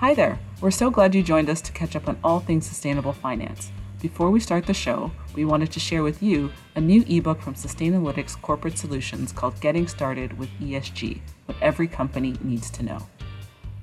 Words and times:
Hi 0.00 0.14
there. 0.14 0.38
We're 0.60 0.70
so 0.70 0.92
glad 0.92 1.16
you 1.16 1.24
joined 1.24 1.50
us 1.50 1.60
to 1.60 1.72
catch 1.72 1.96
up 1.96 2.08
on 2.08 2.20
all 2.22 2.38
things 2.38 2.64
sustainable 2.64 3.12
finance. 3.12 3.72
Before 4.00 4.30
we 4.30 4.38
start 4.38 4.64
the 4.64 4.72
show, 4.72 5.10
we 5.34 5.44
wanted 5.44 5.72
to 5.72 5.80
share 5.80 6.04
with 6.04 6.22
you 6.22 6.52
a 6.76 6.80
new 6.80 7.04
ebook 7.08 7.42
from 7.42 7.54
Sustainalytics 7.54 8.40
Corporate 8.40 8.78
Solutions 8.78 9.32
called 9.32 9.60
Getting 9.60 9.88
Started 9.88 10.38
with 10.38 10.50
ESG 10.60 11.18
What 11.46 11.58
Every 11.60 11.88
Company 11.88 12.36
Needs 12.44 12.70
to 12.70 12.84
Know. 12.84 13.08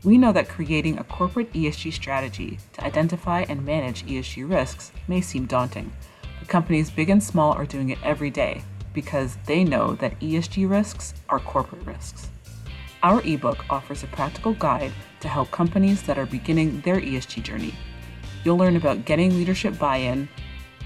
We 0.06 0.18
know 0.18 0.32
that 0.32 0.48
creating 0.48 1.00
a 1.00 1.04
corporate 1.04 1.52
ESG 1.52 1.92
strategy 1.92 2.60
to 2.72 2.86
identify 2.86 3.42
and 3.50 3.66
manage 3.66 4.06
ESG 4.06 4.50
risks 4.50 4.94
may 5.10 5.20
seem 5.20 5.48
daunting, 5.48 5.92
but 6.40 6.48
companies 6.48 6.90
big 6.90 7.10
and 7.10 7.22
small 7.22 7.52
are 7.52 7.66
doing 7.66 7.90
it 7.90 8.00
every 8.06 8.30
day 8.30 8.62
because 8.94 9.36
they 9.48 9.66
know 9.66 9.96
that 9.96 10.18
ESG 10.22 10.70
risks 10.70 11.14
are 11.28 11.42
corporate 11.42 11.86
risks. 11.86 12.30
Our 13.04 13.22
ebook 13.22 13.66
offers 13.70 14.04
a 14.04 14.08
practical 14.08 14.54
guide 14.54 14.92
to 15.20 15.28
help 15.28 15.52
companies 15.52 16.04
that 16.04 16.18
are 16.18 16.26
beginning 16.26 16.82
their 16.82 17.00
ESG 17.00 17.44
journey 17.44 17.76
You'll 18.46 18.58
learn 18.58 18.76
about 18.76 19.06
getting 19.06 19.32
leadership 19.32 19.78
buy 19.80 19.98
in, 19.98 20.30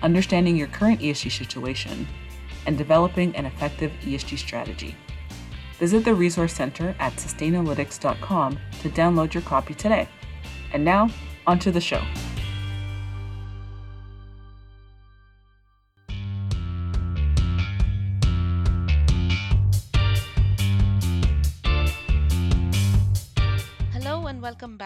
understanding 0.01 0.55
your 0.55 0.67
current 0.67 1.01
ESG 1.01 1.29
situation, 1.29 2.07
and 2.65 2.77
developing 2.77 3.35
an 3.35 3.45
effective 3.45 3.91
ESG 4.01 4.37
strategy. 4.37 4.95
Visit 5.77 6.05
the 6.05 6.15
Resource 6.15 6.53
Center 6.53 6.95
at 6.99 7.13
sustainalytics.com 7.13 8.59
to 8.81 8.89
download 8.89 9.33
your 9.33 9.43
copy 9.43 9.73
today. 9.73 10.07
And 10.71 10.85
now, 10.85 11.09
onto 11.45 11.69
the 11.69 11.81
show. 11.81 12.01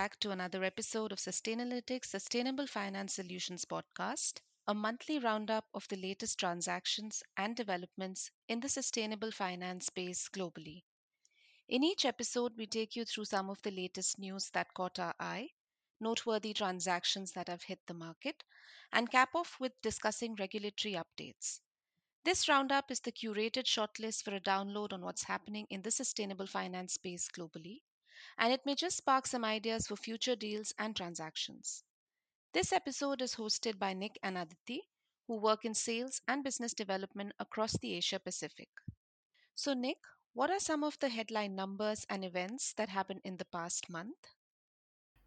Back 0.03 0.19
to 0.19 0.31
another 0.31 0.65
episode 0.65 1.13
of 1.13 1.17
Sustainalytics 1.17 2.07
Sustainable 2.07 2.67
Finance 2.67 3.13
Solutions 3.13 3.63
podcast, 3.63 4.41
a 4.67 4.73
monthly 4.73 5.17
roundup 5.17 5.63
of 5.73 5.87
the 5.87 5.95
latest 5.95 6.37
transactions 6.37 7.23
and 7.37 7.55
developments 7.55 8.29
in 8.49 8.59
the 8.59 8.67
sustainable 8.67 9.31
finance 9.31 9.85
space 9.85 10.27
globally. 10.27 10.83
In 11.69 11.85
each 11.85 12.03
episode, 12.03 12.51
we 12.57 12.67
take 12.67 12.97
you 12.97 13.05
through 13.05 13.23
some 13.23 13.49
of 13.49 13.61
the 13.61 13.71
latest 13.71 14.19
news 14.19 14.49
that 14.49 14.73
caught 14.73 14.99
our 14.99 15.15
eye, 15.21 15.47
noteworthy 16.01 16.53
transactions 16.53 17.31
that 17.31 17.47
have 17.47 17.63
hit 17.63 17.79
the 17.87 17.93
market, 17.93 18.43
and 18.91 19.09
cap 19.09 19.29
off 19.33 19.55
with 19.57 19.71
discussing 19.81 20.35
regulatory 20.35 20.95
updates. 20.95 21.61
This 22.25 22.49
roundup 22.49 22.91
is 22.91 22.99
the 22.99 23.13
curated 23.13 23.67
shortlist 23.67 24.23
for 24.23 24.35
a 24.35 24.41
download 24.41 24.91
on 24.91 24.99
what's 24.99 25.23
happening 25.23 25.65
in 25.69 25.81
the 25.81 25.91
sustainable 25.91 26.47
finance 26.47 26.95
space 26.95 27.29
globally 27.29 27.79
and 28.37 28.53
it 28.53 28.65
may 28.65 28.75
just 28.75 28.97
spark 28.97 29.27
some 29.27 29.45
ideas 29.45 29.87
for 29.87 29.95
future 29.95 30.35
deals 30.35 30.73
and 30.79 30.95
transactions. 30.95 31.83
This 32.53 32.71
episode 32.71 33.21
is 33.21 33.35
hosted 33.35 33.79
by 33.79 33.93
Nick 33.93 34.19
and 34.23 34.37
Aditi, 34.37 34.81
who 35.27 35.37
work 35.37 35.65
in 35.65 35.73
sales 35.73 36.21
and 36.27 36.43
business 36.43 36.73
development 36.73 37.33
across 37.39 37.77
the 37.77 37.95
Asia 37.95 38.19
Pacific. 38.19 38.69
So, 39.55 39.73
Nick, 39.73 39.97
what 40.33 40.49
are 40.49 40.59
some 40.59 40.83
of 40.83 40.97
the 40.99 41.09
headline 41.09 41.55
numbers 41.55 42.05
and 42.09 42.25
events 42.25 42.73
that 42.73 42.89
happened 42.89 43.21
in 43.23 43.37
the 43.37 43.45
past 43.45 43.89
month? 43.89 44.17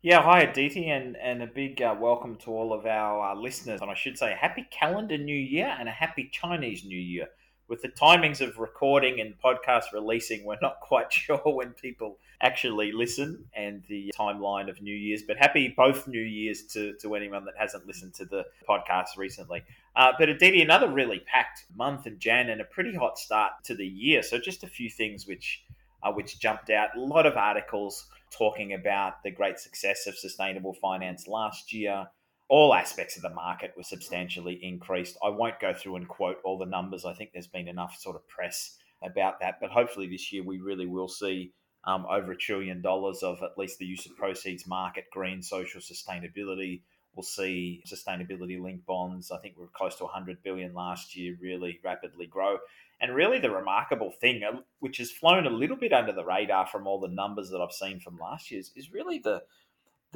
Yeah, 0.03 0.23
hi 0.23 0.43
Aditi, 0.43 0.89
and, 0.91 1.17
and 1.17 1.43
a 1.43 1.47
big 1.47 1.83
uh, 1.83 1.97
welcome 1.99 2.37
to 2.39 2.51
all 2.51 2.73
of 2.73 2.87
our 2.87 3.33
uh, 3.33 3.35
listeners. 3.35 3.81
And 3.81 3.91
I 3.91 3.95
should 3.95 4.19
say, 4.19 4.37
happy 4.39 4.67
calendar 4.71 5.19
new 5.19 5.37
year 5.37 5.75
and 5.79 5.89
a 5.89 5.93
happy 5.93 6.31
Chinese 6.33 6.85
new 6.85 6.99
year 6.99 7.29
with 7.69 7.83
the 7.83 7.89
timings 7.89 8.41
of 8.41 8.59
recording 8.59 9.21
and 9.21 9.35
podcast 9.43 9.93
releasing, 9.93 10.45
we're 10.45 10.57
not 10.63 10.81
quite 10.81 11.13
sure 11.13 11.39
when 11.45 11.71
people 11.71 12.19
actually 12.41 12.93
listen 12.93 13.45
and 13.55 13.83
the 13.89 14.13
timeline 14.19 14.69
of 14.69 14.81
New 14.83 14.95
Year's. 14.95 15.23
But 15.23 15.37
happy 15.39 15.73
both 15.77 16.07
New 16.07 16.21
Year's 16.21 16.63
to, 16.73 16.95
to 17.01 17.15
anyone 17.15 17.45
that 17.47 17.55
hasn't 17.59 17.87
listened 17.87 18.15
to 18.15 18.25
the 18.25 18.45
podcast 18.69 19.17
recently. 19.17 19.63
Uh, 19.95 20.13
but 20.19 20.29
Aditi, 20.29 20.63
another 20.63 20.89
really 20.89 21.21
packed 21.21 21.65
month 21.75 22.07
in 22.07 22.19
Jan 22.19 22.51
and 22.51 22.61
a 22.61 22.65
pretty 22.65 22.95
hot 22.95 23.19
start 23.19 23.53
to 23.65 23.75
the 23.75 23.87
year. 23.87 24.23
So 24.23 24.39
just 24.39 24.63
a 24.63 24.69
few 24.69 24.91
things 24.91 25.27
which 25.27 25.63
uh, 26.03 26.13
which 26.13 26.39
jumped 26.39 26.71
out. 26.71 26.91
A 26.97 27.01
lot 27.01 27.27
of 27.27 27.37
articles 27.37 28.07
talking 28.31 28.75
about 28.75 29.23
the 29.23 29.31
great 29.31 29.59
success 29.59 30.07
of 30.07 30.17
sustainable 30.17 30.75
finance 30.75 31.27
last 31.27 31.73
year 31.73 32.07
all 32.49 32.75
aspects 32.75 33.17
of 33.17 33.23
the 33.23 33.31
market 33.31 33.73
were 33.77 33.83
substantially 33.83 34.59
increased. 34.63 35.17
I 35.23 35.31
won't 35.31 35.61
go 35.61 35.75
through 35.75 35.97
and 35.97 36.09
quote 36.09 36.39
all 36.45 36.59
the 36.59 36.67
numbers. 36.67 37.05
I 37.05 37.13
think 37.13 37.31
there's 37.33 37.49
been 37.49 37.69
enough 37.69 37.97
sort 37.99 38.17
of 38.17 38.27
press 38.29 38.79
about 39.03 39.41
that. 39.41 39.59
But 39.61 39.71
hopefully 39.71 40.07
this 40.07 40.33
year 40.33 40.45
we 40.45 40.59
really 40.59 40.87
will 40.87 41.09
see 41.09 41.53
um, 41.85 42.07
over 42.09 42.33
a 42.33 42.37
trillion 42.37 42.83
dollars 42.83 43.23
of 43.23 43.43
at 43.43 43.59
least 43.59 43.79
the 43.79 43.87
use 43.87 44.07
of 44.07 44.17
proceeds 44.17 44.67
market, 44.67 45.05
green, 45.13 45.43
social 45.43 45.81
sustainability. 45.81 46.83
We'll 47.15 47.23
see 47.23 47.83
sustainability 47.87 48.61
linked 48.61 48.87
bonds. 48.87 49.31
I 49.31 49.39
think 49.39 49.57
we 49.57 49.65
are 49.65 49.71
close 49.75 49.97
to 49.97 50.05
100 50.05 50.43
billion 50.43 50.75
last 50.75 51.17
year, 51.17 51.37
really 51.41 51.81
rapidly 51.83 52.27
grow. 52.27 52.59
And 53.01 53.15
really, 53.15 53.39
the 53.39 53.51
remarkable 53.51 54.11
thing, 54.11 54.43
uh, 54.43 54.61
which 54.81 54.99
has 54.99 55.11
flown 55.11 55.47
a 55.47 55.51
little 55.51 55.77
bit 55.77 55.93
under 55.93 56.13
the 56.13 56.25
radar 56.25 56.67
from 56.67 56.87
all 56.87 57.01
the 57.01 57.09
numbers 57.09 57.51
that 57.51 57.61
I've 57.61 57.73
seen 57.73 58.01
from 58.01 58.19
last 58.19 58.51
year, 58.51 58.61
is, 58.61 58.73
is 58.75 58.93
really 58.93 59.19
the 59.19 59.43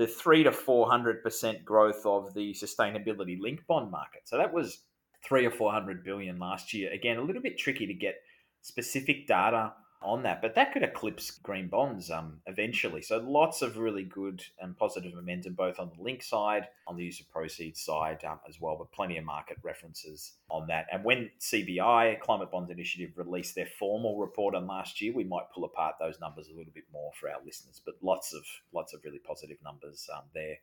the 0.00 0.06
three 0.06 0.42
to 0.42 0.50
four 0.50 0.88
hundred 0.88 1.22
percent 1.22 1.62
growth 1.62 2.06
of 2.06 2.32
the 2.32 2.54
sustainability 2.54 3.38
link 3.38 3.60
bond 3.66 3.90
market. 3.90 4.22
So 4.24 4.38
that 4.38 4.50
was 4.50 4.80
three 5.22 5.44
or 5.44 5.50
four 5.50 5.70
hundred 5.70 6.02
billion 6.02 6.38
last 6.38 6.72
year. 6.72 6.90
Again, 6.90 7.18
a 7.18 7.22
little 7.22 7.42
bit 7.42 7.58
tricky 7.58 7.86
to 7.86 7.92
get 7.92 8.14
specific 8.62 9.26
data 9.26 9.74
on 10.02 10.22
that, 10.22 10.40
but 10.40 10.54
that 10.54 10.72
could 10.72 10.82
eclipse 10.82 11.30
green 11.30 11.68
bonds 11.68 12.10
um, 12.10 12.38
eventually. 12.46 13.02
So 13.02 13.18
lots 13.18 13.60
of 13.60 13.76
really 13.76 14.02
good 14.02 14.42
and 14.58 14.76
positive 14.76 15.14
momentum 15.14 15.54
both 15.54 15.78
on 15.78 15.90
the 15.94 16.02
link 16.02 16.22
side, 16.22 16.68
on 16.86 16.96
the 16.96 17.04
use 17.04 17.20
of 17.20 17.30
proceeds 17.30 17.82
side 17.82 18.24
um, 18.24 18.40
as 18.48 18.60
well, 18.60 18.76
but 18.78 18.92
plenty 18.92 19.18
of 19.18 19.24
market 19.24 19.58
references 19.62 20.32
on 20.50 20.66
that. 20.68 20.86
And 20.90 21.04
when 21.04 21.30
CBI, 21.38 22.18
Climate 22.20 22.50
Bonds 22.50 22.70
Initiative, 22.70 23.10
released 23.16 23.54
their 23.54 23.68
formal 23.78 24.18
report 24.18 24.54
on 24.54 24.66
last 24.66 25.00
year, 25.02 25.12
we 25.12 25.24
might 25.24 25.50
pull 25.54 25.64
apart 25.64 25.96
those 26.00 26.18
numbers 26.18 26.48
a 26.48 26.56
little 26.56 26.72
bit 26.72 26.84
more 26.92 27.12
for 27.20 27.28
our 27.28 27.38
listeners. 27.44 27.82
But 27.84 27.96
lots 28.02 28.32
of 28.32 28.42
lots 28.72 28.94
of 28.94 29.04
really 29.04 29.18
positive 29.18 29.58
numbers 29.62 30.08
um, 30.14 30.24
there 30.34 30.56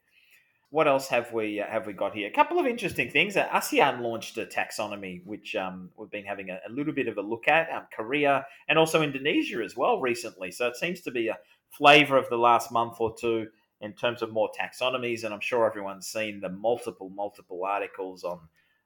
what 0.69 0.87
else 0.87 1.07
have 1.07 1.31
we 1.31 1.61
uh, 1.61 1.67
have 1.67 1.87
we 1.87 1.93
got 1.93 2.13
here? 2.13 2.27
A 2.27 2.31
couple 2.31 2.59
of 2.59 2.65
interesting 2.65 3.09
things. 3.09 3.37
Uh, 3.37 3.47
ASEAN 3.49 4.01
launched 4.01 4.37
a 4.37 4.45
taxonomy, 4.45 5.25
which 5.25 5.55
um, 5.55 5.89
we've 5.97 6.11
been 6.11 6.25
having 6.25 6.49
a, 6.49 6.59
a, 6.67 6.71
little 6.71 6.93
bit 6.93 7.07
of 7.07 7.17
a 7.17 7.21
look 7.21 7.47
at. 7.47 7.71
Um, 7.71 7.83
Korea 7.95 8.45
and 8.67 8.77
also 8.77 9.01
Indonesia 9.01 9.63
as 9.63 9.77
well 9.77 10.01
recently. 10.01 10.51
So 10.51 10.67
it 10.67 10.75
seems 10.75 11.01
to 11.01 11.11
be 11.11 11.29
a 11.29 11.37
flavour 11.69 12.17
of 12.17 12.29
the 12.29 12.37
last 12.37 12.71
month 12.71 12.97
or 12.99 13.15
two 13.17 13.47
in 13.79 13.93
terms 13.93 14.21
of 14.21 14.33
more 14.33 14.49
taxonomies. 14.59 15.23
And 15.23 15.33
I'm 15.33 15.39
sure 15.39 15.65
everyone's 15.65 16.07
seen 16.07 16.41
the 16.41 16.49
multiple 16.49 17.09
multiple 17.09 17.63
articles 17.63 18.25
on 18.25 18.39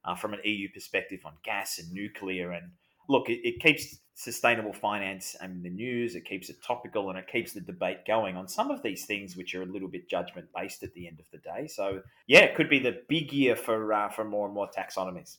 uh, 0.06 0.16
from 0.16 0.34
an 0.34 0.42
EU 0.44 0.70
perspective 0.72 1.22
on 1.26 1.34
gas 1.44 1.80
and 1.80 1.92
nuclear. 1.92 2.52
And 2.52 2.72
look, 3.10 3.28
it, 3.28 3.40
it 3.44 3.60
keeps 3.60 3.98
sustainable 4.22 4.72
finance 4.72 5.36
and 5.42 5.64
the 5.64 5.70
news. 5.70 6.16
It 6.16 6.26
keeps 6.26 6.50
it 6.50 6.62
topical 6.62 7.10
and 7.10 7.18
it 7.18 7.28
keeps 7.28 7.54
the 7.54 7.62
debate 7.62 8.06
going 8.06 8.38
on 8.38 8.48
some 8.48 8.70
of 8.70 8.84
these 8.84 9.06
things, 9.06 9.36
which 9.36 9.56
are 9.56 9.64
a 9.64 9.66
little 9.66 9.88
bit 9.88 10.08
judgment 10.08 10.48
based 10.56 10.84
at 10.84 10.94
the 10.94 11.08
end 11.08 11.20
of 11.20 11.26
the 11.32 11.40
day. 11.40 11.68
So, 11.68 12.02
yeah, 12.28 12.42
it 12.42 12.56
could 12.56 12.70
be 12.70 12.78
the 12.78 13.02
big 13.10 13.34
year 13.34 13.56
for 13.56 13.92
uh, 13.92 14.10
for 14.10 14.24
more 14.24 14.46
and 14.46 14.54
more 14.54 14.70
taxonomies. 14.70 15.38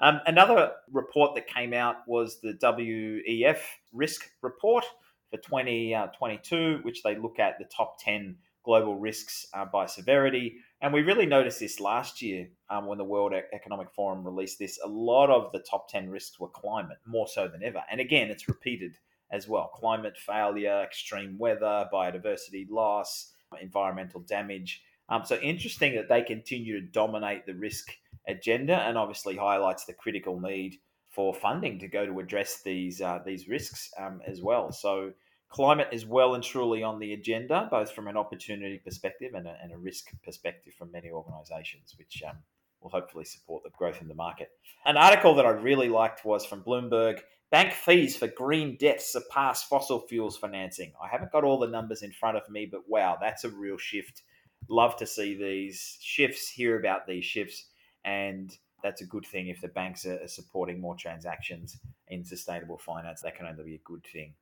Um, 0.00 0.20
another 0.26 0.72
report 0.92 1.36
that 1.36 1.46
came 1.46 1.72
out 1.72 1.96
was 2.08 2.40
the 2.40 2.54
WEF 2.54 3.58
risk 3.92 4.28
report 4.42 4.84
for 5.30 5.36
2022, 5.38 6.56
uh, 6.56 6.82
which 6.82 7.02
they 7.02 7.16
look 7.16 7.38
at 7.38 7.58
the 7.58 7.64
top 7.64 7.96
10 8.00 8.36
global 8.64 8.96
risks 8.96 9.46
uh, 9.54 9.64
by 9.64 9.86
severity. 9.86 10.56
And 10.86 10.94
we 10.94 11.02
really 11.02 11.26
noticed 11.26 11.58
this 11.58 11.80
last 11.80 12.22
year 12.22 12.46
um, 12.70 12.86
when 12.86 12.96
the 12.96 13.02
World 13.02 13.32
Economic 13.52 13.90
Forum 13.90 14.24
released 14.24 14.60
this. 14.60 14.78
A 14.84 14.88
lot 14.88 15.30
of 15.30 15.50
the 15.50 15.58
top 15.58 15.88
10 15.88 16.08
risks 16.08 16.38
were 16.38 16.46
climate, 16.46 16.98
more 17.04 17.26
so 17.26 17.48
than 17.48 17.64
ever. 17.64 17.82
And 17.90 18.00
again, 18.00 18.30
it's 18.30 18.46
repeated 18.46 18.96
as 19.32 19.48
well 19.48 19.72
climate 19.74 20.16
failure, 20.16 20.84
extreme 20.84 21.38
weather, 21.38 21.88
biodiversity 21.92 22.70
loss, 22.70 23.32
environmental 23.60 24.20
damage. 24.20 24.80
Um, 25.08 25.24
so 25.24 25.40
interesting 25.40 25.96
that 25.96 26.08
they 26.08 26.22
continue 26.22 26.80
to 26.80 26.86
dominate 26.86 27.46
the 27.46 27.54
risk 27.54 27.88
agenda 28.28 28.76
and 28.82 28.96
obviously 28.96 29.34
highlights 29.34 29.86
the 29.86 29.92
critical 29.92 30.38
need 30.38 30.76
for 31.08 31.34
funding 31.34 31.80
to 31.80 31.88
go 31.88 32.06
to 32.06 32.20
address 32.20 32.62
these 32.62 33.00
uh, 33.00 33.18
these 33.26 33.48
risks 33.48 33.90
um, 33.98 34.20
as 34.24 34.40
well. 34.40 34.70
So 34.70 35.10
Climate 35.56 35.88
is 35.90 36.04
well 36.04 36.34
and 36.34 36.44
truly 36.44 36.82
on 36.82 36.98
the 36.98 37.14
agenda, 37.14 37.66
both 37.70 37.90
from 37.90 38.08
an 38.08 38.16
opportunity 38.18 38.76
perspective 38.76 39.32
and 39.32 39.46
a, 39.46 39.56
and 39.62 39.72
a 39.72 39.78
risk 39.78 40.10
perspective 40.22 40.74
from 40.74 40.92
many 40.92 41.10
organisations, 41.10 41.94
which 41.96 42.22
um, 42.28 42.36
will 42.82 42.90
hopefully 42.90 43.24
support 43.24 43.62
the 43.64 43.70
growth 43.70 44.02
in 44.02 44.08
the 44.08 44.14
market. 44.14 44.50
An 44.84 44.98
article 44.98 45.34
that 45.34 45.46
I 45.46 45.50
really 45.52 45.88
liked 45.88 46.26
was 46.26 46.44
from 46.44 46.62
Bloomberg 46.62 47.20
Bank 47.50 47.72
fees 47.72 48.18
for 48.18 48.26
green 48.26 48.76
debt 48.78 49.00
surpass 49.00 49.62
fossil 49.62 50.00
fuels 50.00 50.36
financing. 50.36 50.92
I 51.02 51.08
haven't 51.08 51.32
got 51.32 51.42
all 51.42 51.58
the 51.58 51.68
numbers 51.68 52.02
in 52.02 52.12
front 52.12 52.36
of 52.36 52.46
me, 52.50 52.68
but 52.70 52.82
wow, 52.86 53.16
that's 53.18 53.44
a 53.44 53.48
real 53.48 53.78
shift. 53.78 54.24
Love 54.68 54.98
to 54.98 55.06
see 55.06 55.38
these 55.38 55.96
shifts, 56.02 56.50
hear 56.50 56.78
about 56.78 57.06
these 57.06 57.24
shifts, 57.24 57.64
and 58.04 58.54
that's 58.82 59.00
a 59.00 59.06
good 59.06 59.24
thing 59.24 59.48
if 59.48 59.62
the 59.62 59.68
banks 59.68 60.04
are 60.04 60.28
supporting 60.28 60.82
more 60.82 60.96
transactions 60.96 61.78
in 62.08 62.26
sustainable 62.26 62.76
finance. 62.76 63.22
That 63.22 63.36
can 63.36 63.46
only 63.46 63.64
be 63.64 63.76
a 63.76 63.80
good 63.86 64.04
thing. 64.12 64.34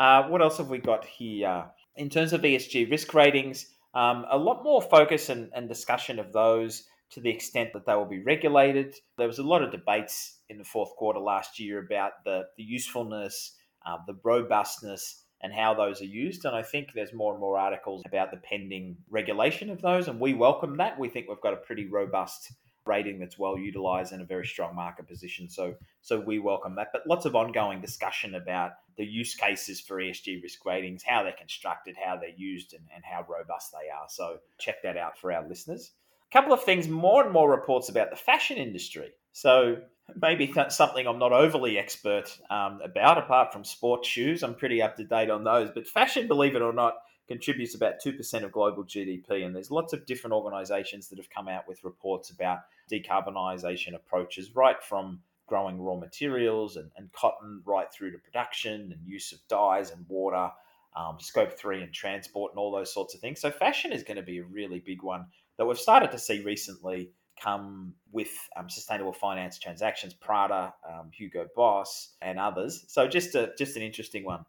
Uh, 0.00 0.26
what 0.28 0.40
else 0.40 0.56
have 0.56 0.70
we 0.70 0.78
got 0.78 1.04
here? 1.04 1.66
In 1.96 2.08
terms 2.08 2.32
of 2.32 2.40
ESG 2.40 2.90
risk 2.90 3.12
ratings, 3.12 3.66
Um, 3.92 4.24
a 4.30 4.38
lot 4.38 4.62
more 4.62 4.80
focus 4.80 5.28
and, 5.30 5.50
and 5.52 5.68
discussion 5.68 6.20
of 6.20 6.32
those 6.32 6.86
to 7.10 7.20
the 7.20 7.28
extent 7.28 7.72
that 7.72 7.84
they 7.86 7.94
will 7.94 8.06
be 8.06 8.22
regulated. 8.22 8.94
There 9.18 9.26
was 9.26 9.40
a 9.40 9.42
lot 9.52 9.62
of 9.62 9.72
debates 9.72 10.38
in 10.48 10.58
the 10.58 10.64
fourth 10.64 10.94
quarter 10.96 11.18
last 11.18 11.58
year 11.58 11.80
about 11.80 12.12
the, 12.24 12.44
the 12.56 12.62
usefulness, 12.62 13.56
uh, 13.84 13.98
the 14.06 14.18
robustness, 14.22 15.24
and 15.42 15.52
how 15.52 15.74
those 15.74 16.00
are 16.00 16.12
used. 16.24 16.44
And 16.44 16.54
I 16.54 16.62
think 16.62 16.92
there's 16.94 17.12
more 17.12 17.32
and 17.32 17.40
more 17.40 17.58
articles 17.58 18.02
about 18.06 18.30
the 18.30 18.36
pending 18.36 18.96
regulation 19.10 19.70
of 19.70 19.82
those, 19.82 20.06
and 20.06 20.20
we 20.20 20.34
welcome 20.34 20.76
that. 20.76 20.98
We 20.98 21.08
think 21.08 21.26
we've 21.28 21.40
got 21.40 21.54
a 21.54 21.66
pretty 21.66 21.86
robust 21.86 22.52
rating 22.86 23.18
that's 23.18 23.38
well 23.38 23.58
utilized 23.58 24.12
and 24.12 24.22
a 24.22 24.24
very 24.24 24.46
strong 24.46 24.74
market 24.74 25.06
position. 25.06 25.48
So, 25.50 25.74
so 26.00 26.20
we 26.20 26.38
welcome 26.38 26.76
that. 26.76 26.88
But 26.92 27.06
lots 27.06 27.26
of 27.26 27.34
ongoing 27.34 27.80
discussion 27.80 28.36
about 28.36 28.72
the 29.00 29.06
use 29.06 29.34
cases 29.34 29.80
for 29.80 29.96
ESG 29.96 30.42
risk 30.42 30.66
ratings, 30.66 31.02
how 31.02 31.22
they're 31.22 31.32
constructed, 31.32 31.96
how 31.96 32.18
they're 32.18 32.36
used, 32.36 32.74
and, 32.74 32.84
and 32.94 33.02
how 33.02 33.24
robust 33.26 33.72
they 33.72 33.88
are. 33.88 34.06
So, 34.10 34.36
check 34.58 34.82
that 34.82 34.98
out 34.98 35.16
for 35.16 35.32
our 35.32 35.48
listeners. 35.48 35.92
A 36.30 36.32
couple 36.32 36.52
of 36.52 36.62
things, 36.62 36.86
more 36.86 37.24
and 37.24 37.32
more 37.32 37.50
reports 37.50 37.88
about 37.88 38.10
the 38.10 38.16
fashion 38.16 38.58
industry. 38.58 39.08
So, 39.32 39.78
maybe 40.20 40.52
that's 40.54 40.76
something 40.76 41.06
I'm 41.06 41.18
not 41.18 41.32
overly 41.32 41.78
expert 41.78 42.36
um, 42.50 42.80
about, 42.84 43.16
apart 43.16 43.54
from 43.54 43.64
sports 43.64 44.06
shoes. 44.06 44.42
I'm 44.42 44.54
pretty 44.54 44.82
up 44.82 44.96
to 44.96 45.04
date 45.04 45.30
on 45.30 45.44
those. 45.44 45.70
But 45.74 45.86
fashion, 45.86 46.28
believe 46.28 46.54
it 46.54 46.60
or 46.60 46.74
not, 46.74 46.96
contributes 47.26 47.74
about 47.74 47.94
2% 48.04 48.44
of 48.44 48.52
global 48.52 48.84
GDP. 48.84 49.46
And 49.46 49.56
there's 49.56 49.70
lots 49.70 49.94
of 49.94 50.04
different 50.04 50.34
organizations 50.34 51.08
that 51.08 51.18
have 51.18 51.30
come 51.30 51.48
out 51.48 51.66
with 51.66 51.84
reports 51.84 52.28
about 52.28 52.58
decarbonisation 52.92 53.94
approaches, 53.94 54.54
right 54.54 54.82
from 54.82 55.20
growing 55.50 55.78
raw 55.78 55.96
materials 55.96 56.76
and, 56.76 56.90
and 56.96 57.12
cotton 57.12 57.60
right 57.66 57.92
through 57.92 58.12
to 58.12 58.18
production 58.18 58.92
and 58.92 59.00
use 59.04 59.32
of 59.32 59.40
dyes 59.48 59.90
and 59.90 60.06
water. 60.08 60.50
Um, 60.96 61.18
scope 61.20 61.52
three 61.52 61.82
and 61.82 61.92
transport 61.92 62.52
and 62.52 62.58
all 62.58 62.72
those 62.72 62.92
sorts 62.92 63.14
of 63.14 63.20
things. 63.20 63.40
So, 63.40 63.52
fashion 63.52 63.92
is 63.92 64.02
going 64.02 64.16
to 64.16 64.24
be 64.24 64.38
a 64.38 64.44
really 64.44 64.80
big 64.80 65.04
one 65.04 65.26
that 65.56 65.66
we've 65.66 65.78
started 65.78 66.10
to 66.12 66.18
see 66.18 66.42
recently 66.42 67.12
come 67.40 67.94
with 68.12 68.28
um, 68.56 68.68
sustainable 68.68 69.12
finance 69.12 69.58
transactions, 69.58 70.14
Prada, 70.14 70.74
um, 70.88 71.10
Hugo 71.12 71.48
Boss, 71.56 72.14
and 72.20 72.38
others. 72.38 72.84
So 72.88 73.08
just 73.08 73.34
a, 73.34 73.52
just 73.58 73.76
an 73.76 73.82
interesting 73.82 74.24
one. 74.24 74.44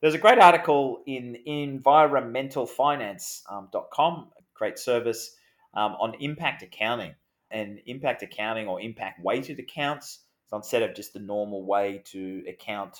There's 0.00 0.14
a 0.14 0.18
great 0.18 0.38
article 0.38 1.02
in 1.06 1.36
environmentalfinance.com, 1.46 4.30
great 4.54 4.78
service 4.78 5.36
um, 5.74 5.96
on 6.00 6.14
impact 6.20 6.62
accounting 6.62 7.14
and 7.50 7.80
impact 7.86 8.22
accounting 8.22 8.68
or 8.68 8.80
impact 8.80 9.20
weighted 9.22 9.58
accounts. 9.58 10.20
So 10.48 10.56
instead 10.56 10.82
of 10.82 10.94
just 10.94 11.12
the 11.12 11.20
normal 11.20 11.64
way 11.64 12.02
to 12.06 12.44
account 12.48 12.98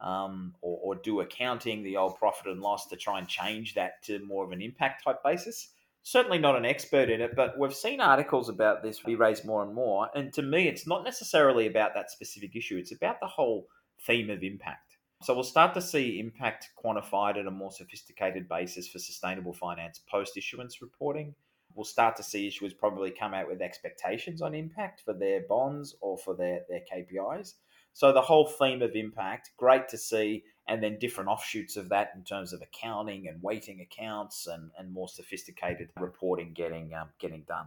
um, 0.00 0.54
or, 0.60 0.78
or 0.82 0.94
do 0.96 1.20
accounting, 1.20 1.82
the 1.82 1.96
old 1.96 2.16
profit 2.16 2.46
and 2.46 2.60
loss, 2.60 2.86
to 2.88 2.96
try 2.96 3.18
and 3.18 3.28
change 3.28 3.74
that 3.74 4.02
to 4.04 4.24
more 4.24 4.44
of 4.44 4.52
an 4.52 4.62
impact 4.62 5.04
type 5.04 5.22
basis 5.24 5.70
certainly 6.08 6.38
not 6.38 6.56
an 6.56 6.64
expert 6.64 7.10
in 7.10 7.20
it, 7.20 7.36
but 7.36 7.58
we've 7.58 7.74
seen 7.74 8.00
articles 8.00 8.48
about 8.48 8.82
this 8.82 9.00
be 9.00 9.14
raised 9.14 9.44
more 9.44 9.62
and 9.62 9.74
more. 9.74 10.08
And 10.14 10.32
to 10.34 10.42
me, 10.42 10.66
it's 10.66 10.86
not 10.86 11.04
necessarily 11.04 11.66
about 11.66 11.92
that 11.94 12.10
specific 12.10 12.56
issue, 12.56 12.78
it's 12.78 12.92
about 12.92 13.20
the 13.20 13.26
whole 13.26 13.66
theme 14.06 14.30
of 14.30 14.42
impact. 14.42 14.96
So 15.22 15.34
we'll 15.34 15.42
start 15.42 15.74
to 15.74 15.82
see 15.82 16.20
impact 16.20 16.70
quantified 16.82 17.38
at 17.38 17.46
a 17.46 17.50
more 17.50 17.72
sophisticated 17.72 18.48
basis 18.48 18.88
for 18.88 18.98
sustainable 19.00 19.52
finance 19.52 20.00
post 20.10 20.36
issuance 20.36 20.80
reporting. 20.80 21.34
We'll 21.78 21.84
start 21.84 22.16
to 22.16 22.24
see 22.24 22.48
issuers 22.48 22.76
probably 22.76 23.12
come 23.12 23.34
out 23.34 23.46
with 23.46 23.62
expectations 23.62 24.42
on 24.42 24.52
impact 24.52 25.02
for 25.04 25.12
their 25.14 25.42
bonds 25.48 25.94
or 26.00 26.18
for 26.18 26.34
their, 26.34 26.62
their 26.68 26.80
KPIs. 26.92 27.54
So 27.92 28.12
the 28.12 28.20
whole 28.20 28.48
theme 28.48 28.82
of 28.82 28.96
impact, 28.96 29.52
great 29.56 29.88
to 29.90 29.96
see 29.96 30.42
and 30.66 30.82
then 30.82 30.98
different 30.98 31.30
offshoots 31.30 31.76
of 31.76 31.88
that 31.90 32.10
in 32.16 32.24
terms 32.24 32.52
of 32.52 32.62
accounting 32.62 33.28
and 33.28 33.40
weighting 33.44 33.80
accounts 33.80 34.48
and, 34.48 34.72
and 34.76 34.92
more 34.92 35.08
sophisticated 35.08 35.90
reporting 36.00 36.52
getting 36.52 36.94
um, 36.94 37.10
getting 37.20 37.44
done. 37.46 37.66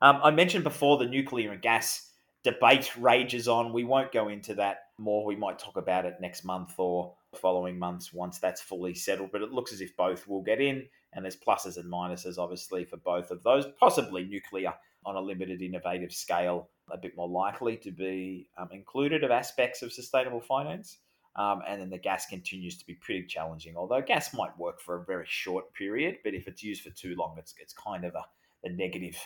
Um, 0.00 0.20
I 0.22 0.30
mentioned 0.30 0.62
before 0.62 0.98
the 0.98 1.06
nuclear 1.06 1.50
and 1.50 1.60
gas 1.60 2.08
debate 2.44 2.96
rages 2.96 3.48
on. 3.48 3.72
We 3.72 3.82
won't 3.82 4.12
go 4.12 4.28
into 4.28 4.54
that 4.54 4.78
more. 4.96 5.26
We 5.26 5.34
might 5.34 5.58
talk 5.58 5.76
about 5.76 6.06
it 6.06 6.18
next 6.20 6.44
month 6.44 6.74
or 6.78 7.14
following 7.34 7.80
months 7.80 8.12
once 8.12 8.38
that's 8.38 8.60
fully 8.60 8.94
settled. 8.94 9.32
But 9.32 9.42
it 9.42 9.50
looks 9.50 9.72
as 9.72 9.80
if 9.80 9.96
both 9.96 10.28
will 10.28 10.42
get 10.42 10.60
in, 10.60 10.86
and 11.12 11.24
there's 11.24 11.36
pluses 11.36 11.76
and 11.76 11.90
minuses 11.90 12.38
obviously 12.38 12.84
for 12.84 12.96
both 12.96 13.30
of 13.30 13.42
those. 13.42 13.66
Possibly 13.78 14.24
nuclear 14.24 14.74
on 15.04 15.16
a 15.16 15.20
limited 15.20 15.62
innovative 15.62 16.12
scale, 16.12 16.68
a 16.90 16.98
bit 16.98 17.16
more 17.16 17.28
likely 17.28 17.76
to 17.78 17.90
be 17.90 18.48
um, 18.58 18.68
included 18.72 19.24
of 19.24 19.30
aspects 19.30 19.82
of 19.82 19.92
sustainable 19.92 20.40
finance. 20.40 20.98
Um, 21.36 21.62
and 21.66 21.80
then 21.80 21.90
the 21.90 21.98
gas 21.98 22.26
continues 22.26 22.76
to 22.78 22.86
be 22.86 22.94
pretty 22.94 23.24
challenging. 23.26 23.76
Although 23.76 24.02
gas 24.02 24.34
might 24.34 24.58
work 24.58 24.80
for 24.80 24.96
a 24.96 25.04
very 25.04 25.26
short 25.28 25.72
period, 25.74 26.18
but 26.24 26.34
if 26.34 26.48
it's 26.48 26.62
used 26.62 26.82
for 26.82 26.90
too 26.90 27.14
long, 27.16 27.36
it's 27.38 27.54
it's 27.60 27.72
kind 27.72 28.04
of 28.04 28.14
a, 28.14 28.24
a 28.64 28.70
negative 28.72 29.16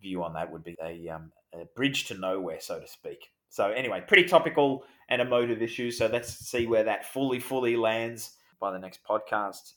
view 0.00 0.22
on 0.22 0.34
that. 0.34 0.52
Would 0.52 0.62
be 0.62 0.76
a, 0.82 1.08
um, 1.08 1.32
a 1.54 1.64
bridge 1.74 2.04
to 2.08 2.14
nowhere, 2.14 2.60
so 2.60 2.80
to 2.80 2.86
speak. 2.86 3.30
So 3.48 3.70
anyway, 3.70 4.04
pretty 4.06 4.24
topical 4.24 4.84
and 5.08 5.22
emotive 5.22 5.62
issue. 5.62 5.90
So 5.90 6.06
let's 6.06 6.34
see 6.34 6.66
where 6.66 6.84
that 6.84 7.06
fully 7.06 7.40
fully 7.40 7.76
lands 7.76 8.36
by 8.60 8.70
the 8.70 8.78
next 8.78 9.00
podcast. 9.08 9.72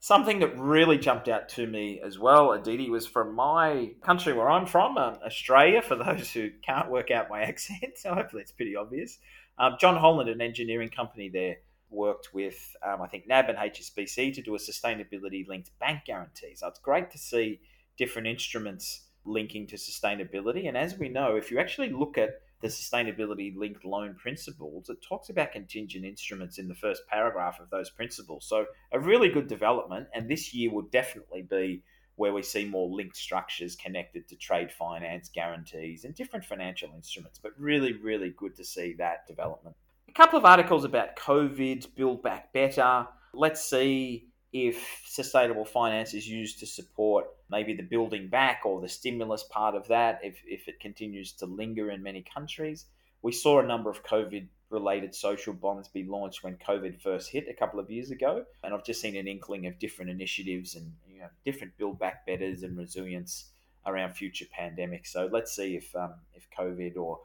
Something 0.00 0.38
that 0.40 0.56
really 0.56 0.96
jumped 0.96 1.28
out 1.28 1.48
to 1.50 1.66
me 1.66 2.00
as 2.04 2.18
well, 2.18 2.52
Aditi, 2.52 2.88
was 2.88 3.06
from 3.06 3.34
my 3.34 3.90
country 4.00 4.32
where 4.32 4.48
I'm 4.48 4.66
from, 4.66 4.96
um, 4.96 5.18
Australia. 5.24 5.82
For 5.82 5.96
those 6.04 6.30
who 6.30 6.50
can't 6.64 6.90
work 6.90 7.10
out 7.10 7.28
my 7.28 7.42
accent, 7.50 7.96
so 7.96 8.14
hopefully 8.14 8.42
it's 8.42 8.52
pretty 8.52 8.76
obvious. 8.76 9.18
Um, 9.58 9.76
John 9.80 9.96
Holland, 9.96 10.30
an 10.30 10.40
engineering 10.40 10.88
company 10.88 11.28
there, 11.28 11.56
worked 11.90 12.32
with, 12.32 12.76
um, 12.86 13.02
I 13.02 13.08
think, 13.08 13.26
NAB 13.26 13.48
and 13.48 13.58
HSBC 13.58 14.34
to 14.34 14.42
do 14.42 14.54
a 14.54 14.58
sustainability 14.58 15.46
linked 15.48 15.70
bank 15.80 16.02
guarantee. 16.06 16.54
So 16.54 16.68
it's 16.68 16.78
great 16.78 17.10
to 17.12 17.18
see 17.18 17.60
different 17.96 18.28
instruments 18.28 19.06
linking 19.24 19.66
to 19.68 19.76
sustainability. 19.76 20.68
And 20.68 20.76
as 20.76 20.96
we 20.98 21.08
know, 21.08 21.36
if 21.36 21.50
you 21.50 21.58
actually 21.58 21.90
look 21.90 22.18
at 22.18 22.40
the 22.60 22.68
sustainability 22.68 23.56
linked 23.56 23.84
loan 23.84 24.14
principles, 24.14 24.88
it 24.88 24.98
talks 25.00 25.28
about 25.28 25.52
contingent 25.52 26.04
instruments 26.04 26.58
in 26.58 26.68
the 26.68 26.74
first 26.74 27.06
paragraph 27.08 27.60
of 27.60 27.70
those 27.70 27.90
principles. 27.90 28.44
So 28.46 28.66
a 28.92 28.98
really 28.98 29.28
good 29.28 29.46
development. 29.46 30.08
And 30.14 30.28
this 30.28 30.52
year 30.52 30.72
will 30.72 30.88
definitely 30.90 31.42
be 31.42 31.82
where 32.16 32.32
we 32.32 32.42
see 32.42 32.64
more 32.64 32.88
linked 32.88 33.16
structures 33.16 33.76
connected 33.76 34.26
to 34.28 34.36
trade 34.36 34.72
finance, 34.72 35.30
guarantees, 35.32 36.04
and 36.04 36.14
different 36.16 36.44
financial 36.44 36.90
instruments. 36.96 37.38
But 37.40 37.52
really, 37.58 37.92
really 37.92 38.30
good 38.36 38.56
to 38.56 38.64
see 38.64 38.94
that 38.98 39.26
development. 39.28 39.76
A 40.08 40.12
couple 40.12 40.38
of 40.38 40.44
articles 40.44 40.84
about 40.84 41.16
COVID, 41.16 41.94
Build 41.94 42.22
Back 42.22 42.52
Better. 42.52 43.06
Let's 43.32 43.68
see 43.68 44.27
if 44.52 45.02
sustainable 45.06 45.64
finance 45.64 46.14
is 46.14 46.26
used 46.26 46.58
to 46.60 46.66
support 46.66 47.26
maybe 47.50 47.74
the 47.74 47.82
building 47.82 48.28
back 48.28 48.62
or 48.64 48.80
the 48.80 48.88
stimulus 48.88 49.44
part 49.50 49.74
of 49.74 49.86
that, 49.88 50.20
if, 50.22 50.40
if 50.46 50.68
it 50.68 50.80
continues 50.80 51.32
to 51.32 51.46
linger 51.46 51.90
in 51.90 52.02
many 52.02 52.22
countries. 52.22 52.86
We 53.20 53.32
saw 53.32 53.60
a 53.60 53.66
number 53.66 53.90
of 53.90 54.04
COVID 54.04 54.46
related 54.70 55.14
social 55.14 55.52
bonds 55.52 55.88
be 55.88 56.04
launched 56.04 56.44
when 56.44 56.56
COVID 56.56 57.00
first 57.00 57.30
hit 57.30 57.48
a 57.48 57.54
couple 57.54 57.80
of 57.80 57.90
years 57.90 58.10
ago. 58.10 58.44
And 58.62 58.72
I've 58.72 58.84
just 58.84 59.00
seen 59.00 59.16
an 59.16 59.26
inkling 59.26 59.66
of 59.66 59.78
different 59.78 60.10
initiatives 60.10 60.74
and 60.74 60.92
you 61.10 61.20
know, 61.20 61.28
different 61.44 61.76
build 61.76 61.98
back 61.98 62.26
betters 62.26 62.62
and 62.62 62.76
resilience 62.76 63.50
around 63.86 64.14
future 64.14 64.46
pandemics. 64.58 65.08
So 65.08 65.28
let's 65.30 65.54
see 65.54 65.76
if 65.76 65.94
um, 65.96 66.14
if 66.34 66.46
COVID 66.58 66.96
or 66.96 67.20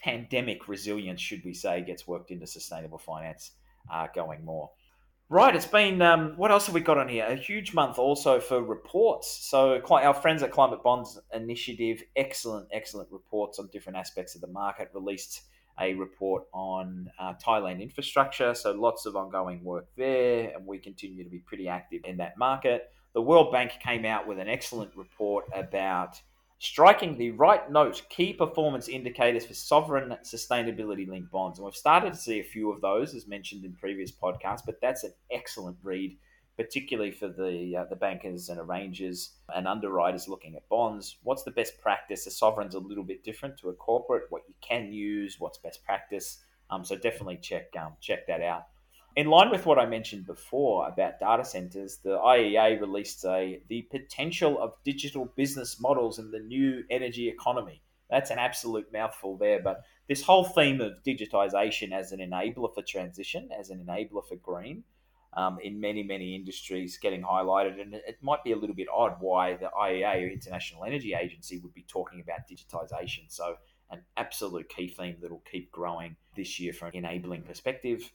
pandemic 0.00 0.68
resilience, 0.68 1.20
should 1.20 1.44
we 1.44 1.54
say, 1.54 1.80
gets 1.80 2.06
worked 2.06 2.30
into 2.30 2.46
sustainable 2.46 2.98
finance 2.98 3.52
uh, 3.90 4.06
going 4.14 4.44
more. 4.44 4.70
Right, 5.30 5.56
it's 5.56 5.66
been 5.66 6.02
um, 6.02 6.34
what 6.36 6.50
else 6.50 6.66
have 6.66 6.74
we 6.74 6.82
got 6.82 6.98
on 6.98 7.08
here? 7.08 7.24
A 7.24 7.34
huge 7.34 7.72
month 7.72 7.98
also 7.98 8.40
for 8.40 8.62
reports. 8.62 9.48
So 9.48 9.80
our 9.90 10.12
friends 10.12 10.42
at 10.42 10.50
Climate 10.50 10.82
Bonds 10.82 11.18
Initiative, 11.32 12.02
excellent, 12.14 12.68
excellent 12.70 13.10
reports 13.10 13.58
on 13.58 13.68
different 13.72 13.96
aspects 13.96 14.34
of 14.34 14.42
the 14.42 14.48
market. 14.48 14.90
Released 14.92 15.40
a 15.80 15.94
report 15.94 16.44
on 16.52 17.10
uh, 17.18 17.32
Thailand 17.42 17.80
infrastructure. 17.80 18.54
So 18.54 18.72
lots 18.72 19.06
of 19.06 19.16
ongoing 19.16 19.64
work 19.64 19.86
there, 19.96 20.52
and 20.54 20.66
we 20.66 20.78
continue 20.78 21.24
to 21.24 21.30
be 21.30 21.38
pretty 21.38 21.68
active 21.68 22.02
in 22.04 22.18
that 22.18 22.36
market. 22.36 22.90
The 23.14 23.22
World 23.22 23.50
Bank 23.50 23.72
came 23.82 24.04
out 24.04 24.28
with 24.28 24.38
an 24.38 24.48
excellent 24.48 24.94
report 24.94 25.46
about 25.54 26.20
striking 26.58 27.16
the 27.16 27.30
right 27.32 27.70
note, 27.70 28.02
key 28.08 28.32
performance 28.32 28.88
indicators 28.88 29.44
for 29.44 29.54
sovereign 29.54 30.16
sustainability 30.22 31.08
linked 31.08 31.30
bonds. 31.30 31.58
And 31.58 31.64
we've 31.64 31.74
started 31.74 32.12
to 32.12 32.18
see 32.18 32.40
a 32.40 32.44
few 32.44 32.72
of 32.72 32.80
those, 32.80 33.14
as 33.14 33.26
mentioned 33.26 33.64
in 33.64 33.74
previous 33.74 34.10
podcasts, 34.12 34.64
but 34.64 34.80
that's 34.80 35.04
an 35.04 35.12
excellent 35.30 35.76
read 35.82 36.16
particularly 36.56 37.10
for 37.10 37.28
the 37.28 37.76
uh, 37.76 37.84
the 37.90 37.96
bankers 37.96 38.48
and 38.48 38.60
arrangers 38.60 39.32
and 39.54 39.66
underwriters 39.66 40.28
looking 40.28 40.54
at 40.54 40.68
bonds. 40.68 41.16
What's 41.22 41.42
the 41.42 41.50
best 41.50 41.80
practice? 41.80 42.26
A 42.26 42.30
sovereign's 42.30 42.74
a 42.74 42.78
little 42.78 43.04
bit 43.04 43.24
different 43.24 43.58
to 43.58 43.70
a 43.70 43.74
corporate. 43.74 44.24
What 44.30 44.42
you 44.48 44.54
can 44.60 44.92
use, 44.92 45.36
what's 45.38 45.58
best 45.58 45.84
practice. 45.84 46.44
Um, 46.70 46.84
so 46.84 46.96
definitely 46.96 47.38
check 47.38 47.74
um, 47.78 47.94
check 48.00 48.26
that 48.28 48.40
out. 48.40 48.66
In 49.16 49.28
line 49.28 49.50
with 49.50 49.64
what 49.64 49.78
I 49.78 49.86
mentioned 49.86 50.26
before 50.26 50.88
about 50.88 51.20
data 51.20 51.44
centers, 51.44 51.98
the 51.98 52.18
IEA 52.18 52.80
released 52.80 53.24
a 53.24 53.60
the 53.68 53.82
potential 53.82 54.60
of 54.60 54.72
digital 54.84 55.26
business 55.36 55.80
models 55.80 56.18
in 56.18 56.32
the 56.32 56.40
new 56.40 56.82
energy 56.90 57.28
economy. 57.28 57.80
That's 58.10 58.32
an 58.32 58.38
absolute 58.38 58.92
mouthful 58.92 59.36
there, 59.36 59.62
but 59.62 59.82
this 60.08 60.22
whole 60.22 60.44
theme 60.44 60.80
of 60.80 60.94
digitization 61.06 61.92
as 61.92 62.10
an 62.10 62.18
enabler 62.18 62.74
for 62.74 62.82
transition, 62.82 63.50
as 63.56 63.70
an 63.70 63.86
enabler 63.86 64.26
for 64.28 64.34
green, 64.34 64.82
um, 65.32 65.58
in 65.62 65.80
many, 65.80 66.02
many 66.02 66.34
industries 66.34 66.98
getting 66.98 67.22
highlighted. 67.22 67.80
And 67.80 67.94
it 67.94 68.18
might 68.20 68.42
be 68.42 68.50
a 68.50 68.56
little 68.56 68.74
bit 68.76 68.88
odd 68.92 69.16
why 69.20 69.54
the 69.54 69.70
IEA, 69.78 70.32
International 70.32 70.84
Energy 70.84 71.14
Agency, 71.14 71.58
would 71.58 71.74
be 71.74 71.84
talking 71.86 72.20
about 72.20 72.48
digitization. 72.50 73.24
So, 73.28 73.56
an 73.90 74.02
absolute 74.16 74.68
key 74.68 74.88
theme 74.88 75.18
that 75.20 75.30
will 75.30 75.44
keep 75.50 75.70
growing 75.70 76.16
this 76.34 76.58
year 76.58 76.72
from 76.72 76.88
an 76.88 76.96
enabling 76.96 77.42
perspective. 77.42 78.10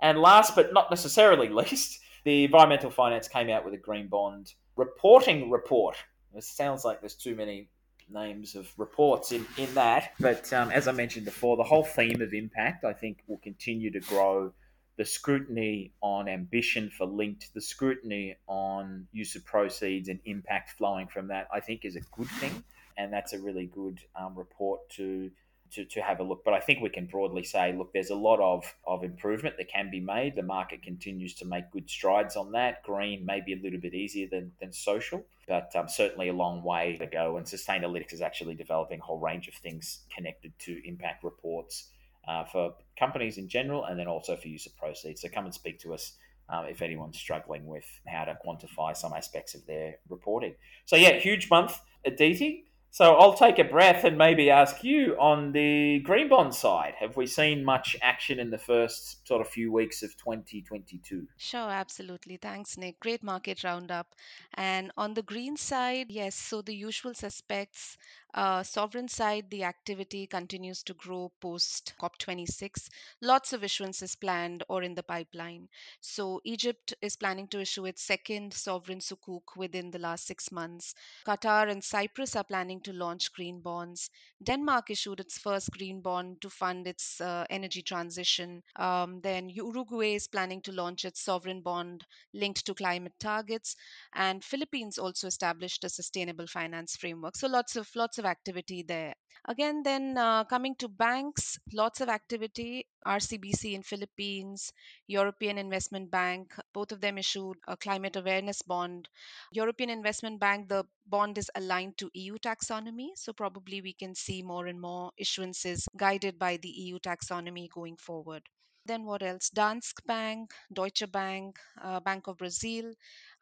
And 0.00 0.18
last 0.18 0.54
but 0.54 0.72
not 0.72 0.90
necessarily 0.90 1.48
least, 1.62 2.00
the 2.24 2.44
environmental 2.44 2.90
finance 2.90 3.28
came 3.28 3.50
out 3.50 3.64
with 3.64 3.74
a 3.74 3.78
green 3.78 4.08
bond 4.08 4.54
reporting 4.76 5.50
report. 5.50 5.96
It 6.34 6.44
sounds 6.44 6.84
like 6.84 7.00
there's 7.00 7.14
too 7.14 7.34
many 7.34 7.68
names 8.10 8.54
of 8.54 8.70
reports 8.78 9.32
in, 9.32 9.46
in 9.56 9.72
that. 9.74 10.12
But 10.20 10.52
um, 10.52 10.70
as 10.70 10.88
I 10.88 10.92
mentioned 10.92 11.24
before, 11.24 11.56
the 11.56 11.62
whole 11.62 11.84
theme 11.84 12.20
of 12.20 12.32
impact, 12.32 12.84
I 12.84 12.92
think, 12.92 13.18
will 13.26 13.38
continue 13.38 13.90
to 13.92 14.00
grow. 14.00 14.52
The 14.96 15.04
scrutiny 15.04 15.92
on 16.02 16.28
ambition 16.28 16.90
for 16.90 17.06
linked, 17.06 17.54
the 17.54 17.62
scrutiny 17.62 18.36
on 18.46 19.06
use 19.12 19.34
of 19.36 19.44
proceeds 19.44 20.08
and 20.08 20.20
impact 20.26 20.72
flowing 20.72 21.06
from 21.06 21.28
that, 21.28 21.48
I 21.52 21.60
think, 21.60 21.84
is 21.84 21.96
a 21.96 22.00
good 22.12 22.28
thing. 22.28 22.62
And 22.98 23.12
that's 23.12 23.32
a 23.32 23.38
really 23.38 23.66
good 23.66 24.00
um, 24.14 24.34
report 24.36 24.86
to 24.90 25.30
to, 25.72 25.84
to 25.84 26.00
have 26.00 26.20
a 26.20 26.22
look. 26.22 26.44
But 26.44 26.54
I 26.54 26.60
think 26.60 26.80
we 26.80 26.88
can 26.88 27.06
broadly 27.06 27.44
say, 27.44 27.72
look, 27.72 27.92
there's 27.92 28.10
a 28.10 28.14
lot 28.14 28.40
of, 28.40 28.64
of 28.86 29.04
improvement 29.04 29.56
that 29.58 29.68
can 29.68 29.90
be 29.90 30.00
made. 30.00 30.36
The 30.36 30.42
market 30.42 30.82
continues 30.82 31.34
to 31.34 31.44
make 31.44 31.70
good 31.70 31.88
strides 31.88 32.36
on 32.36 32.52
that. 32.52 32.82
Green 32.82 33.24
may 33.24 33.40
be 33.40 33.54
a 33.54 33.62
little 33.62 33.80
bit 33.80 33.94
easier 33.94 34.28
than, 34.30 34.52
than 34.60 34.72
social, 34.72 35.24
but 35.48 35.74
um, 35.74 35.88
certainly 35.88 36.28
a 36.28 36.32
long 36.32 36.62
way 36.62 36.96
to 36.98 37.06
go. 37.06 37.36
And 37.36 37.46
Sustainalytics 37.46 38.12
is 38.12 38.20
actually 38.20 38.54
developing 38.54 39.00
a 39.00 39.02
whole 39.02 39.18
range 39.18 39.48
of 39.48 39.54
things 39.54 40.00
connected 40.14 40.52
to 40.60 40.86
impact 40.86 41.24
reports 41.24 41.88
uh, 42.28 42.44
for 42.44 42.74
companies 42.98 43.38
in 43.38 43.48
general 43.48 43.84
and 43.84 43.98
then 43.98 44.06
also 44.08 44.36
for 44.36 44.48
use 44.48 44.66
of 44.66 44.76
proceeds. 44.76 45.22
So 45.22 45.28
come 45.28 45.44
and 45.44 45.54
speak 45.54 45.80
to 45.80 45.94
us. 45.94 46.12
Um, 46.48 46.66
if 46.66 46.82
anyone's 46.82 47.16
struggling 47.16 47.66
with 47.66 47.86
how 48.06 48.24
to 48.24 48.36
quantify 48.44 48.94
some 48.94 49.14
aspects 49.14 49.54
of 49.54 49.64
their 49.64 49.94
reporting. 50.10 50.54
So, 50.84 50.96
yeah, 50.96 51.12
huge 51.12 51.48
month, 51.48 51.80
at 52.04 52.14
Aditi. 52.14 52.66
So 52.94 53.14
I'll 53.14 53.32
take 53.32 53.58
a 53.58 53.64
breath 53.64 54.04
and 54.04 54.18
maybe 54.18 54.50
ask 54.50 54.84
you 54.84 55.16
on 55.18 55.52
the 55.52 56.00
green 56.00 56.28
bond 56.28 56.54
side. 56.54 56.92
Have 57.00 57.16
we 57.16 57.26
seen 57.26 57.64
much 57.64 57.96
action 58.02 58.38
in 58.38 58.50
the 58.50 58.58
first 58.58 59.26
sort 59.26 59.40
of 59.40 59.48
few 59.48 59.72
weeks 59.72 60.02
of 60.02 60.14
2022? 60.18 61.26
Sure, 61.38 61.70
absolutely. 61.70 62.36
Thanks, 62.36 62.76
Nick. 62.76 63.00
Great 63.00 63.22
market 63.22 63.64
roundup. 63.64 64.08
And 64.52 64.92
on 64.98 65.14
the 65.14 65.22
green 65.22 65.56
side, 65.56 66.10
yes, 66.10 66.34
so 66.34 66.60
the 66.60 66.74
usual 66.74 67.14
suspects. 67.14 67.96
Uh, 68.34 68.62
sovereign 68.62 69.08
side, 69.08 69.48
the 69.50 69.64
activity 69.64 70.26
continues 70.26 70.82
to 70.82 70.92
grow 70.94 71.30
post 71.40 71.94
COP26. 71.98 72.88
Lots 73.20 73.52
of 73.52 73.62
issuances 73.62 74.18
planned 74.20 74.62
or 74.68 74.82
in 74.82 74.94
the 74.94 75.02
pipeline. 75.02 75.68
So 76.00 76.40
Egypt 76.44 76.94
is 77.02 77.16
planning 77.16 77.48
to 77.48 77.60
issue 77.60 77.86
its 77.86 78.02
second 78.02 78.52
sovereign 78.54 79.00
sukuk 79.00 79.56
within 79.56 79.90
the 79.90 79.98
last 79.98 80.26
six 80.26 80.50
months. 80.52 80.94
Qatar 81.26 81.70
and 81.70 81.82
Cyprus 81.82 82.36
are 82.36 82.44
planning 82.44 82.80
to 82.82 82.92
launch 82.92 83.32
green 83.32 83.60
bonds. 83.60 84.08
Denmark 84.42 84.90
issued 84.90 85.20
its 85.20 85.38
first 85.38 85.70
green 85.72 86.00
bond 86.00 86.40
to 86.42 86.50
fund 86.50 86.86
its 86.86 87.20
uh, 87.20 87.44
energy 87.50 87.82
transition. 87.82 88.62
Um, 88.76 89.20
then 89.22 89.48
Uruguay 89.48 90.14
is 90.14 90.28
planning 90.28 90.60
to 90.62 90.72
launch 90.72 91.04
its 91.04 91.20
sovereign 91.22 91.60
bond 91.60 92.04
linked 92.32 92.64
to 92.66 92.74
climate 92.74 93.14
targets, 93.18 93.74
and 94.14 94.42
Philippines 94.44 94.98
also 94.98 95.26
established 95.26 95.84
a 95.84 95.88
sustainable 95.88 96.46
finance 96.46 96.96
framework. 96.96 97.36
So 97.36 97.46
lots 97.48 97.76
of 97.76 97.88
lots 97.94 98.18
of 98.18 98.21
activity 98.24 98.82
there. 98.82 99.14
Again, 99.46 99.82
then 99.82 100.16
uh, 100.16 100.44
coming 100.44 100.74
to 100.76 100.88
banks, 100.88 101.58
lots 101.72 102.00
of 102.00 102.08
activity. 102.08 102.86
RCBC 103.04 103.72
in 103.74 103.82
Philippines, 103.82 104.72
European 105.08 105.58
Investment 105.58 106.10
Bank, 106.10 106.54
both 106.72 106.92
of 106.92 107.00
them 107.00 107.18
issued 107.18 107.56
a 107.66 107.76
climate 107.76 108.14
awareness 108.16 108.62
bond. 108.62 109.08
European 109.50 109.90
Investment 109.90 110.38
Bank, 110.38 110.68
the 110.68 110.84
bond 111.06 111.38
is 111.38 111.50
aligned 111.56 111.98
to 111.98 112.10
EU 112.14 112.38
taxonomy, 112.38 113.08
so 113.16 113.32
probably 113.32 113.80
we 113.80 113.92
can 113.92 114.14
see 114.14 114.42
more 114.42 114.66
and 114.66 114.80
more 114.80 115.10
issuances 115.20 115.86
guided 115.96 116.38
by 116.38 116.56
the 116.58 116.68
EU 116.68 116.98
taxonomy 117.00 117.68
going 117.70 117.96
forward. 117.96 118.42
Then 118.84 119.04
what 119.04 119.22
else? 119.22 119.48
Danske 119.50 120.04
Bank, 120.06 120.52
Deutsche 120.72 121.10
Bank, 121.10 121.58
uh, 121.80 122.00
Bank 122.00 122.26
of 122.26 122.38
Brazil, 122.38 122.92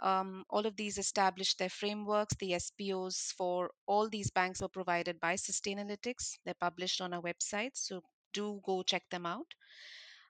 um, 0.01 0.45
all 0.51 0.67
of 0.67 0.77
these 0.77 0.99
established 0.99 1.59
their 1.59 1.71
frameworks. 1.71 2.35
The 2.37 2.59
SPOs 2.59 3.33
for 3.37 3.71
all 3.87 4.09
these 4.09 4.31
banks 4.31 4.61
were 4.61 4.69
provided 4.69 5.19
by 5.19 5.35
Sustainalytics. 5.37 6.39
They're 6.45 6.55
published 6.55 7.01
on 7.01 7.15
our 7.15 7.23
website, 7.23 7.71
so 7.75 8.03
do 8.35 8.61
go 8.65 8.83
check 8.83 9.09
them 9.11 9.25
out. 9.25 9.47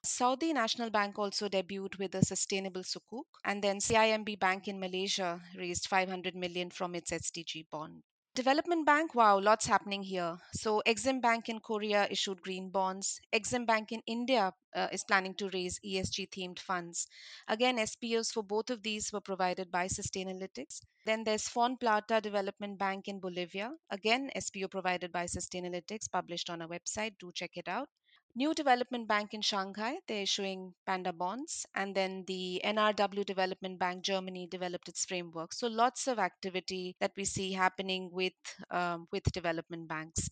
Saudi 0.02 0.52
National 0.52 0.90
Bank 0.90 1.18
also 1.18 1.48
debuted 1.48 1.98
with 1.98 2.14
a 2.14 2.24
sustainable 2.24 2.82
sukuk, 2.82 3.26
and 3.44 3.62
then 3.62 3.80
CIMB 3.80 4.38
Bank 4.38 4.68
in 4.68 4.80
Malaysia 4.80 5.42
raised 5.56 5.88
500 5.88 6.34
million 6.36 6.70
from 6.70 6.94
its 6.94 7.10
SDG 7.10 7.68
bond. 7.68 8.02
Development 8.36 8.86
Bank, 8.86 9.16
wow, 9.16 9.40
lots 9.40 9.66
happening 9.66 10.04
here. 10.04 10.38
So, 10.52 10.82
Exim 10.86 11.20
Bank 11.20 11.48
in 11.48 11.58
Korea 11.58 12.06
issued 12.08 12.40
green 12.40 12.70
bonds. 12.70 13.20
Exim 13.34 13.66
Bank 13.66 13.90
in 13.90 14.02
India 14.06 14.52
uh, 14.72 14.86
is 14.92 15.02
planning 15.02 15.34
to 15.34 15.50
raise 15.50 15.80
ESG 15.84 16.30
themed 16.30 16.60
funds. 16.60 17.08
Again, 17.48 17.84
SPOs 17.84 18.30
for 18.30 18.44
both 18.44 18.70
of 18.70 18.84
these 18.84 19.12
were 19.12 19.20
provided 19.20 19.72
by 19.72 19.88
Sustainalytics. 19.88 20.80
Then 21.04 21.24
there's 21.24 21.48
FONPLATA 21.48 22.22
Development 22.22 22.78
Bank 22.78 23.08
in 23.08 23.18
Bolivia. 23.18 23.72
Again, 23.90 24.30
SPO 24.36 24.70
provided 24.70 25.10
by 25.10 25.24
Sustainalytics, 25.24 26.08
published 26.08 26.50
on 26.50 26.62
our 26.62 26.68
website. 26.68 27.18
Do 27.18 27.32
check 27.34 27.56
it 27.56 27.66
out. 27.66 27.88
New 28.34 28.54
Development 28.54 29.06
Bank 29.06 29.34
in 29.34 29.40
Shanghai, 29.40 29.98
they're 30.08 30.22
issuing 30.22 30.74
Panda 30.86 31.12
bonds. 31.12 31.64
And 31.74 31.94
then 31.94 32.24
the 32.26 32.60
NRW 32.64 33.24
Development 33.24 33.78
Bank 33.78 34.02
Germany 34.02 34.48
developed 34.48 34.88
its 34.88 35.04
framework. 35.04 35.52
So 35.52 35.68
lots 35.68 36.08
of 36.08 36.18
activity 36.18 36.96
that 37.00 37.12
we 37.16 37.24
see 37.24 37.52
happening 37.52 38.10
with, 38.12 38.32
um, 38.70 39.06
with 39.12 39.24
development 39.32 39.86
banks. 39.88 40.28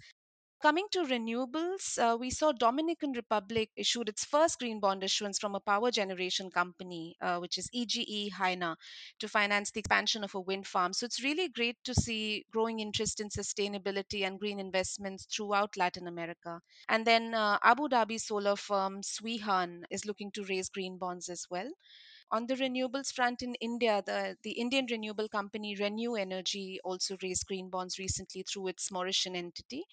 Coming 0.60 0.88
to 0.90 1.04
renewables, 1.04 1.98
uh, 1.98 2.16
we 2.16 2.30
saw 2.30 2.50
Dominican 2.50 3.12
Republic 3.12 3.70
issued 3.76 4.08
its 4.08 4.24
first 4.24 4.58
green 4.58 4.80
bond 4.80 5.04
issuance 5.04 5.38
from 5.38 5.54
a 5.54 5.60
power 5.60 5.92
generation 5.92 6.50
company, 6.50 7.16
uh, 7.20 7.38
which 7.38 7.58
is 7.58 7.70
EGE 7.72 8.32
Haina, 8.32 8.74
to 9.20 9.28
finance 9.28 9.70
the 9.70 9.78
expansion 9.78 10.24
of 10.24 10.34
a 10.34 10.40
wind 10.40 10.66
farm. 10.66 10.92
So 10.92 11.06
it's 11.06 11.22
really 11.22 11.48
great 11.48 11.76
to 11.84 11.94
see 11.94 12.44
growing 12.50 12.80
interest 12.80 13.20
in 13.20 13.28
sustainability 13.28 14.26
and 14.26 14.40
green 14.40 14.58
investments 14.58 15.26
throughout 15.26 15.76
Latin 15.76 16.08
America. 16.08 16.60
And 16.88 17.06
then 17.06 17.34
uh, 17.34 17.58
Abu 17.62 17.88
Dhabi 17.88 18.20
solar 18.20 18.56
firm 18.56 19.02
Sweihan 19.02 19.84
is 19.90 20.06
looking 20.06 20.32
to 20.32 20.44
raise 20.44 20.68
green 20.68 20.98
bonds 20.98 21.28
as 21.28 21.46
well. 21.48 21.70
On 22.32 22.46
the 22.46 22.56
renewables 22.56 23.12
front 23.12 23.42
in 23.42 23.54
India, 23.56 24.02
the, 24.04 24.36
the 24.42 24.52
Indian 24.52 24.86
renewable 24.90 25.28
company 25.28 25.76
ReNew 25.76 26.16
Energy 26.20 26.80
also 26.84 27.16
raised 27.22 27.46
green 27.46 27.70
bonds 27.70 27.98
recently 27.98 28.42
through 28.42 28.68
its 28.68 28.90
Mauritian 28.90 29.36
entity. 29.36 29.84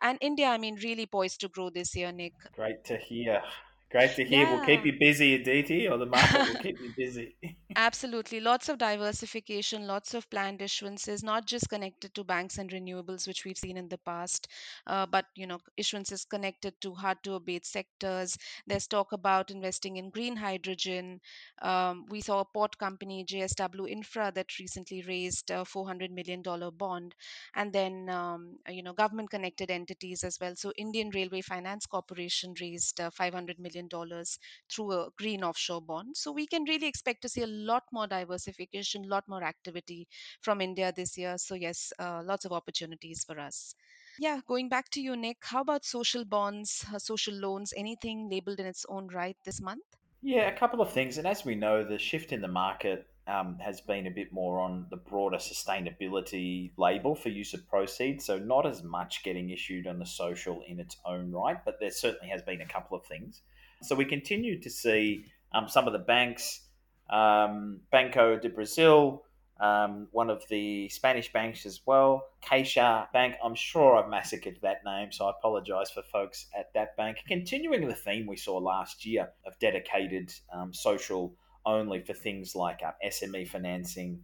And 0.00 0.18
India, 0.20 0.46
I 0.48 0.58
mean, 0.58 0.76
really 0.82 1.06
poised 1.06 1.40
to 1.40 1.48
grow 1.48 1.70
this 1.70 1.94
year, 1.96 2.12
Nick. 2.12 2.34
Great 2.52 2.84
to 2.84 2.96
hear. 2.96 3.42
Great 3.90 4.14
to 4.16 4.24
hear. 4.24 4.44
Yeah. 4.44 4.54
We'll 4.54 4.66
keep 4.66 4.84
you 4.84 4.92
busy, 4.98 5.34
Aditi, 5.34 5.88
or 5.88 5.96
the 5.96 6.04
market 6.04 6.46
will 6.46 6.60
keep 6.60 6.78
you 6.78 6.92
busy. 6.94 7.34
Absolutely. 7.76 8.40
Lots 8.40 8.68
of 8.68 8.76
diversification, 8.76 9.86
lots 9.86 10.12
of 10.12 10.28
planned 10.28 10.60
issuances, 10.60 11.22
not 11.22 11.46
just 11.46 11.70
connected 11.70 12.12
to 12.14 12.24
banks 12.24 12.58
and 12.58 12.70
renewables, 12.70 13.26
which 13.26 13.44
we've 13.44 13.56
seen 13.56 13.76
in 13.78 13.88
the 13.88 13.98
past, 13.98 14.48
uh, 14.86 15.06
but, 15.06 15.26
you 15.36 15.46
know, 15.46 15.58
issuances 15.80 16.28
connected 16.28 16.74
to 16.80 16.92
hard 16.92 17.18
to 17.22 17.34
abate 17.34 17.64
sectors. 17.64 18.36
There's 18.66 18.86
talk 18.86 19.12
about 19.12 19.50
investing 19.50 19.96
in 19.96 20.10
green 20.10 20.36
hydrogen. 20.36 21.20
Um, 21.62 22.04
we 22.10 22.20
saw 22.20 22.40
a 22.40 22.44
port 22.44 22.76
company, 22.76 23.24
JSW 23.24 23.88
Infra, 23.88 24.32
that 24.34 24.58
recently 24.58 25.02
raised 25.02 25.50
a 25.50 25.64
$400 25.64 26.10
million 26.10 26.42
bond. 26.76 27.14
And 27.54 27.72
then, 27.72 28.08
um, 28.10 28.58
you 28.68 28.82
know, 28.82 28.92
government 28.92 29.30
connected 29.30 29.70
entities 29.70 30.24
as 30.24 30.38
well. 30.40 30.56
So 30.56 30.72
Indian 30.76 31.10
Railway 31.14 31.42
Finance 31.42 31.86
Corporation 31.86 32.54
raised 32.60 33.00
uh, 33.00 33.10
$500 33.10 33.58
million 33.58 33.77
through 33.86 34.48
a 34.48 34.50
green 34.58 34.88
offshore 34.88 35.38
bond. 35.38 36.16
So 36.16 36.32
we 36.32 36.46
can 36.46 36.64
really 36.64 36.86
expect 36.86 37.22
to 37.22 37.28
see 37.28 37.42
a 37.42 37.46
lot 37.46 37.82
more 37.92 38.06
diversification, 38.06 39.04
a 39.04 39.08
lot 39.08 39.24
more 39.28 39.42
activity 39.42 40.06
from 40.40 40.60
India 40.60 40.92
this 40.94 41.16
year. 41.16 41.36
So, 41.38 41.54
yes, 41.54 41.92
uh, 41.98 42.22
lots 42.24 42.44
of 42.44 42.52
opportunities 42.52 43.24
for 43.24 43.38
us. 43.38 43.74
Yeah, 44.18 44.40
going 44.46 44.68
back 44.68 44.90
to 44.90 45.00
you, 45.00 45.16
Nick, 45.16 45.38
how 45.42 45.60
about 45.60 45.84
social 45.84 46.24
bonds, 46.24 46.84
uh, 46.92 46.98
social 46.98 47.34
loans, 47.34 47.72
anything 47.76 48.28
labeled 48.30 48.58
in 48.58 48.66
its 48.66 48.84
own 48.88 49.08
right 49.08 49.36
this 49.44 49.60
month? 49.60 49.84
Yeah, 50.22 50.48
a 50.48 50.56
couple 50.56 50.80
of 50.80 50.92
things. 50.92 51.18
And 51.18 51.26
as 51.26 51.44
we 51.44 51.54
know, 51.54 51.84
the 51.84 51.98
shift 51.98 52.32
in 52.32 52.40
the 52.40 52.48
market 52.48 53.06
um, 53.28 53.58
has 53.60 53.80
been 53.80 54.06
a 54.06 54.10
bit 54.10 54.32
more 54.32 54.60
on 54.60 54.86
the 54.90 54.96
broader 54.96 55.36
sustainability 55.36 56.72
label 56.76 57.14
for 57.14 57.28
use 57.28 57.54
of 57.54 57.68
proceeds. 57.68 58.24
So, 58.24 58.38
not 58.38 58.66
as 58.66 58.82
much 58.82 59.22
getting 59.22 59.50
issued 59.50 59.86
on 59.86 59.98
the 59.98 60.06
social 60.06 60.62
in 60.66 60.80
its 60.80 60.96
own 61.04 61.30
right, 61.30 61.58
but 61.64 61.78
there 61.78 61.90
certainly 61.90 62.28
has 62.28 62.42
been 62.42 62.60
a 62.60 62.66
couple 62.66 62.96
of 62.96 63.04
things. 63.06 63.42
So 63.82 63.94
we 63.94 64.04
continue 64.04 64.60
to 64.60 64.70
see 64.70 65.24
um, 65.52 65.68
some 65.68 65.86
of 65.86 65.92
the 65.92 66.00
banks, 66.00 66.62
um, 67.10 67.80
Banco 67.92 68.38
de 68.38 68.48
Brazil, 68.48 69.24
um, 69.60 70.08
one 70.12 70.30
of 70.30 70.42
the 70.48 70.88
Spanish 70.88 71.32
banks 71.32 71.66
as 71.66 71.80
well, 71.86 72.28
Caixa 72.44 73.10
Bank. 73.12 73.34
I'm 73.42 73.54
sure 73.54 73.96
I've 73.96 74.10
massacred 74.10 74.58
that 74.62 74.84
name, 74.84 75.12
so 75.12 75.26
I 75.26 75.30
apologise 75.30 75.90
for 75.90 76.02
folks 76.02 76.46
at 76.56 76.72
that 76.74 76.96
bank. 76.96 77.18
Continuing 77.26 77.88
the 77.88 77.94
theme 77.94 78.26
we 78.26 78.36
saw 78.36 78.56
last 78.58 79.04
year 79.04 79.30
of 79.46 79.58
dedicated 79.58 80.32
um, 80.52 80.72
social 80.72 81.34
only 81.68 82.00
for 82.00 82.14
things 82.14 82.56
like 82.56 82.80
uh, 82.84 82.92
SME 83.06 83.46
financing, 83.46 84.20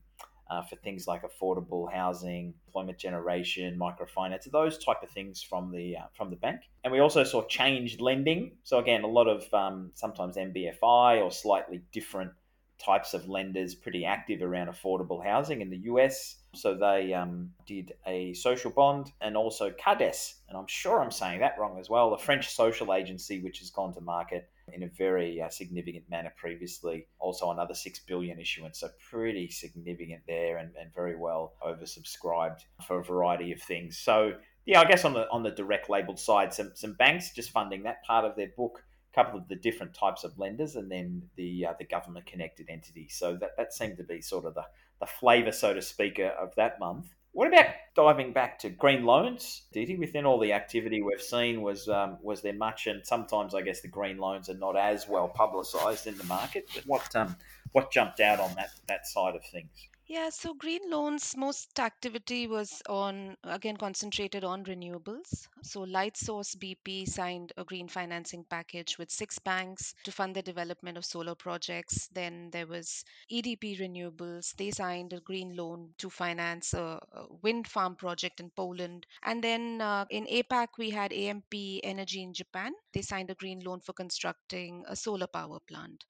uh, 0.51 0.63
for 0.63 0.77
things 0.77 1.07
like 1.07 1.23
affordable 1.23 1.93
housing, 1.93 2.55
employment 2.67 2.99
generation, 2.99 3.79
microfinance, 3.79 4.51
those 4.51 4.79
type 4.79 5.03
of 5.03 5.11
things 5.11 5.43
from 5.43 5.71
the 5.71 5.97
uh, 5.97 6.07
from 6.15 6.31
the 6.31 6.37
bank. 6.37 6.61
And 6.83 6.93
we 6.93 7.01
also 7.01 7.23
saw 7.23 7.47
changed 7.47 8.01
lending. 8.01 8.53
So 8.65 8.79
again, 8.79 9.05
a 9.05 9.07
lot 9.07 9.29
of 9.29 9.53
um, 9.55 9.91
sometimes 9.95 10.37
NBFI 10.37 11.23
or 11.23 11.31
slightly 11.31 11.83
different 11.93 12.33
types 12.79 13.15
of 13.15 13.29
lenders 13.29 13.75
pretty 13.75 14.05
active 14.05 14.43
around 14.43 14.69
affordable 14.69 15.25
housing 15.25 15.61
in 15.61 15.71
the 15.71 15.79
US. 15.93 16.37
So 16.55 16.75
they 16.75 17.13
um, 17.15 17.51
did 17.67 17.93
a 18.07 18.35
social 18.35 18.71
bond 18.71 19.13
and 19.21 19.37
also 19.37 19.71
CADES, 19.71 20.41
and 20.49 20.59
I'm 20.59 20.67
sure 20.67 21.03
I'm 21.03 21.11
saying 21.11 21.41
that 21.41 21.59
wrong 21.59 21.79
as 21.79 21.91
well, 21.91 22.11
the 22.11 22.19
French 22.19 22.49
social 22.55 22.93
agency, 22.95 23.41
which 23.41 23.59
has 23.61 23.71
gone 23.71 23.93
to 23.95 24.01
market 24.01 24.49
in 24.73 24.83
a 24.83 24.89
very 24.89 25.41
uh, 25.41 25.49
significant 25.49 26.09
manner 26.09 26.33
previously. 26.37 27.07
Also, 27.19 27.51
another 27.51 27.75
6 27.75 27.99
billion 28.01 28.39
issuance, 28.41 28.81
so 28.81 28.89
pretty 29.11 29.49
significant 29.51 30.23
there 30.27 30.59
and, 30.59 30.71
and 30.81 30.93
very 30.95 31.17
well 31.17 31.55
oversubscribed 31.65 32.61
for 32.87 33.01
a 33.01 33.05
variety 33.05 33.53
of 33.53 33.61
things. 33.61 33.99
So, 33.99 34.33
yeah, 34.65 34.81
I 34.81 34.85
guess 34.87 35.05
on 35.05 35.13
the 35.13 35.29
on 35.31 35.43
the 35.43 35.51
direct 35.51 35.91
labeled 35.91 36.19
side, 36.19 36.55
some, 36.55 36.73
some 36.75 36.95
banks 36.95 37.33
just 37.33 37.51
funding 37.51 37.83
that 37.83 38.03
part 38.05 38.25
of 38.25 38.35
their 38.37 38.51
book 38.57 38.83
a 39.13 39.15
couple 39.15 39.39
of 39.39 39.47
the 39.49 39.57
different 39.57 39.95
types 39.95 40.25
of 40.25 40.39
lenders 40.39 40.77
and 40.77 40.91
then 40.91 41.23
the 41.37 41.67
uh, 41.67 41.75
the 41.79 41.85
government 41.85 42.27
connected 42.27 42.69
entities. 42.71 43.15
So 43.19 43.37
that, 43.37 43.51
that 43.59 43.73
seemed 43.73 43.99
to 43.99 44.05
be 44.05 44.23
sort 44.23 44.47
of 44.47 44.55
the, 44.55 44.65
the 45.01 45.07
flavour, 45.07 45.53
so 45.53 45.75
to 45.75 45.83
speak, 45.83 46.19
uh, 46.19 46.33
of 46.41 46.55
that 46.57 46.81
month. 46.81 47.15
What 47.35 47.49
about 47.49 47.67
diving 47.97 48.33
back 48.33 48.61
to 48.61 48.71
green 48.71 49.05
loans, 49.05 49.63
Didi? 49.73 49.97
Within 49.97 50.25
all 50.25 50.39
the 50.39 50.53
activity 50.53 51.03
we've 51.03 51.21
seen, 51.21 51.63
was 51.63 51.89
um, 51.89 52.17
was 52.23 52.43
there 52.43 52.53
much? 52.53 52.87
And 52.87 53.05
sometimes 53.05 53.57
I 53.57 53.61
guess 53.63 53.81
the 53.81 53.89
green 53.89 54.19
loans 54.19 54.49
are 54.49 54.57
not 54.57 54.77
as 54.77 55.09
well 55.09 55.27
publicised 55.27 56.07
in 56.07 56.17
the 56.17 56.23
market. 56.25 56.69
But 56.73 56.85
what 56.87 57.17
um, 57.17 57.35
what 57.73 57.91
jumped 57.91 58.21
out 58.21 58.39
on 58.39 58.55
that 58.55 58.71
that 58.87 59.09
side 59.09 59.35
of 59.35 59.45
things? 59.45 59.89
Yeah, 60.07 60.29
so 60.31 60.53
green 60.55 60.91
loans, 60.91 61.35
most 61.37 61.79
activity 61.81 62.47
was 62.47 62.83
on, 62.89 63.37
again, 63.43 63.77
concentrated 63.79 64.45
on 64.45 64.65
renewables. 64.65 65.49
So 65.63 65.85
Lightsource 65.87 66.57
BP 66.57 67.07
signed 67.07 67.53
a 67.57 67.65
green 67.65 67.89
financing 67.89 68.45
package 68.45 68.99
with 68.99 69.11
six 69.11 69.39
banks 69.39 69.95
to 70.05 70.13
fund 70.13 70.37
the 70.37 70.43
development 70.43 70.99
of 70.99 71.07
solar 71.07 71.35
projects. 71.35 72.09
Then 72.09 72.51
there 72.51 72.67
was 72.67 73.03
EDP 73.31 73.79
Renewables. 73.79 74.55
They 74.57 74.71
signed 74.71 75.15
a 75.15 75.21
green 75.21 75.57
loan 75.57 75.95
to 75.99 76.11
finance 76.11 76.75
a, 76.75 77.01
wind 77.43 77.67
farm 77.67 77.97
project 77.97 78.41
in 78.41 78.51
Poland. 78.51 79.07
And 79.23 79.43
then 79.43 79.81
uh, 79.81 80.05
in 80.11 80.27
APAC, 80.27 80.69
we 80.79 80.91
had 80.91 81.13
AMP 81.15 81.55
Energy 81.83 82.23
in 82.23 82.35
Japan. 82.35 82.73
They 82.93 83.03
signed 83.03 83.31
a 83.31 83.35
green 83.35 83.61
loan 83.61 83.81
for 83.81 83.95
constructing 83.95 84.85
a 84.87 84.97
solar 84.97 85.27
power 85.29 85.61
plant. 85.61 86.05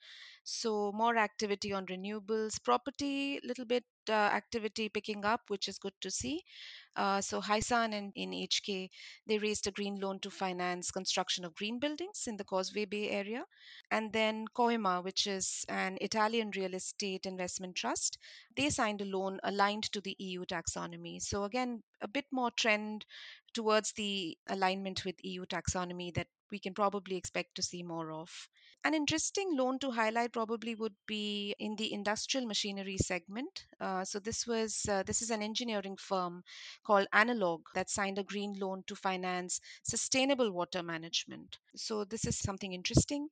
So 0.44 0.92
more 0.92 1.16
activity 1.16 1.72
on 1.72 1.86
renewables, 1.86 2.62
property, 2.62 3.40
little 3.42 3.64
bit 3.64 3.84
uh, 4.10 4.12
activity 4.12 4.90
picking 4.90 5.24
up, 5.24 5.40
which 5.48 5.68
is 5.68 5.78
good 5.78 5.94
to 6.02 6.10
see. 6.10 6.42
Uh, 6.96 7.20
so 7.20 7.40
Hysan 7.40 7.94
in, 7.94 8.12
in 8.14 8.30
HK, 8.30 8.90
they 9.26 9.38
raised 9.38 9.66
a 9.66 9.70
green 9.70 9.98
loan 9.98 10.20
to 10.20 10.30
finance 10.30 10.90
construction 10.90 11.44
of 11.44 11.54
green 11.54 11.78
buildings 11.78 12.24
in 12.26 12.36
the 12.36 12.44
Causeway 12.44 12.84
Bay 12.84 13.08
area. 13.10 13.44
And 13.90 14.12
then 14.12 14.44
Coima, 14.54 15.02
which 15.02 15.26
is 15.26 15.64
an 15.68 15.96
Italian 16.02 16.50
real 16.54 16.74
estate 16.74 17.24
investment 17.24 17.74
trust, 17.74 18.18
they 18.54 18.68
signed 18.68 19.00
a 19.00 19.06
loan 19.06 19.40
aligned 19.44 19.84
to 19.92 20.00
the 20.02 20.14
EU 20.18 20.44
taxonomy. 20.44 21.22
So 21.22 21.44
again, 21.44 21.82
a 22.02 22.08
bit 22.08 22.26
more 22.30 22.50
trend 22.50 23.06
towards 23.54 23.92
the 23.92 24.36
alignment 24.48 25.04
with 25.04 25.14
EU 25.24 25.46
taxonomy 25.46 26.12
that 26.14 26.26
we 26.54 26.60
can 26.60 26.72
probably 26.72 27.16
expect 27.16 27.56
to 27.56 27.62
see 27.62 27.82
more 27.82 28.12
of. 28.12 28.30
An 28.84 28.94
interesting 28.94 29.56
loan 29.56 29.80
to 29.80 29.90
highlight 29.90 30.32
probably 30.32 30.76
would 30.76 30.94
be 31.04 31.52
in 31.58 31.74
the 31.74 31.92
industrial 31.92 32.46
machinery 32.46 32.96
segment. 32.96 33.64
Uh, 33.80 34.04
so 34.04 34.20
this 34.20 34.46
was 34.46 34.86
uh, 34.88 35.02
this 35.02 35.20
is 35.20 35.30
an 35.30 35.42
engineering 35.42 35.96
firm 35.96 36.44
called 36.86 37.08
Analog 37.12 37.62
that 37.74 37.90
signed 37.90 38.18
a 38.20 38.22
green 38.22 38.54
loan 38.60 38.84
to 38.86 38.94
finance 38.94 39.60
sustainable 39.82 40.52
water 40.52 40.82
management. 40.84 41.58
So 41.74 42.04
this 42.04 42.24
is 42.24 42.38
something 42.38 42.72
interesting. 42.72 43.28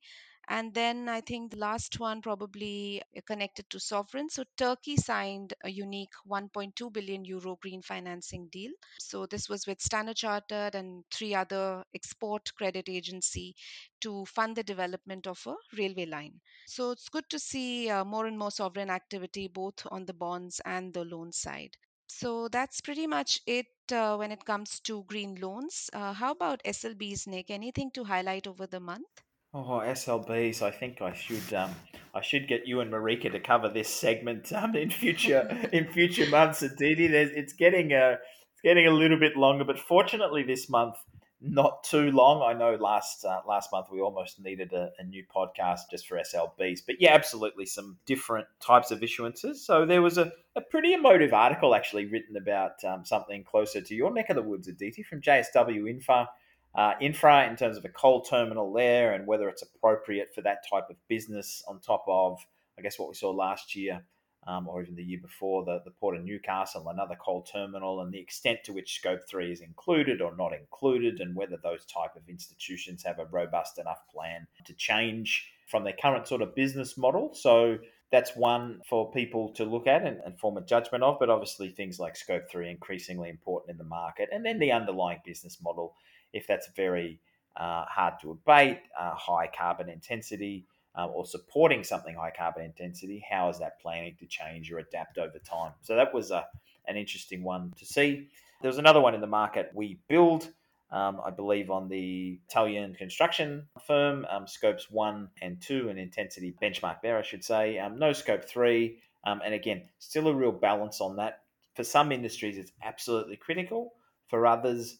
And 0.47 0.73
then 0.73 1.09
I 1.09 1.21
think 1.21 1.51
the 1.51 1.57
last 1.57 1.99
one 1.99 2.21
probably 2.21 3.01
uh, 3.17 3.21
connected 3.27 3.69
to 3.69 3.79
sovereign. 3.79 4.29
So 4.29 4.43
Turkey 4.57 4.95
signed 4.95 5.53
a 5.63 5.69
unique 5.69 6.13
1.2 6.25 6.89
billion 6.91 7.25
euro 7.25 7.57
green 7.61 7.81
financing 7.81 8.47
deal. 8.49 8.71
So 8.99 9.25
this 9.25 9.49
was 9.49 9.67
with 9.67 9.81
Standard 9.81 10.15
Chartered 10.17 10.75
and 10.75 11.03
three 11.11 11.33
other 11.35 11.83
export 11.93 12.53
credit 12.55 12.87
agency 12.89 13.55
to 14.01 14.23
fund 14.25 14.55
the 14.55 14.63
development 14.63 15.25
of 15.27 15.39
a 15.47 15.55
railway 15.77 16.05
line. 16.05 16.39
So 16.67 16.91
it's 16.91 17.09
good 17.09 17.27
to 17.31 17.39
see 17.39 17.89
uh, 17.89 18.05
more 18.05 18.25
and 18.27 18.37
more 18.37 18.51
sovereign 18.51 18.89
activity 18.89 19.47
both 19.47 19.85
on 19.91 20.05
the 20.05 20.13
bonds 20.13 20.61
and 20.65 20.93
the 20.93 21.05
loan 21.05 21.31
side. 21.31 21.75
So 22.07 22.47
that's 22.49 22.81
pretty 22.81 23.07
much 23.07 23.41
it 23.47 23.65
uh, 23.91 24.15
when 24.17 24.31
it 24.31 24.45
comes 24.45 24.79
to 24.81 25.03
green 25.05 25.35
loans. 25.35 25.89
Uh, 25.91 26.13
how 26.13 26.31
about 26.31 26.61
SLBs, 26.63 27.27
Nick? 27.27 27.49
Anything 27.49 27.91
to 27.91 28.03
highlight 28.03 28.45
over 28.47 28.67
the 28.67 28.79
month? 28.79 29.07
Oh, 29.55 29.81
SLBs. 29.85 30.63
I 30.63 30.71
think 30.71 31.01
I 31.01 31.13
should 31.13 31.53
um, 31.53 31.75
I 32.15 32.21
should 32.21 32.47
get 32.47 32.67
you 32.67 32.79
and 32.79 32.91
Marika 32.91 33.31
to 33.31 33.39
cover 33.39 33.69
this 33.69 33.87
segment 33.87 34.51
um, 34.51 34.75
in 34.75 34.89
future 34.89 35.47
in 35.71 35.87
future 35.87 36.27
months. 36.27 36.63
Aditi, 36.63 37.07
There's, 37.07 37.29
it's 37.31 37.53
getting 37.53 37.93
a 37.93 38.17
it's 38.51 38.61
getting 38.63 38.87
a 38.87 38.91
little 38.91 39.19
bit 39.19 39.37
longer, 39.37 39.63
but 39.63 39.77
fortunately 39.77 40.41
this 40.41 40.69
month 40.69 40.95
not 41.39 41.83
too 41.83 42.09
long. 42.09 42.41
I 42.41 42.57
know 42.57 42.75
last 42.75 43.25
uh, 43.25 43.41
last 43.47 43.71
month 43.71 43.87
we 43.91 44.01
almost 44.01 44.41
needed 44.41 44.73
a, 44.73 44.89
a, 44.97 45.03
new 45.03 45.23
podcast 45.35 45.81
just 45.91 46.07
for 46.07 46.17
SLBs, 46.17 46.79
but 46.87 46.95
yeah, 46.99 47.13
absolutely 47.13 47.67
some 47.67 47.97
different 48.07 48.47
types 48.59 48.89
of 48.89 49.01
issuances. 49.01 49.57
So 49.57 49.85
there 49.85 50.01
was 50.01 50.17
a, 50.17 50.31
a 50.55 50.61
pretty 50.61 50.93
emotive 50.93 51.33
article 51.33 51.75
actually 51.75 52.05
written 52.05 52.37
about 52.37 52.83
um, 52.83 53.05
something 53.05 53.43
closer 53.43 53.81
to 53.81 53.93
your 53.93 54.11
neck 54.11 54.29
of 54.29 54.35
the 54.35 54.41
woods, 54.41 54.67
Aditi, 54.67 55.03
from 55.03 55.21
JSW 55.21 55.87
Infra 55.89 56.27
uh, 56.75 56.93
infra 56.99 57.47
in 57.47 57.55
terms 57.55 57.77
of 57.77 57.85
a 57.85 57.89
coal 57.89 58.21
terminal 58.21 58.73
there 58.73 59.13
and 59.13 59.27
whether 59.27 59.47
it's 59.49 59.61
appropriate 59.61 60.33
for 60.33 60.41
that 60.41 60.63
type 60.69 60.89
of 60.89 60.95
business 61.07 61.63
on 61.67 61.79
top 61.79 62.03
of, 62.07 62.39
I 62.77 62.81
guess, 62.81 62.97
what 62.97 63.09
we 63.09 63.15
saw 63.15 63.31
last 63.31 63.75
year 63.75 64.03
um, 64.47 64.67
or 64.67 64.81
even 64.81 64.95
the 64.95 65.03
year 65.03 65.19
before, 65.21 65.63
the, 65.63 65.81
the 65.85 65.91
Port 65.91 66.17
of 66.17 66.23
Newcastle, 66.23 66.89
another 66.89 67.15
coal 67.15 67.43
terminal, 67.43 68.01
and 68.01 68.11
the 68.11 68.19
extent 68.19 68.59
to 68.65 68.73
which 68.73 68.95
Scope 68.95 69.21
3 69.29 69.51
is 69.51 69.61
included 69.61 70.21
or 70.21 70.35
not 70.35 70.53
included, 70.53 71.19
and 71.21 71.35
whether 71.35 71.57
those 71.63 71.85
type 71.85 72.15
of 72.15 72.27
institutions 72.27 73.03
have 73.03 73.19
a 73.19 73.25
robust 73.25 73.79
enough 73.79 74.01
plan 74.13 74.47
to 74.65 74.73
change 74.73 75.49
from 75.67 75.83
their 75.83 75.95
current 75.99 76.27
sort 76.27 76.41
of 76.41 76.55
business 76.55 76.97
model. 76.97 77.33
So 77.33 77.77
that's 78.11 78.35
one 78.35 78.81
for 78.87 79.11
people 79.11 79.53
to 79.53 79.63
look 79.63 79.87
at 79.87 80.05
and, 80.05 80.19
and, 80.25 80.37
form 80.37 80.57
a 80.57 80.61
judgment 80.61 81.03
of. 81.03 81.17
But 81.19 81.29
obviously, 81.29 81.69
things 81.69 81.99
like 81.99 82.15
Scope 82.15 82.43
3 82.51 82.69
increasingly 82.69 83.29
important 83.29 83.71
in 83.71 83.77
the 83.77 83.83
market. 83.85 84.29
And 84.31 84.45
then 84.45 84.59
the 84.59 84.71
underlying 84.71 85.19
business 85.25 85.57
model 85.63 85.95
if 86.33 86.47
that's 86.47 86.69
very 86.75 87.19
uh, 87.55 87.85
hard 87.85 88.15
to 88.21 88.31
abate, 88.31 88.79
uh, 88.99 89.13
high 89.13 89.49
carbon 89.55 89.89
intensity, 89.89 90.65
um, 90.95 91.11
or 91.13 91.25
supporting 91.25 91.83
something 91.83 92.15
high 92.15 92.33
carbon 92.35 92.63
intensity, 92.63 93.23
how 93.29 93.49
is 93.49 93.59
that 93.59 93.79
planning 93.81 94.15
to 94.19 94.25
change 94.25 94.71
or 94.71 94.79
adapt 94.79 95.17
over 95.17 95.39
time? 95.39 95.71
So 95.81 95.95
that 95.95 96.13
was 96.13 96.31
a, 96.31 96.45
an 96.87 96.97
interesting 96.97 97.43
one 97.43 97.73
to 97.77 97.85
see. 97.85 98.27
There 98.61 98.69
was 98.69 98.77
another 98.77 99.01
one 99.01 99.15
in 99.15 99.21
the 99.21 99.27
market, 99.27 99.71
Webuild. 99.75 100.49
Um, 100.91 101.19
I 101.25 101.31
believe 101.31 101.71
on 101.71 101.89
the 101.89 102.39
Italian 102.47 102.93
construction 102.93 103.67
firm, 103.87 104.27
um, 104.29 104.45
scopes 104.45 104.91
one 104.91 105.29
and 105.41 105.59
two, 105.59 105.89
and 105.89 105.97
intensity 105.97 106.53
benchmark 106.61 106.97
there, 107.01 107.17
I 107.17 107.23
should 107.23 107.43
say. 107.43 107.79
Um, 107.79 107.97
no 107.97 108.13
scope 108.13 108.45
three. 108.45 108.99
Um, 109.25 109.41
and 109.43 109.55
again, 109.55 109.83
still 109.97 110.27
a 110.27 110.35
real 110.35 110.51
balance 110.51 111.01
on 111.01 111.15
that. 111.15 111.41
For 111.75 111.83
some 111.83 112.11
industries, 112.11 112.59
it's 112.59 112.71
absolutely 112.83 113.37
critical. 113.37 113.93
For 114.27 114.45
others, 114.45 114.99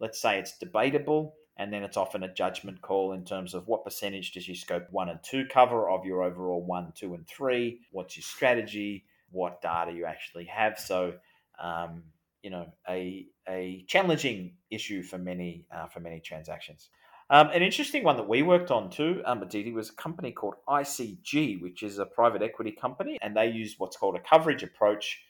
let's 0.00 0.20
say 0.20 0.38
it's 0.38 0.58
debatable, 0.58 1.34
and 1.56 1.72
then 1.72 1.82
it's 1.82 1.96
often 1.96 2.22
a 2.22 2.32
judgment 2.32 2.80
call 2.80 3.12
in 3.12 3.24
terms 3.24 3.54
of 3.54 3.68
what 3.68 3.84
percentage 3.84 4.32
does 4.32 4.48
your 4.48 4.54
scope 4.54 4.86
one 4.90 5.08
and 5.08 5.20
two 5.22 5.44
cover 5.50 5.88
of 5.88 6.04
your 6.04 6.22
overall 6.22 6.64
one, 6.64 6.92
two, 6.94 7.14
and 7.14 7.26
three? 7.26 7.80
What's 7.90 8.16
your 8.16 8.24
strategy? 8.24 9.04
What 9.30 9.62
data 9.62 9.92
you 9.92 10.06
actually 10.06 10.46
have? 10.46 10.78
So, 10.78 11.14
um, 11.62 12.04
you 12.42 12.50
know, 12.50 12.66
a 12.88 13.26
a 13.48 13.84
challenging 13.88 14.54
issue 14.70 15.02
for 15.02 15.18
many 15.18 15.66
uh, 15.74 15.86
for 15.86 16.00
many 16.00 16.20
transactions. 16.20 16.88
Um, 17.30 17.48
an 17.48 17.62
interesting 17.62 18.04
one 18.04 18.16
that 18.18 18.28
we 18.28 18.42
worked 18.42 18.70
on 18.70 18.90
too, 18.90 19.22
um, 19.24 19.42
Aditi, 19.42 19.72
was 19.72 19.88
a 19.88 19.94
company 19.94 20.32
called 20.32 20.54
ICG, 20.68 21.62
which 21.62 21.82
is 21.82 21.98
a 21.98 22.04
private 22.04 22.42
equity 22.42 22.72
company, 22.72 23.18
and 23.22 23.34
they 23.34 23.46
use 23.46 23.76
what's 23.78 23.96
called 23.96 24.16
a 24.16 24.20
coverage 24.20 24.62
approach 24.62 25.22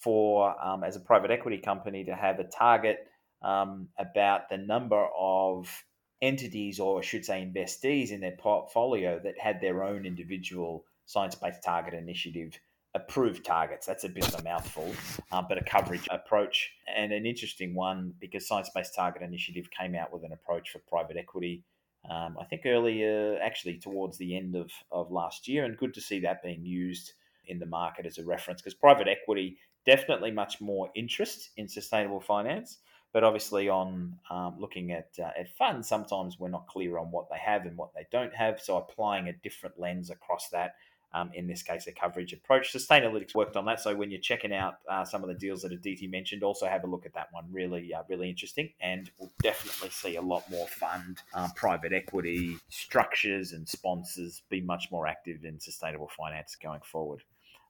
for 0.00 0.54
um, 0.64 0.84
as 0.84 0.96
a 0.96 1.00
private 1.00 1.30
equity 1.30 1.58
company 1.58 2.04
to 2.04 2.14
have 2.14 2.38
a 2.38 2.44
target 2.44 3.06
um, 3.42 3.88
about 3.98 4.48
the 4.48 4.56
number 4.56 5.06
of 5.18 5.84
entities, 6.20 6.78
or 6.78 6.98
I 6.98 7.02
should 7.02 7.24
say 7.24 7.42
investees, 7.44 8.10
in 8.10 8.20
their 8.20 8.36
portfolio 8.36 9.20
that 9.24 9.38
had 9.38 9.60
their 9.60 9.82
own 9.82 10.06
individual 10.06 10.84
science 11.06 11.34
based 11.34 11.62
target 11.62 11.94
initiative 11.94 12.58
approved 12.94 13.44
targets. 13.44 13.86
That's 13.86 14.04
a 14.04 14.08
bit 14.08 14.28
of 14.28 14.38
a 14.38 14.44
mouthful, 14.44 14.94
um, 15.32 15.46
but 15.48 15.56
a 15.56 15.64
coverage 15.64 16.06
approach 16.10 16.72
and 16.94 17.10
an 17.10 17.24
interesting 17.24 17.74
one 17.74 18.12
because 18.20 18.46
Science 18.46 18.68
Based 18.74 18.94
Target 18.94 19.22
Initiative 19.22 19.70
came 19.70 19.94
out 19.94 20.12
with 20.12 20.24
an 20.24 20.32
approach 20.32 20.70
for 20.70 20.78
private 20.80 21.16
equity 21.16 21.64
um, 22.10 22.36
I 22.40 22.44
think 22.44 22.62
earlier, 22.66 23.38
actually 23.40 23.78
towards 23.78 24.18
the 24.18 24.36
end 24.36 24.56
of, 24.56 24.70
of 24.90 25.12
last 25.12 25.46
year, 25.46 25.64
and 25.64 25.76
good 25.76 25.94
to 25.94 26.00
see 26.00 26.20
that 26.20 26.42
being 26.42 26.64
used 26.64 27.12
in 27.46 27.58
the 27.58 27.66
market 27.66 28.06
as 28.06 28.18
a 28.18 28.24
reference 28.24 28.60
because 28.60 28.74
private 28.74 29.08
equity 29.08 29.58
definitely 29.84 30.30
much 30.30 30.60
more 30.60 30.90
interest 30.94 31.50
in 31.56 31.68
sustainable 31.68 32.20
finance. 32.20 32.78
But 33.12 33.24
obviously, 33.24 33.68
on 33.68 34.18
um, 34.30 34.54
looking 34.58 34.92
at 34.92 35.10
uh, 35.18 35.30
at 35.38 35.54
funds, 35.56 35.88
sometimes 35.88 36.38
we're 36.38 36.48
not 36.48 36.66
clear 36.66 36.98
on 36.98 37.10
what 37.10 37.28
they 37.30 37.38
have 37.38 37.66
and 37.66 37.76
what 37.76 37.94
they 37.94 38.06
don't 38.10 38.34
have. 38.34 38.60
So 38.60 38.76
applying 38.76 39.28
a 39.28 39.32
different 39.32 39.78
lens 39.78 40.10
across 40.10 40.48
that 40.50 40.74
um, 41.14 41.30
in 41.34 41.46
this 41.46 41.62
case, 41.62 41.86
a 41.86 41.92
coverage 41.92 42.32
approach. 42.32 42.72
Sustainalytics 42.72 43.34
worked 43.34 43.56
on 43.56 43.64
that. 43.66 43.80
So 43.80 43.94
when 43.94 44.10
you're 44.10 44.20
checking 44.20 44.52
out 44.52 44.76
uh, 44.88 45.04
some 45.04 45.22
of 45.22 45.28
the 45.28 45.34
deals 45.34 45.62
that 45.62 45.72
Aditi 45.72 46.06
mentioned, 46.06 46.42
also 46.42 46.66
have 46.66 46.84
a 46.84 46.86
look 46.86 47.04
at 47.06 47.14
that 47.14 47.28
one. 47.32 47.44
Really, 47.50 47.92
uh, 47.92 48.02
really 48.08 48.30
interesting. 48.30 48.70
And 48.80 49.10
we'll 49.18 49.32
definitely 49.42 49.90
see 49.90 50.16
a 50.16 50.22
lot 50.22 50.48
more 50.50 50.66
fund, 50.66 51.18
um, 51.34 51.50
private 51.54 51.92
equity 51.92 52.56
structures 52.68 53.52
and 53.52 53.68
sponsors 53.68 54.42
be 54.48 54.60
much 54.60 54.90
more 54.90 55.06
active 55.06 55.44
in 55.44 55.60
sustainable 55.60 56.10
finance 56.16 56.56
going 56.56 56.80
forward. 56.80 57.22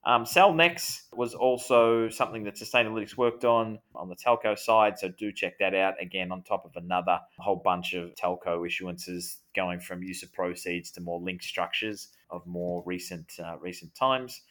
Um, 0.04 0.24
Cellnex 0.24 1.02
was 1.12 1.34
also 1.34 2.08
something 2.08 2.42
that 2.44 2.56
Sustainalytics 2.56 3.16
worked 3.16 3.44
on 3.44 3.78
on 3.94 4.08
the 4.08 4.16
telco 4.16 4.58
side, 4.58 4.98
so 4.98 5.08
do 5.08 5.30
check 5.30 5.58
that 5.60 5.74
out. 5.74 5.94
Again, 6.00 6.32
on 6.32 6.42
top 6.42 6.64
of 6.64 6.72
another 6.74 7.20
whole 7.38 7.56
bunch 7.56 7.94
of 7.94 8.12
telco 8.16 8.66
issuances 8.66 9.36
going 9.54 9.78
from 9.78 10.02
use 10.02 10.24
of 10.24 10.32
proceeds 10.32 10.90
to 10.92 11.00
more 11.00 11.20
linked 11.20 11.44
structures 11.44 12.08
of 12.30 12.44
more 12.46 12.82
recent 12.84 13.32
uh, 13.44 13.56
recent 13.60 13.94
times. 13.94 14.42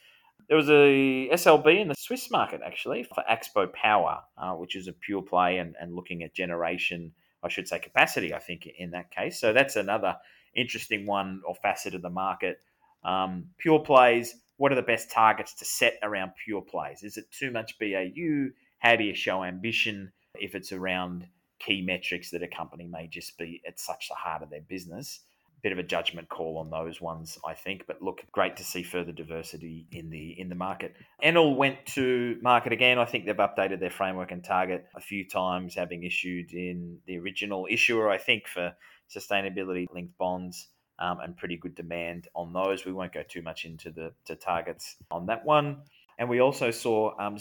There 0.48 0.58
was 0.58 0.70
a 0.70 1.30
SLB 1.34 1.82
in 1.82 1.88
the 1.90 1.96
Swiss 1.98 2.32
market 2.32 2.62
actually 2.66 3.04
for 3.04 3.24
Axpo 3.30 3.72
Power, 3.74 4.22
uh, 4.38 4.54
which 4.54 4.76
is 4.76 4.88
a 4.88 4.94
pure 4.94 5.22
play 5.22 5.58
and, 5.58 5.76
and 5.80 5.96
looking 5.96 6.24
at 6.24 6.34
generation, 6.34 7.12
I 7.44 7.50
should 7.50 7.68
say 7.68 7.80
capacity, 7.80 8.34
I 8.34 8.40
think, 8.40 8.68
in 8.78 8.92
that 8.92 9.12
case. 9.12 9.40
So 9.40 9.54
that's 9.54 9.76
another 9.76 10.18
interesting 10.56 11.06
one 11.06 11.42
or 11.46 11.56
facet 11.56 11.94
of 11.96 12.02
the 12.02 12.10
market. 12.10 12.60
Um, 13.04 13.46
pure 13.58 13.80
plays, 13.80 14.36
what 14.62 14.72
are 14.72 14.76
the 14.76 14.84
best 14.84 15.10
targets 15.10 15.56
to 15.56 15.66
set 15.66 15.98
around 16.04 16.34
pure 16.46 16.62
plays? 16.62 17.02
Is 17.02 17.18
it 17.18 17.26
too 17.32 17.50
much 17.50 17.80
BAU? 17.80 18.50
How 18.78 18.96
do 18.96 19.04
you 19.04 19.16
show 19.16 19.44
ambition 19.44 20.12
if 20.36 20.54
it's 20.54 20.72
around 20.72 21.26
key 21.58 21.82
metrics 21.82 22.30
that 22.30 22.44
a 22.44 22.48
company 22.48 22.86
may 22.88 23.08
just 23.08 23.40
be 23.40 23.64
at 23.68 23.80
such 23.80 24.08
the 24.08 24.14
heart 24.14 24.44
of 24.44 24.52
their 24.52 24.62
business? 24.62 25.22
Bit 25.64 25.72
of 25.72 25.80
a 25.80 25.84
judgment 25.84 26.30
call 26.30 26.60
on 26.60 26.70
those 26.70 27.02
ones, 27.02 27.40
I 27.44 27.56
think. 27.56 27.88
But 27.88 28.04
look, 28.04 28.22
great 28.32 28.58
to 28.58 28.64
see 28.64 28.84
further 28.84 29.12
diversity 29.12 29.88
in 29.92 30.12
the 30.12 30.40
in 30.40 30.48
the 30.48 30.54
market. 30.54 30.94
Enel 31.24 31.56
went 31.56 31.84
to 31.96 32.38
market 32.44 32.72
again. 32.72 33.00
I 33.00 33.06
think 33.06 33.26
they've 33.26 33.36
updated 33.36 33.80
their 33.80 33.90
framework 33.90 34.32
and 34.32 34.44
target 34.44 34.86
a 34.96 35.02
few 35.02 35.28
times, 35.28 35.74
having 35.74 36.04
issued 36.04 36.54
in 36.54 37.00
the 37.08 37.18
original 37.18 37.66
issuer, 37.68 38.12
I 38.12 38.20
think, 38.20 38.48
for 38.48 38.76
sustainability 39.10 39.88
linked 39.92 40.20
bonds 40.20 40.68
um, 41.02 41.20
and 41.20 41.36
pretty 41.36 41.58
good 41.58 41.76
demand 41.76 42.28
on 42.36 42.54
those. 42.54 42.86
We 42.86 42.94
won't 42.94 43.12
go 43.12 43.24
too 43.28 43.42
much 43.42 43.66
into 43.66 43.92
the 43.92 44.14
to 44.26 44.36
targets 44.36 44.96
on 45.10 45.26
that 45.26 45.44
one. 45.44 45.82
And 46.20 46.30
we 46.30 46.40
also 46.40 46.70
saw 46.70 47.20
um, 47.20 47.38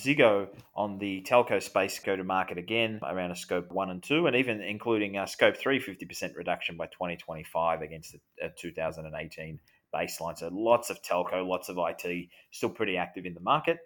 on 0.75 0.99
the 0.99 1.23
telco 1.29 1.63
space 1.63 1.99
go 1.99 2.17
to 2.17 2.25
market 2.25 2.57
again 2.57 2.99
around 3.03 3.31
a 3.31 3.37
scope 3.37 3.71
one 3.71 3.91
and 3.91 4.03
two, 4.03 4.27
and 4.27 4.35
even 4.35 4.63
including 4.63 5.19
a 5.19 5.27
scope 5.27 5.57
three 5.59 5.79
50% 5.79 6.35
reduction 6.35 6.79
by 6.79 6.87
2025 6.87 7.83
against 7.83 8.17
the 8.39 8.51
2018 8.57 9.61
baseline. 9.95 10.39
So 10.39 10.49
lots 10.51 10.89
of 10.89 11.03
telco, 11.03 11.47
lots 11.47 11.69
of 11.69 11.77
IT, 11.79 12.29
still 12.53 12.71
pretty 12.71 12.97
active 12.97 13.27
in 13.27 13.35
the 13.35 13.41
market. 13.41 13.81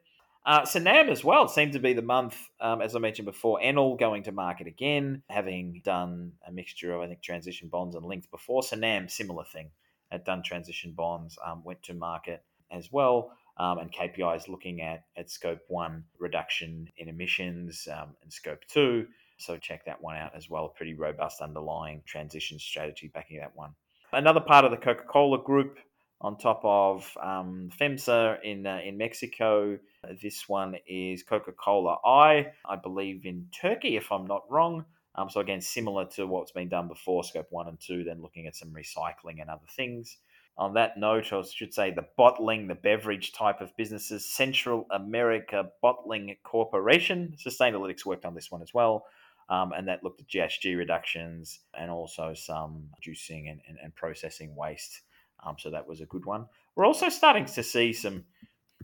Uh, 0.47 0.63
Snam 0.63 1.09
as 1.09 1.25
well 1.25 1.49
seemed 1.49 1.73
to 1.73 1.79
be 1.79 1.95
the 1.95 2.03
month, 2.03 2.37
um, 2.61 2.83
as 2.83 2.95
I 2.95 2.99
mentioned 2.99 3.25
before, 3.25 3.61
Enel 3.61 3.99
going 3.99 4.25
to 4.25 4.33
market 4.33 4.67
again, 4.67 5.23
having 5.31 5.81
done 5.83 6.33
a 6.47 6.53
mixture 6.53 6.93
of, 6.93 7.01
I 7.01 7.07
think, 7.07 7.23
transition 7.23 7.69
bonds 7.69 7.97
and 7.97 8.05
linked 8.05 8.31
before. 8.31 8.61
Snam, 8.61 9.11
similar 9.11 9.45
thing, 9.45 9.71
had 10.11 10.25
done 10.25 10.43
transition 10.43 10.93
bonds, 10.93 11.39
um, 11.45 11.63
went 11.65 11.83
to 11.85 11.95
market 11.95 12.45
as 12.71 12.93
well. 12.93 13.33
Um, 13.57 13.79
and 13.79 13.93
KPIs 13.93 14.49
looking 14.49 14.83
at, 14.83 15.05
at 15.17 15.31
scope 15.31 15.61
one 15.69 16.05
reduction 16.19 16.89
in 16.99 17.09
emissions 17.09 17.89
um, 17.91 18.11
and 18.23 18.33
scope 18.33 18.65
two. 18.67 19.07
So 19.39 19.57
check 19.57 19.85
that 19.87 20.03
one 20.03 20.17
out 20.17 20.33
as 20.37 20.51
well. 20.51 20.69
Pretty 20.69 20.95
robust 20.95 21.41
underlying 21.41 22.03
transition 22.05 22.59
strategy 22.59 23.11
backing 23.15 23.39
that 23.39 23.55
one. 23.55 23.71
Another 24.13 24.41
part 24.41 24.65
of 24.65 24.73
the 24.73 24.77
Coca 24.77 25.05
Cola 25.05 25.43
group 25.43 25.79
on 26.21 26.37
top 26.37 26.61
of 26.65 27.11
um, 27.23 27.71
FEMSA 27.81 28.39
in 28.43 28.67
uh, 28.67 28.81
in 28.85 28.97
Mexico. 28.97 29.79
This 30.23 30.49
one 30.49 30.77
is 30.87 31.23
Coca 31.23 31.53
Cola 31.53 31.99
I, 32.05 32.53
I 32.65 32.77
believe 32.77 33.27
in 33.27 33.49
Turkey, 33.61 33.97
if 33.97 34.11
I'm 34.13 34.27
not 34.27 34.43
wrong. 34.51 34.85
Um, 35.15 35.31
so 35.31 35.41
again, 35.41 35.61
similar 35.61 36.07
to 36.17 36.27
what's 36.27 36.53
been 36.53 36.69
done 36.69 36.89
before, 36.89 37.23
scope 37.25 37.47
one 37.51 37.69
and 37.69 37.79
two, 37.81 38.05
then 38.05 38.21
looking 38.21 38.47
at 38.47 38.57
some 38.57 38.71
recycling 38.71 39.41
and 39.41 39.49
other 39.49 39.67
things. 39.77 40.19
On 40.57 40.75
that 40.75 40.97
note, 40.97 41.33
I 41.33 41.43
should 41.43 41.75
say 41.75 41.91
the 41.91 42.07
bottling, 42.17 42.69
the 42.69 42.75
beverage 42.75 43.33
type 43.33 43.61
of 43.61 43.77
businesses, 43.77 44.25
Central 44.25 44.87
America 44.91 45.71
Bottling 45.83 46.37
Corporation, 46.45 47.35
Sustainalytics 47.45 48.05
worked 48.05 48.25
on 48.25 48.35
this 48.35 48.51
one 48.51 48.63
as 48.63 48.73
well. 48.73 49.07
Um, 49.49 49.73
and 49.73 49.89
that 49.89 50.03
looked 50.03 50.21
at 50.21 50.29
GHG 50.29 50.77
reductions 50.77 51.61
and 51.79 51.91
also 51.91 52.33
some 52.35 52.89
juicing 53.07 53.51
and, 53.51 53.61
and, 53.69 53.79
and 53.83 53.95
processing 53.95 54.57
waste 54.57 55.03
um, 55.45 55.57
so 55.59 55.71
that 55.71 55.87
was 55.87 56.01
a 56.01 56.07
good 56.07 56.25
one. 56.25 56.47
We're 56.75 56.87
also 56.87 57.09
starting 57.09 57.45
to 57.47 57.63
see 57.63 57.93
some 57.93 58.25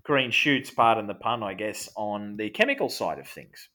green 0.02 0.30
shoots, 0.30 0.70
pardon 0.70 1.06
the 1.06 1.14
pun, 1.14 1.42
I 1.42 1.54
guess, 1.54 1.88
on 1.96 2.36
the 2.36 2.50
chemical 2.50 2.88
side 2.88 3.18
of 3.18 3.28
things. 3.28 3.68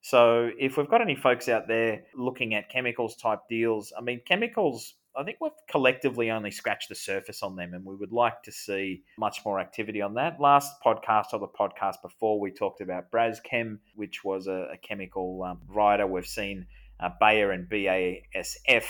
So 0.00 0.50
if 0.58 0.76
we've 0.76 0.88
got 0.88 1.02
any 1.02 1.16
folks 1.16 1.48
out 1.48 1.66
there 1.68 2.02
looking 2.14 2.54
at 2.54 2.70
chemicals 2.70 3.16
type 3.16 3.40
deals, 3.48 3.92
I 3.96 4.00
mean, 4.00 4.20
chemicals, 4.26 4.94
I 5.16 5.24
think 5.24 5.38
we've 5.40 5.50
collectively 5.68 6.30
only 6.30 6.50
scratched 6.50 6.88
the 6.88 6.94
surface 6.94 7.42
on 7.42 7.56
them, 7.56 7.74
and 7.74 7.84
we 7.84 7.96
would 7.96 8.12
like 8.12 8.42
to 8.44 8.52
see 8.52 9.02
much 9.18 9.44
more 9.44 9.58
activity 9.58 10.00
on 10.00 10.14
that. 10.14 10.40
Last 10.40 10.72
podcast 10.84 11.32
or 11.32 11.40
the 11.40 11.48
podcast 11.48 12.00
before, 12.02 12.38
we 12.38 12.52
talked 12.52 12.80
about 12.80 13.10
Braskem, 13.10 13.78
which 13.96 14.22
was 14.22 14.46
a, 14.46 14.68
a 14.72 14.76
chemical 14.76 15.42
um, 15.42 15.60
rider. 15.66 16.06
We've 16.06 16.26
seen 16.26 16.66
uh, 17.00 17.10
Bayer 17.20 17.50
and 17.50 17.68
BASF 17.68 18.84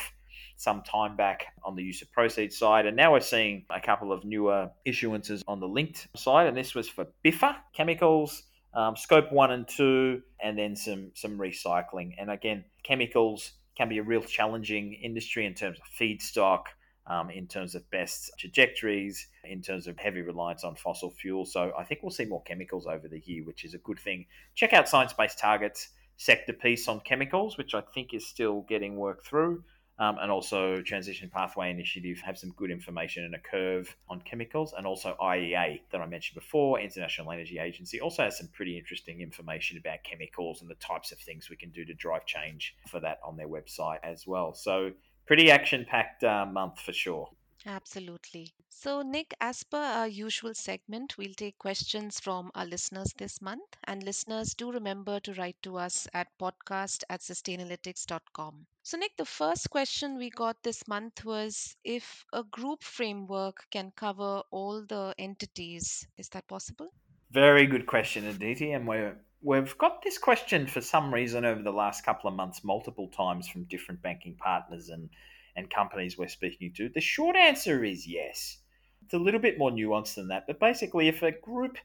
some 0.59 0.83
time 0.83 1.17
back 1.17 1.47
on 1.65 1.77
the 1.77 1.83
use 1.83 2.03
of 2.03 2.11
proceeds 2.11 2.59
side. 2.59 2.85
And 2.85 2.97
now 2.97 3.13
we're 3.13 3.21
seeing 3.21 3.65
a 3.71 3.81
couple 3.81 4.13
of 4.13 4.25
newer 4.25 4.69
issuances 4.87 5.43
on 5.47 5.61
the 5.61 5.69
linked 5.69 6.09
side. 6.17 6.49
And 6.49 6.57
this 6.57 6.75
was 6.75 6.89
for 6.89 7.07
Biffa 7.25 7.57
chemicals, 7.73 8.43
um, 8.75 8.97
scope 8.97 9.33
one 9.33 9.53
and 9.53 9.67
two, 9.69 10.21
and 10.43 10.59
then 10.59 10.75
some, 10.75 11.13
some 11.15 11.39
recycling. 11.39 12.15
And 12.19 12.29
again, 12.29 12.65
chemicals 12.83 13.53
can 13.77 13.89
be 13.89 13.99
a 13.99 14.03
real 14.03 14.21
challenging 14.21 14.95
industry 14.95 15.47
in 15.47 15.55
terms 15.55 15.79
of 15.79 15.87
feedstock. 15.99 16.65
Um, 17.07 17.31
in 17.31 17.47
terms 17.47 17.75
of 17.75 17.91
best 17.91 18.31
trajectories, 18.39 19.29
in 19.43 19.63
terms 19.63 19.87
of 19.87 19.97
heavy 19.97 20.21
reliance 20.21 20.63
on 20.63 20.75
fossil 20.75 21.11
fuel. 21.11 21.47
So 21.47 21.73
I 21.79 21.83
think 21.85 22.03
we'll 22.03 22.11
see 22.11 22.27
more 22.27 22.43
chemicals 22.43 22.87
over 22.87 23.09
the 23.09 23.23
year, 23.25 23.45
which 23.45 23.65
is 23.65 23.73
a 23.73 23.79
good 23.79 23.99
thing. 23.99 24.27
Check 24.55 24.75
out 24.75 24.91
science 24.91 25.15
based 25.15 25.39
targets 25.39 25.89
sector 26.19 26.53
piece 26.53 26.87
on 26.87 27.01
chemicals, 27.01 27.57
which 27.57 27.75
I 27.75 27.81
think 27.95 28.13
is 28.13 28.27
still 28.27 28.67
getting 28.69 28.97
worked 28.97 29.27
through 29.27 29.65
um, 29.99 30.17
and 30.21 30.31
also 30.31 30.81
Transition 30.83 31.31
Pathway 31.31 31.71
Initiative 31.71 32.21
have 32.25 32.39
some 32.39 32.51
good 32.57 32.71
information 32.71 33.25
and 33.25 33.35
a 33.35 33.39
curve 33.39 33.97
on 34.09 34.21
chemicals, 34.21 34.75
and 34.77 34.87
also 34.87 35.17
IEA 35.21 35.81
that 35.91 36.01
I 36.01 36.07
mentioned 36.07 36.35
before, 36.35 36.81
International 36.81 37.33
Energy 37.33 37.59
Agency, 37.59 38.01
also 38.01 38.25
has 38.25 38.39
some 38.39 38.49
pretty 38.53 38.79
interesting 38.79 39.21
information 39.21 39.79
about 39.79 40.05
chemicals 40.05 40.61
and 40.63 40.71
the 40.71 40.77
types 40.77 41.13
of 41.13 41.19
things 41.19 41.51
we 41.51 41.57
can 41.57 41.71
do 41.71 41.85
to 41.85 41.95
drive 41.95 42.27
change 42.27 42.77
for 42.87 43.01
that 43.01 43.19
on 43.25 43.37
their 43.37 43.49
website 43.49 43.99
as 44.03 44.27
well. 44.27 44.55
So 44.55 44.93
pretty 45.27 45.51
action 45.51 45.85
packed 45.89 46.25
uh, 46.25 46.47
month 46.47 46.81
for 46.81 46.93
sure. 46.93 47.29
Absolutely. 47.67 48.55
So, 48.69 49.03
Nick, 49.03 49.35
as 49.41 49.65
per 49.65 49.79
our 49.79 50.07
usual 50.07 50.55
segment, 50.55 51.19
we'll 51.19 51.35
take 51.35 51.59
questions 51.59 52.21
from 52.21 52.53
our 52.55 52.65
listeners 52.65 53.13
this 53.19 53.43
month. 53.43 53.77
And 53.85 54.03
listeners, 54.03 54.55
do 54.55 54.71
remember 54.71 55.19
to 55.21 55.35
write 55.35 55.61
to 55.65 55.77
us 55.77 56.07
at 56.15 56.29
podcast 56.39 57.03
at 57.11 57.21
sustainalytics.com. 57.21 58.67
So, 58.85 58.97
Nick, 58.97 59.17
the 59.17 59.25
first 59.25 59.71
question 59.71 60.17
we 60.17 60.31
got 60.31 60.63
this 60.63 60.87
month 60.87 61.25
was 61.25 61.77
if 61.83 62.25
a 62.33 62.45
group 62.45 62.83
framework 62.85 63.67
can 63.71 63.93
cover 63.97 64.43
all 64.51 64.85
the 64.87 65.15
entities, 65.19 66.07
is 66.17 66.29
that 66.31 66.47
possible? 66.47 66.93
Very 67.33 67.67
good 67.67 67.87
question, 67.87 68.27
Aditi. 68.27 68.73
And 68.73 68.87
we're, 68.87 69.17
we've 69.43 69.77
got 69.77 70.03
this 70.03 70.19
question 70.19 70.67
for 70.69 70.81
some 70.81 71.13
reason 71.13 71.45
over 71.45 71.63
the 71.63 71.73
last 71.73 72.05
couple 72.05 72.29
of 72.31 72.37
months, 72.37 72.63
multiple 72.63 73.09
times 73.09 73.49
from 73.49 73.65
different 73.65 74.01
banking 74.01 74.37
partners 74.37 74.89
and 74.89 75.11
and 75.59 75.69
companies 75.69 76.17
we're 76.17 76.29
speaking 76.29 76.73
to? 76.77 76.89
The 76.89 77.01
short 77.01 77.37
answer 77.37 77.85
is 77.85 78.07
yes. 78.07 78.59
It's 79.05 79.15
a 79.15 79.19
little 79.19 79.41
bit 79.41 79.59
more 79.59 79.71
nuanced 79.71 80.15
than 80.15 80.29
that, 80.29 80.47
but 80.47 80.61
basically, 80.61 81.09
if 81.09 81.23
a 81.23 81.33
group 81.33 81.77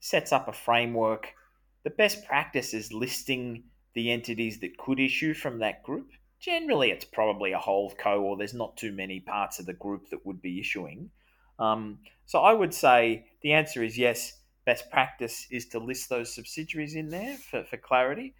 sets 0.00 0.32
up 0.32 0.48
a 0.48 0.52
framework, 0.52 1.28
the 1.84 1.90
best 1.90 2.26
practice 2.26 2.74
is 2.74 2.92
listing 2.92 3.64
the 3.94 4.10
entities 4.10 4.60
that 4.60 4.78
could 4.78 4.98
issue 4.98 5.34
from 5.34 5.58
that 5.60 5.82
group. 5.82 6.10
Generally, 6.40 6.90
it's 6.90 7.04
probably 7.04 7.52
a 7.52 7.58
hold 7.58 7.96
co, 7.98 8.22
or 8.22 8.36
there's 8.36 8.54
not 8.54 8.76
too 8.76 8.92
many 8.92 9.20
parts 9.20 9.60
of 9.60 9.66
the 9.66 9.74
group 9.74 10.10
that 10.10 10.24
would 10.26 10.42
be 10.42 10.58
issuing. 10.58 11.10
Um, 11.58 11.98
so 12.26 12.40
I 12.40 12.52
would 12.52 12.74
say 12.74 13.26
the 13.42 13.52
answer 13.52 13.84
is 13.84 13.96
yes. 13.96 14.38
Best 14.64 14.90
practice 14.90 15.46
is 15.50 15.66
to 15.68 15.78
list 15.78 16.08
those 16.08 16.34
subsidiaries 16.34 16.94
in 16.94 17.08
there 17.08 17.36
for, 17.36 17.64
for 17.64 17.76
clarity. 17.76 18.34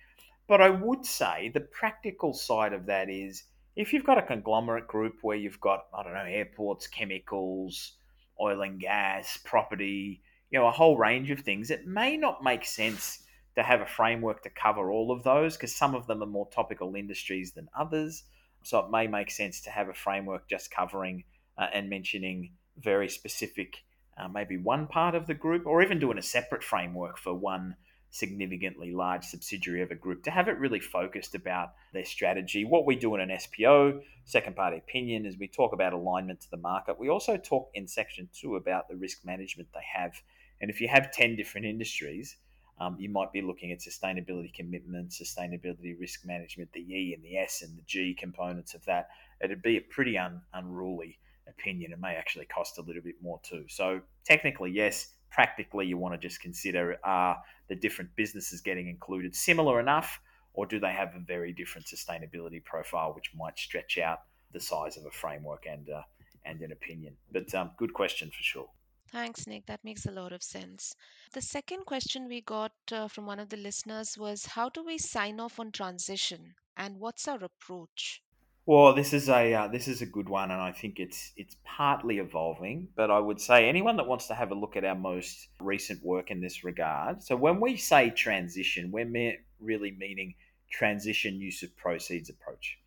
But 0.47 0.61
I 0.61 0.71
would 0.71 1.05
say 1.07 1.51
the 1.53 1.61
practical 1.61 2.33
side 2.33 2.73
of 2.73 2.87
that 2.87 3.09
is 3.09 3.45
if 3.77 3.93
you've 3.93 4.05
got 4.05 4.19
a 4.19 4.23
conglomerate 4.23 4.89
group 4.89 5.19
where 5.23 5.37
you've 5.37 5.61
got, 5.61 5.87
I 5.95 6.03
don't 6.03 6.15
know, 6.15 6.25
airports, 6.25 6.87
chemicals, 6.87 7.93
oil 8.41 8.63
and 8.63 8.81
gas, 8.81 9.39
property, 9.45 10.23
you 10.51 10.59
know, 10.59 10.67
a 10.67 10.73
whole 10.73 10.97
range 10.97 11.31
of 11.31 11.41
things, 11.41 11.71
it 11.71 11.87
may 11.87 12.17
not 12.17 12.43
make 12.43 12.65
sense 12.65 13.23
to 13.57 13.63
have 13.63 13.81
a 13.81 13.87
framework 13.87 14.43
to 14.43 14.51
cover 14.51 14.91
all 14.91 15.11
of 15.11 15.23
those 15.23 15.57
because 15.57 15.75
some 15.75 15.95
of 15.95 16.07
them 16.07 16.23
are 16.23 16.27
more 16.27 16.49
topical 16.51 16.95
industries 16.95 17.53
than 17.53 17.69
others. 17.79 18.25
So 18.63 18.79
it 18.81 18.91
may 18.91 19.07
make 19.07 19.31
sense 19.31 19.61
to 19.63 19.71
have 19.71 19.89
a 19.89 19.95
framework 19.95 20.49
just 20.49 20.71
covering 20.71 21.25
uh, 21.57 21.67
and 21.73 21.89
mentioning 21.89 22.53
very 22.79 23.09
specific, 23.09 23.77
uh, 24.19 24.29
maybe 24.29 24.57
one 24.57 24.87
part 24.87 25.15
of 25.15 25.27
the 25.27 25.35
group, 25.35 25.67
or 25.67 25.83
even 25.83 25.99
doing 25.99 26.19
a 26.19 26.23
separate 26.23 26.63
framework 26.63 27.19
for 27.19 27.35
one 27.35 27.77
significantly 28.11 28.93
large 28.93 29.25
subsidiary 29.25 29.83
of 29.83 29.91
a 29.91 29.95
group 29.95 30.25
to 30.25 30.31
have 30.31 30.49
it 30.49 30.59
really 30.59 30.81
focused 30.81 31.35
about 31.35 31.75
their 31.93 32.05
strategy. 32.05 32.65
What 32.65 32.87
we 32.87 32.97
do 32.97 33.15
in 33.15 33.21
an 33.21 33.31
SPO, 33.31 34.03
second 34.25 34.57
party 34.57 34.79
opinion, 34.79 35.27
is 35.27 35.39
we 35.39 35.49
talk 35.49 35.73
about 35.73 35.93
alignment 35.93 36.41
to 36.41 36.51
the 36.51 36.57
market. 36.57 36.99
We 36.99 37.09
also 37.09 37.37
talk 37.37 37.71
in 37.75 37.87
section 37.87 38.29
two 38.33 38.57
about 38.57 38.89
the 38.89 38.97
risk 38.97 39.25
management 39.25 39.69
they 39.73 39.85
have. 39.95 40.21
And 40.61 40.71
if 40.71 40.81
you 40.81 40.89
have 40.89 41.13
10 41.13 41.37
different 41.37 41.67
industries, 41.67 42.37
um, 42.81 42.97
you 42.99 43.11
might 43.11 43.33
be 43.33 43.43
looking 43.43 43.73
at 43.73 43.81
sustainability 43.81 44.53
commitment, 44.53 45.11
sustainability 45.11 45.95
risk 45.99 46.25
management, 46.25 46.73
the 46.73 46.81
E 46.81 47.15
and 47.15 47.23
the 47.23 47.37
S 47.37 47.63
and 47.63 47.77
the 47.77 47.83
G 47.87 48.15
components 48.19 48.75
of 48.75 48.85
that. 48.87 49.09
It'd 49.43 49.63
be 49.63 49.77
a 49.77 49.83
pretty 49.83 50.17
un- 50.19 50.41
unruly 50.55 51.19
opinion. 51.47 51.93
It 51.93 52.01
may 52.01 52.15
actually 52.15 52.47
cost 52.47 52.79
a 52.79 52.83
little 52.83 53.03
bit 53.03 53.17
more 53.23 53.39
too. 53.43 53.67
So, 53.69 54.01
technically, 54.25 54.71
yes. 54.73 55.13
Practically, 55.31 55.87
you 55.87 55.97
want 55.97 56.15
to 56.15 56.29
just 56.29 56.41
consider 56.41 56.99
are 57.05 57.39
the 57.69 57.77
different 57.77 58.11
businesses 58.17 58.61
getting 58.61 58.89
included 58.89 59.35
similar 59.35 59.81
enough, 59.81 60.21
or 60.55 60.67
do 60.67 60.81
they 60.81 60.93
have 60.93 61.15
a 61.15 61.21
very 61.21 61.53
different 61.53 61.87
sustainability 61.87 62.63
profile, 62.65 63.13
which 63.15 63.31
might 63.35 63.59
stretch 63.59 63.99
out 63.99 64.23
the 64.53 64.61
size 64.61 64.97
of 64.97 65.07
a 65.07 65.11
framework 65.11 65.67
and 65.67 65.89
uh, 65.89 66.03
and 66.45 66.61
an 66.63 66.73
opinion? 66.73 67.17
But 67.31 67.55
um, 67.55 67.71
good 67.77 67.93
question 67.93 68.29
for 68.31 68.43
sure. 68.43 68.69
Thanks, 69.13 69.47
Nick. 69.49 69.67
That 69.67 69.83
makes 69.83 70.07
a 70.07 70.13
lot 70.13 70.33
of 70.33 70.43
sense. 70.43 70.95
The 71.33 71.43
second 71.43 71.85
question 71.85 72.29
we 72.29 72.43
got 72.43 72.73
uh, 72.93 73.09
from 73.09 73.27
one 73.27 73.41
of 73.41 73.49
the 73.49 73.57
listeners 73.57 74.17
was 74.17 74.47
How 74.47 74.69
do 74.69 74.85
we 74.85 74.99
sign 74.99 75.41
off 75.41 75.59
on 75.59 75.73
transition 75.73 76.55
and 76.77 76.97
what's 76.99 77.27
our 77.27 77.43
approach? 77.43 78.23
Well, 78.71 78.95
this 78.95 79.13
is 79.13 79.29
a 79.29 79.53
uh, 79.53 79.67
this 79.67 79.89
is 79.89 80.01
a 80.01 80.07
good 80.07 80.29
one, 80.29 80.53
and 80.53 80.63
I 80.63 80.71
think 80.71 81.01
it's 81.01 81.33
it's 81.37 81.57
partly 81.65 82.19
evolving. 82.19 82.87
But 82.95 83.11
I 83.11 83.19
would 83.19 83.41
say 83.41 83.69
anyone 83.69 83.97
that 83.97 84.07
wants 84.07 84.29
to 84.29 84.35
have 84.37 84.53
a 84.53 84.55
look 84.55 84.77
at 84.77 84.85
our 84.85 84.95
most 84.95 85.49
recent 85.59 86.05
work 86.05 86.31
in 86.31 86.41
this 86.41 86.63
regard. 86.63 87.21
So 87.21 87.35
when 87.35 87.59
we 87.59 87.77
say 87.77 88.11
transition, 88.11 88.93
we're 88.93 89.07
me- 89.07 89.39
really 89.59 89.91
meaning 89.99 90.37
transition 90.71 91.41
use 91.41 91.65
of 91.65 91.77
proceeds 91.77 92.31
approach. 92.31 92.79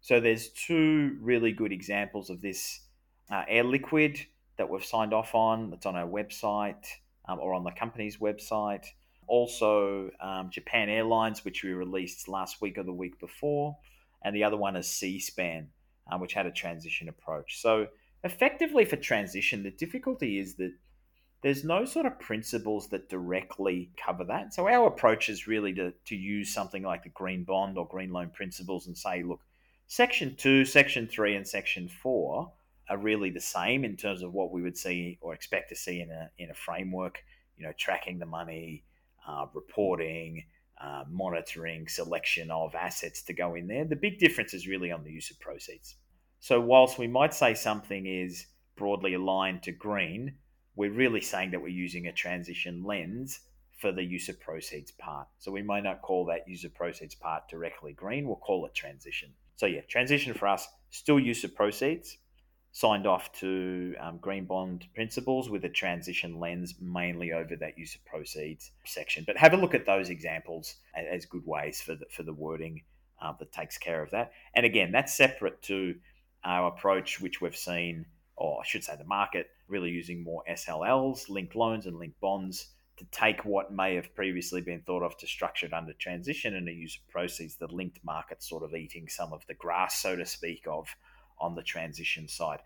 So 0.00 0.20
there's 0.20 0.48
two 0.52 1.18
really 1.20 1.52
good 1.52 1.70
examples 1.70 2.30
of 2.30 2.40
this: 2.40 2.80
uh, 3.30 3.44
Air 3.46 3.64
Liquide 3.64 4.24
that 4.56 4.70
we've 4.70 4.86
signed 4.86 5.12
off 5.12 5.34
on. 5.34 5.68
That's 5.68 5.84
on 5.84 5.96
our 5.96 6.08
website 6.08 6.86
um, 7.28 7.40
or 7.40 7.52
on 7.52 7.62
the 7.62 7.72
company's 7.72 8.16
website. 8.16 8.86
Also, 9.26 10.08
um, 10.18 10.48
Japan 10.48 10.88
Airlines, 10.88 11.44
which 11.44 11.62
we 11.62 11.74
released 11.74 12.26
last 12.26 12.62
week 12.62 12.78
or 12.78 12.84
the 12.84 12.90
week 12.90 13.20
before, 13.20 13.76
and 14.26 14.34
the 14.34 14.42
other 14.42 14.56
one 14.56 14.74
is 14.74 14.86
Seaspan, 14.86 15.66
um, 16.10 16.20
which 16.20 16.32
had 16.32 16.46
a 16.46 16.50
transition 16.50 17.08
approach. 17.08 17.60
So, 17.60 17.86
effectively, 18.24 18.84
for 18.84 18.96
transition, 18.96 19.62
the 19.62 19.70
difficulty 19.70 20.40
is 20.40 20.56
that 20.56 20.72
there's 21.42 21.62
no 21.62 21.84
sort 21.84 22.06
of 22.06 22.18
principles 22.18 22.88
that 22.88 23.08
directly 23.08 23.92
cover 24.04 24.24
that. 24.24 24.52
So, 24.52 24.66
our 24.66 24.88
approach 24.88 25.28
is 25.28 25.46
really 25.46 25.72
to, 25.74 25.92
to 26.06 26.16
use 26.16 26.52
something 26.52 26.82
like 26.82 27.04
the 27.04 27.10
green 27.10 27.44
bond 27.44 27.78
or 27.78 27.86
green 27.86 28.10
loan 28.10 28.30
principles 28.30 28.88
and 28.88 28.98
say, 28.98 29.22
look, 29.22 29.42
section 29.86 30.34
two, 30.34 30.64
section 30.64 31.06
three, 31.06 31.36
and 31.36 31.46
section 31.46 31.88
four 31.88 32.52
are 32.90 32.98
really 32.98 33.30
the 33.30 33.40
same 33.40 33.84
in 33.84 33.96
terms 33.96 34.22
of 34.22 34.32
what 34.32 34.50
we 34.50 34.60
would 34.60 34.76
see 34.76 35.18
or 35.20 35.34
expect 35.34 35.68
to 35.68 35.76
see 35.76 36.00
in 36.00 36.10
a 36.10 36.28
in 36.36 36.50
a 36.50 36.54
framework. 36.54 37.22
You 37.56 37.64
know, 37.64 37.72
tracking 37.78 38.18
the 38.18 38.26
money, 38.26 38.82
uh, 39.26 39.46
reporting, 39.54 40.44
uh, 40.80 41.04
monitoring, 41.10 41.88
selection 41.88 42.50
of 42.50 42.74
assets 42.74 43.22
to 43.22 43.32
go 43.32 43.54
in 43.54 43.66
there. 43.66 43.84
The 43.84 43.96
big 43.96 44.18
difference 44.18 44.54
is 44.54 44.66
really 44.66 44.92
on 44.92 45.04
the 45.04 45.10
use 45.10 45.30
of 45.30 45.40
proceeds. 45.40 45.96
So 46.40 46.60
whilst 46.60 46.98
we 46.98 47.06
might 47.06 47.34
say 47.34 47.54
something 47.54 48.06
is 48.06 48.46
broadly 48.76 49.14
aligned 49.14 49.62
to 49.64 49.72
green, 49.72 50.34
we're 50.74 50.92
really 50.92 51.22
saying 51.22 51.50
that 51.52 51.62
we're 51.62 51.68
using 51.68 52.06
a 52.06 52.12
transition 52.12 52.84
lens 52.84 53.40
for 53.78 53.92
the 53.92 54.02
use 54.02 54.28
of 54.28 54.40
proceeds 54.40 54.90
part. 54.92 55.28
So 55.38 55.50
we 55.50 55.62
might 55.62 55.84
not 55.84 56.02
call 56.02 56.26
that 56.26 56.48
use 56.48 56.64
of 56.64 56.74
proceeds 56.74 57.14
part 57.14 57.48
directly 57.48 57.92
green, 57.92 58.26
we'll 58.26 58.36
call 58.36 58.66
it 58.66 58.74
transition. 58.74 59.30
So 59.56 59.66
yeah, 59.66 59.80
transition 59.88 60.34
for 60.34 60.48
us, 60.48 60.66
still 60.90 61.18
use 61.18 61.44
of 61.44 61.54
proceeds, 61.54 62.18
signed 62.76 63.06
off 63.06 63.32
to 63.32 63.94
um, 63.98 64.18
green 64.18 64.44
bond 64.44 64.86
principles 64.94 65.48
with 65.48 65.64
a 65.64 65.68
transition 65.70 66.38
lens 66.38 66.74
mainly 66.78 67.32
over 67.32 67.56
that 67.56 67.78
use 67.78 67.94
of 67.94 68.04
proceeds 68.04 68.70
section. 68.84 69.24
But 69.26 69.38
have 69.38 69.54
a 69.54 69.56
look 69.56 69.72
at 69.72 69.86
those 69.86 70.10
examples 70.10 70.74
as, 70.94 71.24
good 71.24 71.46
ways 71.46 71.80
for 71.80 71.94
the, 71.94 72.04
for 72.10 72.22
the 72.22 72.34
wording 72.34 72.82
uh, 73.18 73.32
that 73.38 73.50
takes 73.50 73.78
care 73.78 74.02
of 74.02 74.10
that. 74.10 74.32
And 74.52 74.66
again, 74.66 74.92
that's 74.92 75.16
separate 75.16 75.62
to 75.62 75.94
our 76.44 76.68
approach, 76.68 77.18
which 77.18 77.40
we've 77.40 77.56
seen, 77.56 78.04
or 78.36 78.60
I 78.60 78.66
should 78.66 78.84
say, 78.84 78.94
the 78.94 79.04
market 79.04 79.46
really 79.68 79.88
using 79.88 80.22
more 80.22 80.42
SLLs, 80.46 81.30
linked 81.30 81.56
loans, 81.56 81.86
and 81.86 81.98
linked 81.98 82.20
bonds 82.20 82.74
to 82.98 83.06
take 83.06 83.46
what 83.46 83.72
may 83.72 83.94
have 83.94 84.14
previously 84.14 84.60
been 84.60 84.82
thought 84.82 85.02
of 85.02 85.16
to 85.16 85.26
structure 85.26 85.64
it 85.64 85.72
under 85.72 85.94
transition 85.94 86.54
and 86.54 86.68
a 86.68 86.72
use 86.72 86.96
of 86.96 87.08
proceeds, 87.10 87.56
the 87.56 87.74
linked 87.74 88.00
market 88.04 88.42
sort 88.42 88.62
of 88.62 88.74
eating 88.74 89.08
some 89.08 89.32
of 89.32 89.46
the 89.46 89.54
grass, 89.54 90.02
so 90.02 90.14
to 90.14 90.26
speak, 90.26 90.66
of 90.68 90.94
on 91.38 91.54
the 91.54 91.62
transition 91.62 92.28
side. 92.28 92.60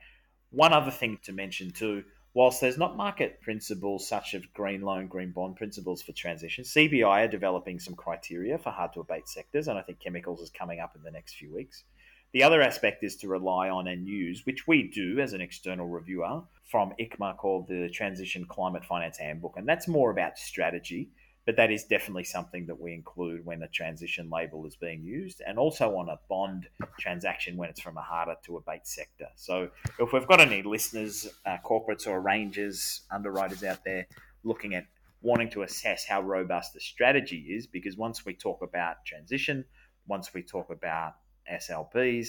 One 0.50 0.72
other 0.72 0.90
thing 0.90 1.18
to 1.24 1.32
mention 1.32 1.70
too, 1.70 2.04
whilst 2.34 2.60
there's 2.60 2.78
not 2.78 2.96
market 2.96 3.40
principles 3.40 4.08
such 4.08 4.34
as 4.34 4.42
green 4.54 4.82
loan, 4.82 5.06
green 5.06 5.32
bond 5.32 5.56
principles 5.56 6.02
for 6.02 6.12
transition, 6.12 6.64
CBI 6.64 7.24
are 7.24 7.28
developing 7.28 7.78
some 7.78 7.94
criteria 7.94 8.58
for 8.58 8.70
hard 8.70 8.92
to 8.94 9.00
abate 9.00 9.28
sectors, 9.28 9.68
and 9.68 9.78
I 9.78 9.82
think 9.82 10.00
chemicals 10.00 10.40
is 10.40 10.50
coming 10.50 10.80
up 10.80 10.96
in 10.96 11.02
the 11.02 11.10
next 11.10 11.34
few 11.34 11.54
weeks. 11.54 11.84
The 12.32 12.44
other 12.44 12.62
aspect 12.62 13.02
is 13.02 13.16
to 13.16 13.28
rely 13.28 13.70
on 13.70 13.88
and 13.88 14.06
use, 14.06 14.46
which 14.46 14.66
we 14.66 14.88
do 14.88 15.18
as 15.18 15.32
an 15.32 15.40
external 15.40 15.88
reviewer 15.88 16.42
from 16.64 16.92
ICMA 17.00 17.36
called 17.36 17.66
the 17.66 17.88
Transition 17.90 18.44
Climate 18.44 18.84
Finance 18.84 19.18
Handbook, 19.18 19.54
and 19.56 19.68
that's 19.68 19.88
more 19.88 20.12
about 20.12 20.38
strategy 20.38 21.10
but 21.50 21.56
that 21.56 21.72
is 21.72 21.82
definitely 21.82 22.22
something 22.22 22.64
that 22.66 22.80
we 22.80 22.94
include 22.94 23.44
when 23.44 23.60
a 23.64 23.66
transition 23.66 24.30
label 24.30 24.64
is 24.66 24.76
being 24.76 25.02
used 25.02 25.42
and 25.44 25.58
also 25.58 25.96
on 25.96 26.08
a 26.08 26.16
bond 26.28 26.68
transaction 27.00 27.56
when 27.56 27.68
it's 27.68 27.80
from 27.80 27.96
a 27.96 28.00
harder 28.00 28.36
to 28.44 28.56
abate 28.56 28.86
sector. 28.86 29.26
So 29.34 29.68
if 29.98 30.12
we've 30.12 30.28
got 30.28 30.40
any 30.40 30.62
listeners, 30.62 31.26
uh, 31.44 31.56
corporates 31.66 32.06
or 32.06 32.20
rangers, 32.20 33.00
underwriters 33.10 33.64
out 33.64 33.82
there 33.84 34.06
looking 34.44 34.76
at 34.76 34.86
wanting 35.22 35.50
to 35.50 35.62
assess 35.62 36.06
how 36.06 36.22
robust 36.22 36.72
the 36.72 36.78
strategy 36.78 37.38
is, 37.48 37.66
because 37.66 37.96
once 37.96 38.24
we 38.24 38.32
talk 38.32 38.62
about 38.62 39.04
transition, 39.04 39.64
once 40.06 40.32
we 40.32 40.44
talk 40.44 40.70
about 40.70 41.14
SLPs, 41.52 42.28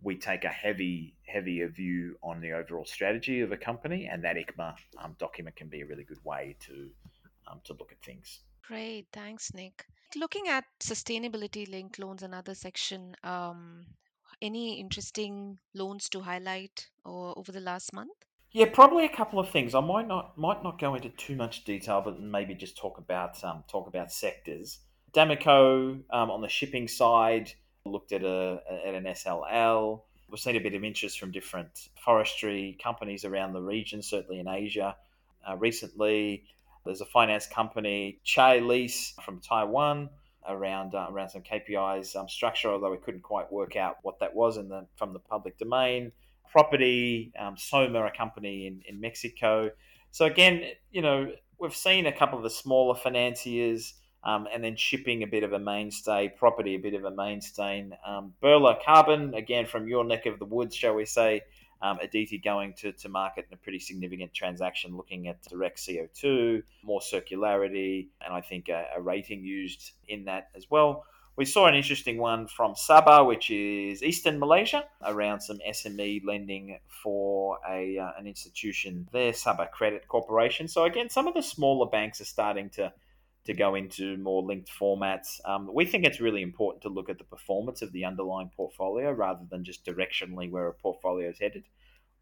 we 0.00 0.14
take 0.14 0.44
a 0.44 0.48
heavy, 0.48 1.16
heavier 1.26 1.66
view 1.66 2.14
on 2.22 2.40
the 2.40 2.52
overall 2.52 2.86
strategy 2.86 3.40
of 3.40 3.50
a 3.50 3.56
company, 3.56 4.06
and 4.06 4.22
that 4.22 4.36
ICMA 4.36 4.76
um, 5.02 5.16
document 5.18 5.56
can 5.56 5.66
be 5.66 5.80
a 5.80 5.86
really 5.86 6.04
good 6.04 6.24
way 6.24 6.54
to 6.60 6.88
um, 7.50 7.60
to 7.64 7.72
look 7.72 7.90
at 7.90 8.00
things. 8.04 8.42
Great. 8.70 9.08
Thanks, 9.12 9.52
Nick. 9.52 9.84
Looking 10.14 10.46
at 10.46 10.62
sustainability 10.78 11.68
linked 11.68 11.98
loans, 11.98 12.22
another 12.22 12.54
section, 12.54 13.16
um, 13.24 13.84
any 14.40 14.78
interesting 14.78 15.58
loans 15.74 16.08
to 16.10 16.20
highlight 16.20 16.86
or 17.04 17.36
over 17.36 17.50
the 17.50 17.58
last 17.58 17.92
month? 17.92 18.12
Yeah, 18.52 18.66
probably 18.72 19.06
a 19.06 19.08
couple 19.08 19.40
of 19.40 19.50
things. 19.50 19.74
I 19.74 19.80
might 19.80 20.06
not 20.06 20.38
might 20.38 20.62
not 20.62 20.78
go 20.78 20.94
into 20.94 21.08
too 21.08 21.34
much 21.34 21.64
detail, 21.64 22.00
but 22.00 22.20
maybe 22.20 22.54
just 22.54 22.76
talk 22.76 22.98
about 22.98 23.42
um, 23.42 23.64
talk 23.66 23.88
about 23.88 24.12
sectors. 24.12 24.78
D'Amico 25.12 25.98
um, 26.10 26.30
on 26.30 26.40
the 26.40 26.48
shipping 26.48 26.86
side 26.86 27.52
looked 27.84 28.12
at 28.12 28.22
a 28.22 28.62
at 28.86 28.94
an 28.94 29.02
SLL. 29.02 30.02
We've 30.30 30.38
seen 30.38 30.54
a 30.54 30.60
bit 30.60 30.74
of 30.74 30.84
interest 30.84 31.18
from 31.18 31.32
different 31.32 31.88
forestry 32.04 32.78
companies 32.80 33.24
around 33.24 33.52
the 33.52 33.62
region, 33.62 34.00
certainly 34.00 34.38
in 34.38 34.46
Asia. 34.46 34.94
Uh, 35.44 35.56
recently, 35.56 36.44
there's 36.84 37.00
a 37.00 37.06
finance 37.06 37.46
company, 37.46 38.20
Chailease 38.24 39.14
from 39.22 39.40
Taiwan, 39.40 40.10
around 40.48 40.94
uh, 40.94 41.06
around 41.10 41.30
some 41.30 41.42
KPIs 41.42 42.16
um, 42.16 42.28
structure, 42.28 42.70
although 42.70 42.90
we 42.90 42.96
couldn't 42.98 43.22
quite 43.22 43.52
work 43.52 43.76
out 43.76 43.96
what 44.02 44.18
that 44.20 44.34
was 44.34 44.56
in 44.56 44.68
the 44.68 44.86
from 44.96 45.12
the 45.12 45.18
public 45.18 45.58
domain. 45.58 46.12
Property, 46.50 47.32
um, 47.38 47.56
Soma, 47.56 48.04
a 48.04 48.10
company 48.10 48.66
in, 48.66 48.82
in 48.88 49.00
Mexico. 49.00 49.70
So 50.10 50.24
again, 50.24 50.64
you 50.90 51.00
know, 51.00 51.30
we've 51.60 51.76
seen 51.76 52.06
a 52.06 52.12
couple 52.12 52.38
of 52.38 52.42
the 52.42 52.50
smaller 52.50 52.96
financiers, 52.96 53.94
um, 54.24 54.48
and 54.52 54.64
then 54.64 54.74
shipping 54.74 55.22
a 55.22 55.26
bit 55.26 55.44
of 55.44 55.52
a 55.52 55.58
mainstay, 55.58 56.28
property 56.28 56.74
a 56.74 56.78
bit 56.78 56.94
of 56.94 57.04
a 57.04 57.10
mainstay. 57.10 57.88
Um, 58.04 58.34
Birla 58.42 58.82
Carbon, 58.84 59.34
again 59.34 59.66
from 59.66 59.86
your 59.86 60.04
neck 60.04 60.26
of 60.26 60.38
the 60.38 60.44
woods, 60.44 60.74
shall 60.74 60.94
we 60.94 61.04
say, 61.04 61.42
um, 61.82 61.98
Aditi 62.00 62.38
going 62.38 62.74
to, 62.78 62.92
to 62.92 63.08
market 63.08 63.46
in 63.50 63.54
a 63.54 63.56
pretty 63.56 63.78
significant 63.78 64.34
transaction 64.34 64.96
looking 64.96 65.28
at 65.28 65.42
direct 65.42 65.78
CO2, 65.78 66.62
more 66.82 67.00
circularity, 67.00 68.08
and 68.24 68.34
I 68.34 68.40
think 68.40 68.68
a, 68.68 68.86
a 68.96 69.00
rating 69.00 69.44
used 69.44 69.92
in 70.08 70.24
that 70.26 70.48
as 70.54 70.70
well. 70.70 71.04
We 71.36 71.46
saw 71.46 71.66
an 71.66 71.74
interesting 71.74 72.18
one 72.18 72.48
from 72.48 72.74
Sabah, 72.74 73.26
which 73.26 73.50
is 73.50 74.02
Eastern 74.02 74.38
Malaysia, 74.38 74.84
around 75.02 75.40
some 75.40 75.58
SME 75.66 76.22
lending 76.26 76.78
for 77.02 77.58
a 77.66 77.96
uh, 77.96 78.10
an 78.18 78.26
institution 78.26 79.08
there, 79.10 79.32
Sabah 79.32 79.70
Credit 79.70 80.06
Corporation. 80.06 80.68
So 80.68 80.84
again, 80.84 81.08
some 81.08 81.26
of 81.26 81.34
the 81.34 81.42
smaller 81.42 81.88
banks 81.88 82.20
are 82.20 82.26
starting 82.26 82.68
to 82.70 82.92
to 83.50 83.56
go 83.56 83.74
into 83.74 84.16
more 84.18 84.44
linked 84.44 84.70
formats. 84.70 85.40
Um, 85.44 85.68
we 85.74 85.84
think 85.84 86.04
it's 86.04 86.20
really 86.20 86.40
important 86.40 86.82
to 86.82 86.88
look 86.88 87.10
at 87.10 87.18
the 87.18 87.24
performance 87.24 87.82
of 87.82 87.90
the 87.90 88.04
underlying 88.04 88.50
portfolio 88.56 89.10
rather 89.10 89.44
than 89.50 89.64
just 89.64 89.84
directionally 89.84 90.48
where 90.48 90.68
a 90.68 90.72
portfolio 90.72 91.30
is 91.30 91.40
headed, 91.40 91.64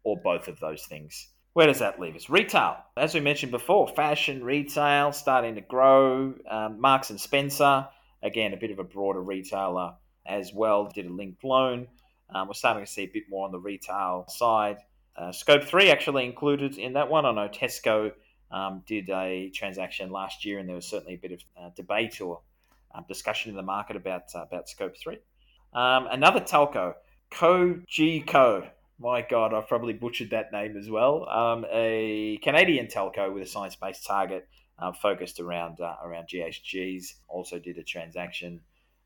or 0.03 0.19
both 0.23 0.47
of 0.47 0.59
those 0.59 0.87
things. 0.87 1.29
Where 1.53 1.67
does 1.67 1.79
that 1.79 1.99
leave 1.99 2.15
us? 2.15 2.31
Retail, 2.31 2.77
as 2.97 3.13
we 3.13 3.19
mentioned 3.19 3.51
before, 3.51 3.87
fashion 3.89 4.43
retail 4.43 5.11
starting 5.11 5.53
to 5.53 5.61
grow. 5.61 6.33
Um, 6.49 6.81
Marks 6.81 7.11
and 7.11 7.21
Spencer, 7.21 7.87
again, 8.23 8.53
a 8.53 8.57
bit 8.57 8.71
of 8.71 8.79
a 8.79 8.83
broader 8.83 9.21
retailer 9.21 9.93
as 10.25 10.51
well, 10.51 10.89
did 10.91 11.05
a 11.05 11.13
linked 11.13 11.43
loan. 11.43 11.87
Um, 12.33 12.47
we're 12.47 12.53
starting 12.55 12.83
to 12.83 12.91
see 12.91 13.03
a 13.03 13.11
bit 13.13 13.23
more 13.29 13.45
on 13.45 13.51
the 13.51 13.59
retail 13.59 14.25
side. 14.29 14.77
Uh, 15.15 15.31
Scope 15.31 15.63
3 15.63 15.91
actually 15.91 16.25
included 16.25 16.79
in 16.79 16.93
that 16.93 17.09
one. 17.09 17.27
I 17.27 17.33
know 17.33 17.49
Tesco 17.49 18.13
um, 18.51 18.83
did 18.85 19.09
a 19.09 19.49
transaction 19.49 20.11
last 20.11 20.45
year, 20.45 20.59
and 20.59 20.67
there 20.67 20.75
was 20.75 20.85
certainly 20.85 21.15
a 21.15 21.17
bit 21.17 21.31
of 21.31 21.39
uh, 21.59 21.69
debate 21.75 22.21
or 22.21 22.41
um, 22.93 23.05
discussion 23.07 23.51
in 23.51 23.55
the 23.55 23.63
market 23.63 23.95
about 23.95 24.23
uh, 24.35 24.41
about 24.41 24.69
Scope 24.69 24.95
Three. 24.97 25.17
Um, 25.73 26.07
another 26.11 26.41
telco, 26.41 26.95
Cogeco. 27.31 28.67
My 29.01 29.21
God, 29.21 29.53
I've 29.53 29.67
probably 29.67 29.93
butchered 29.93 30.31
that 30.31 30.51
name 30.51 30.75
as 30.75 30.89
well. 30.89 31.29
Um, 31.29 31.65
a 31.71 32.37
Canadian 32.43 32.87
telco 32.87 33.33
with 33.33 33.43
a 33.43 33.45
science-based 33.45 34.05
target 34.05 34.45
uh, 34.77 34.91
focused 34.91 35.39
around 35.39 35.79
uh, 35.79 35.95
around 36.03 36.27
GHGs. 36.27 37.13
Also 37.27 37.59
did 37.59 37.77
a 37.77 37.83
transaction. 37.83 38.61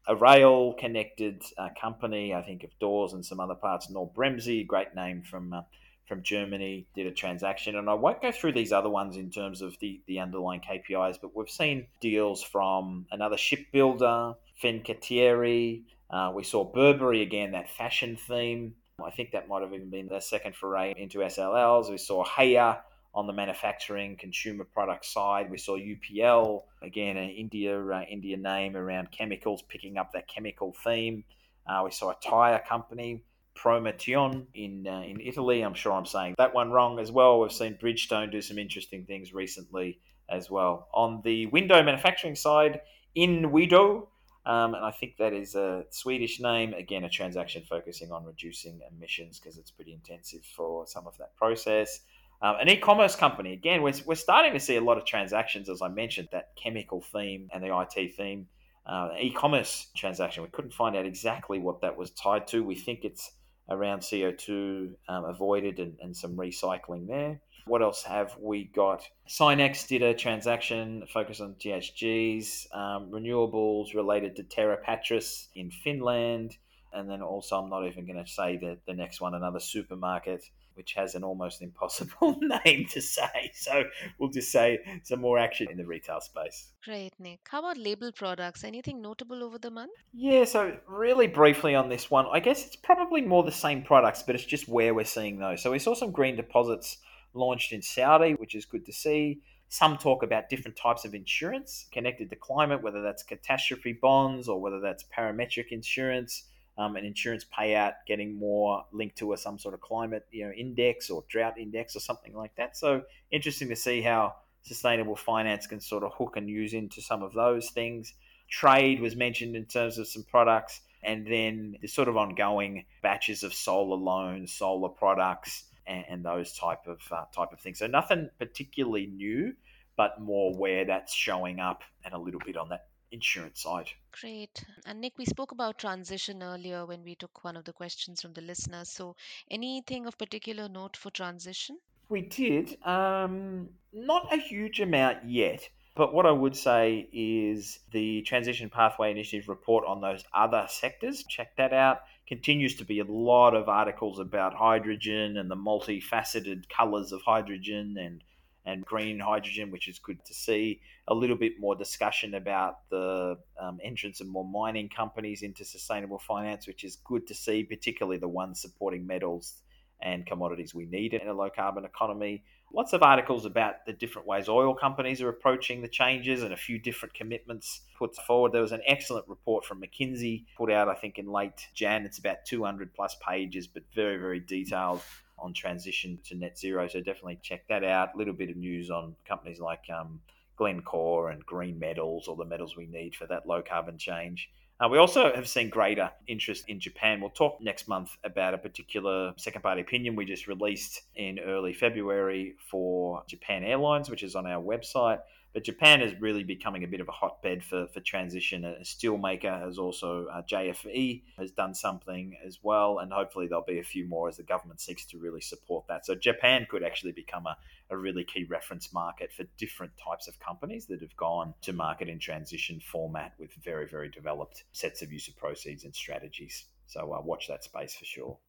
A 0.08 0.16
rail 0.16 0.74
connected 0.74 1.42
uh, 1.58 1.70
company, 1.80 2.34
I 2.34 2.42
think 2.42 2.64
of 2.64 2.72
doors 2.80 3.14
and 3.14 3.26
some 3.26 3.40
other 3.40 3.56
parts. 3.56 3.90
Knorr-Bremse, 3.90 4.68
great 4.68 4.94
name 4.96 5.22
from 5.22 5.54
uh, 5.54 5.62
from 6.08 6.24
Germany 6.24 6.86
did 6.96 7.08
a 7.08 7.12
transaction. 7.12 7.76
And 7.76 7.90
I 7.90 7.94
won't 7.94 8.22
go 8.22 8.32
through 8.32 8.54
these 8.54 8.72
other 8.72 8.90
ones 8.90 9.18
in 9.18 9.30
terms 9.30 9.62
of 9.62 9.78
the, 9.80 10.02
the 10.08 10.20
underlying 10.20 10.62
KPIs, 10.62 11.18
but 11.22 11.36
we've 11.36 11.50
seen 11.50 11.88
deals 12.02 12.44
from 12.44 13.06
another 13.12 13.38
shipbuilder, 13.38 14.34
Fincantieri. 14.62 15.84
Uh, 16.10 16.32
we 16.36 16.44
saw 16.44 16.64
Burberry 16.64 17.22
again, 17.22 17.52
that 17.52 17.70
fashion 17.70 18.16
theme. 18.16 18.76
I 19.04 19.12
think 19.12 19.32
that 19.32 19.48
might 19.48 19.64
have 19.64 19.74
even 19.74 19.90
been 19.90 20.08
their 20.08 20.22
second 20.22 20.56
foray 20.56 20.94
into 20.96 21.20
SLLs. 21.20 21.90
We 21.90 21.98
saw 21.98 22.24
Haier 22.24 22.80
on 23.16 23.28
the 23.28 23.34
manufacturing 23.34 24.18
consumer 24.18 24.64
product 24.64 25.06
side. 25.06 25.50
We 25.50 25.58
saw 25.58 25.78
UPL 25.78 26.64
again, 26.82 27.18
an 27.18 27.30
India 27.30 27.80
uh, 27.80 28.02
India 28.10 28.38
name 28.38 28.76
around 28.76 29.12
chemicals, 29.12 29.62
picking 29.64 29.98
up 29.98 30.14
that 30.14 30.28
chemical 30.28 30.76
theme. 30.84 31.24
Uh, 31.68 31.82
we 31.86 31.92
saw 31.92 32.12
a 32.12 32.16
tire 32.22 32.62
company 32.68 33.24
Prometeon 33.56 34.46
in 34.54 34.88
uh, 34.88 35.02
in 35.02 35.20
Italy. 35.20 35.62
I'm 35.62 35.74
sure 35.74 35.94
I'm 35.94 36.06
saying 36.06 36.36
that 36.38 36.54
one 36.54 36.72
wrong 36.72 37.00
as 37.00 37.12
well. 37.12 37.40
We've 37.40 37.52
seen 37.52 37.76
Bridgestone 37.76 38.32
do 38.32 38.42
some 38.42 38.58
interesting 38.58 39.06
things 39.06 39.34
recently 39.34 40.00
as 40.30 40.50
well. 40.50 40.88
On 40.94 41.22
the 41.24 41.48
window 41.48 41.82
manufacturing 41.84 42.36
side, 42.36 42.82
Inwido, 43.16 44.08
um, 44.46 44.74
and 44.76 44.84
I 44.84 44.92
think 44.92 45.18
that 45.18 45.34
is 45.34 45.56
a 45.56 45.86
Swedish 45.90 46.40
name. 46.40 46.74
Again, 46.74 47.04
a 47.04 47.10
transaction 47.10 47.64
focusing 47.64 48.12
on 48.12 48.26
reducing 48.26 48.82
emissions 48.92 49.40
because 49.40 49.58
it's 49.58 49.72
pretty 49.72 49.94
intensive 49.94 50.44
for 50.44 50.86
some 50.88 51.08
of 51.08 51.18
that 51.18 51.36
process. 51.36 52.02
Um, 52.42 52.58
an 52.60 52.68
e-commerce 52.68 53.16
company. 53.16 53.54
Again, 53.54 53.82
we're, 53.82 53.94
we're 54.06 54.16
starting 54.16 54.52
to 54.52 54.60
see 54.60 54.76
a 54.76 54.82
lot 54.82 54.98
of 54.98 55.06
transactions, 55.06 55.70
as 55.70 55.82
I 55.82 55.88
mentioned, 55.88 56.28
that 56.34 56.50
chemical 56.62 57.00
theme 57.00 57.48
and 57.54 57.64
the 57.64 57.74
IT 57.78 58.16
theme. 58.18 58.48
Uh, 58.86 59.12
e-commerce 59.18 59.88
transaction. 59.96 60.44
We 60.44 60.50
couldn't 60.50 60.74
find 60.74 60.98
out 60.98 61.06
exactly 61.06 61.58
what 61.58 61.80
that 61.82 61.96
was 61.96 62.12
tied 62.12 62.48
to. 62.48 62.62
We 62.62 62.76
think 62.76 63.06
it's 63.06 63.32
around 63.70 64.00
CO2 64.00 64.94
um, 65.08 65.26
avoided 65.26 65.80
and, 65.80 65.96
and 66.02 66.16
some 66.16 66.36
recycling 66.36 67.08
there. 67.08 67.40
What 67.66 67.82
else 67.82 68.04
have 68.04 68.36
we 68.40 68.66
got? 68.66 69.08
Sinex 69.28 69.88
did 69.88 70.02
a 70.02 70.14
transaction 70.14 71.06
focused 71.08 71.40
on 71.40 71.56
GHGs, 71.56 72.76
um, 72.76 73.10
renewables 73.10 73.94
related 73.96 74.36
to 74.36 74.44
Terra 74.44 74.78
Patris 74.78 75.48
in 75.56 75.72
Finland. 75.72 76.58
And 76.92 77.10
then 77.10 77.22
also, 77.22 77.58
I'm 77.58 77.70
not 77.70 77.88
even 77.88 78.06
going 78.06 78.24
to 78.24 78.30
say 78.30 78.58
the, 78.58 78.78
the 78.86 78.94
next 78.94 79.22
one, 79.22 79.34
another 79.34 79.62
supermarket, 79.62 80.44
which 80.76 80.94
has 80.94 81.16
an 81.16 81.24
almost 81.24 81.62
impossible 81.62 82.40
name 82.66 82.86
to 82.88 83.02
say. 83.02 83.52
So 83.54 83.84
we'll 84.18 84.30
just 84.30 84.52
say 84.52 84.80
some 85.04 85.22
more 85.22 85.38
action 85.40 85.68
in 85.70 85.78
the 85.78 85.86
retail 85.86 86.22
space. 86.22 86.70
Great, 86.84 87.14
Nick. 87.20 87.40
How 87.50 87.60
about 87.60 87.78
label 87.78 88.12
products? 88.12 88.64
Anything 88.64 89.02
notable 89.02 89.44
over 89.44 89.58
the 89.58 89.72
month? 89.72 89.92
Yeah, 90.14 90.46
so 90.46 90.78
really 90.88 91.28
briefly 91.28 91.76
on 91.76 91.90
this 91.90 92.12
one, 92.12 92.26
I 92.32 92.40
guess 92.40 92.66
it's 92.66 92.76
probably 92.76 93.22
more 93.22 93.44
the 93.44 93.52
same 93.52 93.84
products, 93.84 94.24
but 94.24 94.36
it's 94.36 94.46
just 94.46 94.68
where 94.68 94.94
we're 94.94 95.06
seeing 95.06 95.40
those. 95.40 95.62
So 95.62 95.72
we 95.72 95.80
saw 95.80 95.94
some 95.94 96.12
green 96.12 96.36
deposits 96.36 96.98
launched 97.34 97.74
in 97.74 97.82
Saudi, 97.82 98.34
which 98.34 98.56
is 98.56 98.66
good 98.66 98.86
to 98.86 98.94
see. 98.94 99.42
Some 99.70 99.98
talk 99.98 100.22
about 100.22 100.50
different 100.50 100.78
types 100.78 101.04
of 101.04 101.16
insurance 101.16 101.88
connected 101.92 102.30
to 102.30 102.36
climate, 102.36 102.84
whether 102.84 103.02
that's 103.02 103.24
catastrophe 103.24 103.98
bonds 104.00 104.48
or 104.48 104.62
whether 104.62 104.80
that's 104.80 105.04
parametric 105.18 105.72
insurance 105.72 106.44
um, 106.78 106.96
an 106.96 107.06
insurance 107.06 107.46
payout 107.46 107.94
getting 108.08 108.38
more 108.38 108.84
linked 108.92 109.18
to 109.18 109.34
a, 109.34 109.38
some 109.38 109.60
sort 109.60 109.74
of 109.74 109.82
climate 109.82 110.26
you 110.32 110.46
know 110.46 110.52
index 110.52 111.10
or 111.10 111.24
drought 111.30 111.58
index 111.58 111.96
or 111.96 112.00
something 112.00 112.36
like 112.36 112.56
that. 112.56 112.76
So 112.78 113.04
interesting 113.32 113.70
to 113.70 113.76
see 113.76 114.02
how 114.02 114.36
sustainable 114.64 115.16
finance 115.16 115.68
can 115.68 115.80
sort 115.80 116.04
of 116.04 116.14
hook 116.14 116.38
and 116.38 116.50
use 116.50 116.74
into 116.74 117.02
some 117.02 117.22
of 117.22 117.34
those 117.34 117.70
things. 117.70 118.14
Trade 118.50 119.02
was 119.02 119.16
mentioned 119.16 119.56
in 119.56 119.66
terms 119.66 119.98
of 119.98 120.08
some 120.08 120.24
products, 120.24 120.82
and 121.04 121.26
then 121.28 121.76
the 121.82 121.88
sort 121.88 122.08
of 122.08 122.18
ongoing 122.18 122.86
batches 123.02 123.44
of 123.44 123.54
solar 123.54 123.98
loans, 123.98 124.54
solar 124.54 124.90
products, 124.90 125.66
and, 125.86 126.06
and 126.10 126.26
those 126.26 126.54
type 126.54 126.88
of 126.88 127.00
uh, 127.12 127.26
type 127.36 127.52
of 127.52 127.60
things. 127.60 127.80
So 127.80 127.88
nothing 127.88 128.30
particularly 128.40 129.08
new, 129.08 129.54
but 129.98 130.22
more 130.22 130.56
where 130.56 130.86
that's 130.86 131.14
showing 131.14 131.60
up 131.60 131.84
and 132.06 132.14
a 132.14 132.18
little 132.18 132.42
bit 132.46 132.58
on 132.58 132.70
that 132.70 132.88
insurance 133.14 133.62
side. 133.62 133.90
Great. 134.20 134.66
And 134.86 135.00
Nick, 135.00 135.18
we 135.18 135.26
spoke 135.26 135.52
about 135.52 135.78
transition 135.78 136.44
earlier 136.44 136.86
when 136.86 137.04
we 137.04 137.16
took 137.16 137.44
one 137.44 137.56
of 137.56 137.64
the 137.64 137.74
questions 137.74 138.22
from 138.22 138.34
the 138.34 138.42
listeners. 138.42 138.90
So, 138.90 139.16
anything 139.50 140.06
of 140.06 140.18
particular 140.18 140.68
note 140.68 140.98
for 140.98 141.12
transition? 141.12 141.78
We 142.10 142.22
did. 142.22 142.78
Um, 142.86 143.70
not 143.94 144.34
a 144.34 144.38
huge 144.38 144.82
amount 144.82 145.30
yet. 145.30 145.70
But 145.96 146.14
what 146.14 146.26
I 146.26 146.32
would 146.32 146.56
say 146.56 147.08
is 147.14 147.80
the 147.92 148.24
Transition 148.24 148.70
Pathway 148.70 149.12
Initiative 149.12 149.48
report 149.48 149.86
on 149.86 150.02
those 150.02 150.24
other 150.34 150.66
sectors. 150.68 151.24
Check 151.24 151.56
that 151.58 151.72
out. 151.72 152.02
Continues 152.28 152.76
to 152.78 152.86
be 152.86 153.00
a 153.00 153.04
lot 153.04 153.54
of 153.54 153.70
articles 153.70 154.18
about 154.18 154.56
hydrogen 154.56 155.38
and 155.38 155.52
the 155.52 155.56
multifaceted 155.56 156.68
colours 156.68 157.12
of 157.12 157.22
hydrogen 157.22 157.96
and 158.00 158.24
and 158.66 158.86
green 158.86 159.20
hydrogen, 159.20 159.72
which 159.72 159.88
is 159.88 160.00
good 160.00 160.24
to 160.26 160.34
see. 160.34 160.80
A 161.08 161.14
little 161.14 161.36
bit 161.36 161.60
more 161.60 161.76
discussion 161.76 162.36
about 162.36 162.90
the 162.90 163.38
um, 163.62 163.80
entrance 163.84 164.22
of 164.22 164.28
more 164.28 164.46
mining 164.46 164.90
companies 164.90 165.42
into 165.42 165.66
sustainable 165.66 166.20
finance, 166.20 166.66
which 166.66 166.84
is 166.84 166.98
good 167.04 167.28
to 167.28 167.36
see, 167.36 167.64
particularly 167.64 168.18
the 168.18 168.28
ones 168.28 168.62
supporting 168.62 169.06
metals 169.06 169.62
and 170.02 170.26
commodities 170.26 170.74
we 170.74 170.86
need 170.86 171.14
in 171.14 171.28
a 171.28 171.34
low 171.34 171.50
carbon 171.50 171.86
economy. 171.86 172.44
Lots 172.76 172.94
of 172.94 173.04
articles 173.04 173.46
about 173.46 173.86
the 173.86 173.94
different 173.94 174.28
ways 174.28 174.50
oil 174.50 174.74
companies 174.74 175.22
are 175.22 175.30
approaching 175.30 175.84
the 175.84 175.88
changes 175.88 176.42
and 176.42 176.52
a 176.52 176.58
few 176.58 176.80
different 176.80 177.14
commitments 177.14 177.82
put 178.00 178.16
forward. 178.16 178.52
There 178.52 178.64
was 178.64 178.72
an 178.72 178.82
excellent 178.88 179.28
report 179.28 179.64
from 179.64 179.80
McKinsey 179.80 180.46
put 180.58 180.72
out, 180.72 180.90
I 180.90 180.96
think, 180.96 181.20
in 181.20 181.28
late 181.28 181.68
Jan. 181.76 182.04
It's 182.04 182.18
about 182.18 182.46
200 182.48 182.96
plus 182.96 183.16
pages, 183.26 183.68
but 183.68 183.84
very, 183.94 184.18
very 184.18 184.40
detailed 184.40 185.02
on 185.38 185.54
transition 185.54 186.18
to 186.26 186.36
net 186.36 186.58
zero. 186.58 186.88
So 186.88 186.98
definitely 187.00 187.38
check 187.44 187.68
that 187.68 187.84
out. 187.84 188.16
A 188.16 188.18
little 188.18 188.34
bit 188.34 188.50
of 188.50 188.58
news 188.58 188.90
on 188.90 189.16
companies 189.24 189.60
like 189.60 189.84
um, 189.96 190.20
Glencore 190.56 191.30
and 191.30 191.46
green 191.46 191.78
metals, 191.78 192.28
or 192.28 192.36
the 192.36 192.44
metals 192.44 192.76
we 192.76 192.88
need 192.88 193.16
for 193.16 193.28
that 193.28 193.48
low 193.48 193.62
carbon 193.62 194.00
change. 194.00 194.50
Uh, 194.80 194.88
we 194.90 194.98
also 194.98 195.32
have 195.34 195.48
seen 195.48 195.70
greater 195.70 196.12
interest 196.28 196.66
in 196.68 196.80
Japan. 196.80 197.22
We'll 197.22 197.30
talk 197.30 197.62
next 197.62 197.88
month 197.88 198.18
about 198.24 198.54
a 198.54 198.58
particular 198.58 199.34
second 199.38 199.62
party 199.62 199.82
opinion 199.82 200.16
we 200.16 200.26
just 200.26 200.48
released 200.48 201.04
in 201.16 201.40
early 201.40 201.74
February 201.74 202.56
for 202.70 203.24
Japan 203.28 203.64
Airlines, 203.64 204.10
which 204.10 204.24
is 204.24 204.36
on 204.36 204.48
our 204.48 204.62
website. 204.62 205.20
But 205.54 205.64
Japan 205.64 206.02
is 206.02 206.20
really 206.20 206.44
becoming 206.44 206.84
a 206.84 206.88
bit 206.88 207.00
of 207.00 207.08
a 207.08 207.12
hotbed 207.12 207.64
for, 207.64 207.88
for 207.88 208.00
transition. 208.00 208.66
A 208.66 208.80
steelmaker 208.82 209.62
has 209.62 209.78
also, 209.78 210.26
uh, 210.26 210.42
JFE 210.42 211.22
has 211.38 211.52
done 211.52 211.76
something 211.76 212.36
as 212.44 212.58
well, 212.64 212.98
and 212.98 213.14
hopefully 213.14 213.48
there'll 213.48 213.64
be 213.64 213.78
a 213.78 213.84
few 213.84 214.08
more 214.08 214.28
as 214.28 214.38
the 214.38 214.44
government 214.44 214.82
seeks 214.82 215.06
to 215.06 215.20
really 215.20 215.42
support 215.42 215.86
that. 215.88 216.08
So 216.08 216.16
Japan 216.16 216.66
could 216.68 216.84
actually 216.84 217.12
become 217.12 217.46
a, 217.46 217.56
a 217.92 217.98
really 217.98 218.24
key 218.24 218.46
reference 218.46 218.92
market 218.92 219.32
for 219.32 219.44
different 219.58 219.94
types 220.04 220.28
of 220.28 220.40
companies 220.40 220.88
that 220.88 221.02
have 221.02 221.16
gone 221.16 221.54
to 221.62 221.72
market 221.72 222.10
in 222.10 222.18
transition 222.18 222.80
format 222.80 223.34
with 223.38 223.54
very, 223.64 223.88
very 223.88 224.10
developed 224.10 224.64
sets 224.72 225.04
of 225.04 225.12
use 225.12 225.28
of 225.28 225.38
proceeds 225.38 225.84
and 225.84 225.94
strategies. 225.94 226.66
So 226.88 227.14
uh, 227.14 227.22
watch 227.22 227.48
that 227.48 227.64
space 227.64 227.94
for 227.94 228.06
sure. 228.06 228.40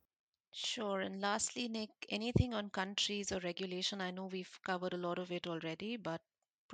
Sure. 0.52 1.00
And 1.00 1.20
lastly, 1.20 1.68
Nick, 1.68 1.90
anything 2.08 2.54
on 2.54 2.70
countries 2.70 3.32
or 3.32 3.40
regulation? 3.40 4.00
I 4.00 4.12
know 4.12 4.26
we've 4.26 4.58
covered 4.64 4.94
a 4.94 4.96
lot 4.96 5.18
of 5.18 5.32
it 5.32 5.46
already, 5.46 5.96
but 5.96 6.20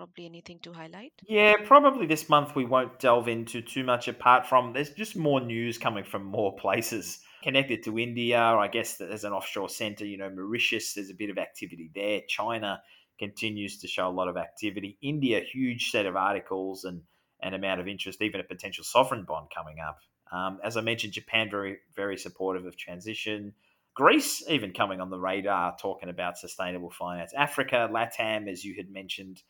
probably 0.01 0.25
anything 0.25 0.59
to 0.61 0.73
highlight? 0.73 1.13
Yeah, 1.29 1.57
probably 1.67 2.07
this 2.07 2.31
month 2.31 2.57
we 2.57 2.65
won't 2.65 2.99
delve 2.99 3.29
into 3.29 3.61
too 3.61 3.85
much 3.85 4.09
apart 4.09 4.47
from 4.47 4.73
there's 4.73 4.89
just 4.89 5.15
more 5.15 5.43
news 5.43 5.77
coming 5.77 6.05
from 6.05 6.25
more 6.25 6.57
places 6.59 7.19
connected 7.43 7.85
to 7.85 7.99
India. 7.99 8.41
I 8.41 8.69
guess 8.69 8.97
there's 8.97 9.25
an 9.25 9.35
offshore 9.35 9.69
center, 9.69 10.07
you 10.07 10.17
know, 10.17 10.31
Mauritius, 10.31 10.95
there's 10.95 11.11
a 11.11 11.15
bit 11.15 11.29
of 11.29 11.37
activity 11.37 11.91
there. 11.95 12.23
China 12.27 12.81
continues 13.19 13.81
to 13.81 13.89
show 13.89 14.09
a 14.09 14.17
lot 14.21 14.29
of 14.29 14.39
activity. 14.39 14.97
India, 15.03 15.41
huge 15.41 15.91
set 15.91 16.07
of 16.07 16.17
articles 16.17 16.85
and 16.85 17.03
an 17.43 17.53
amount 17.53 17.83
of 17.83 17.87
interest, 17.87 18.23
even 18.23 18.41
a 18.41 18.45
potential 18.45 18.85
sovereign 18.85 19.25
bond 19.25 19.49
coming 19.55 19.81
up. 19.87 19.99
Um, 20.33 20.61
as 20.65 20.79
I 20.79 20.81
mentioned, 20.81 21.13
Japan 21.13 21.51
very 21.51 21.77
very 21.95 22.17
supportive 22.17 22.65
of 22.65 22.75
transition. 22.75 23.53
Greece 23.95 24.43
even 24.49 24.73
coming 24.73 25.03
on 25.03 25.11
the 25.11 25.19
radar, 25.19 25.77
talking 25.77 26.09
about 26.09 26.39
sustainable 26.39 26.91
finance. 26.91 27.35
Africa, 27.37 27.91
LATAM, 27.93 28.49
as 28.51 28.65
you 28.65 28.75
had 28.77 28.89
mentioned 28.89 29.43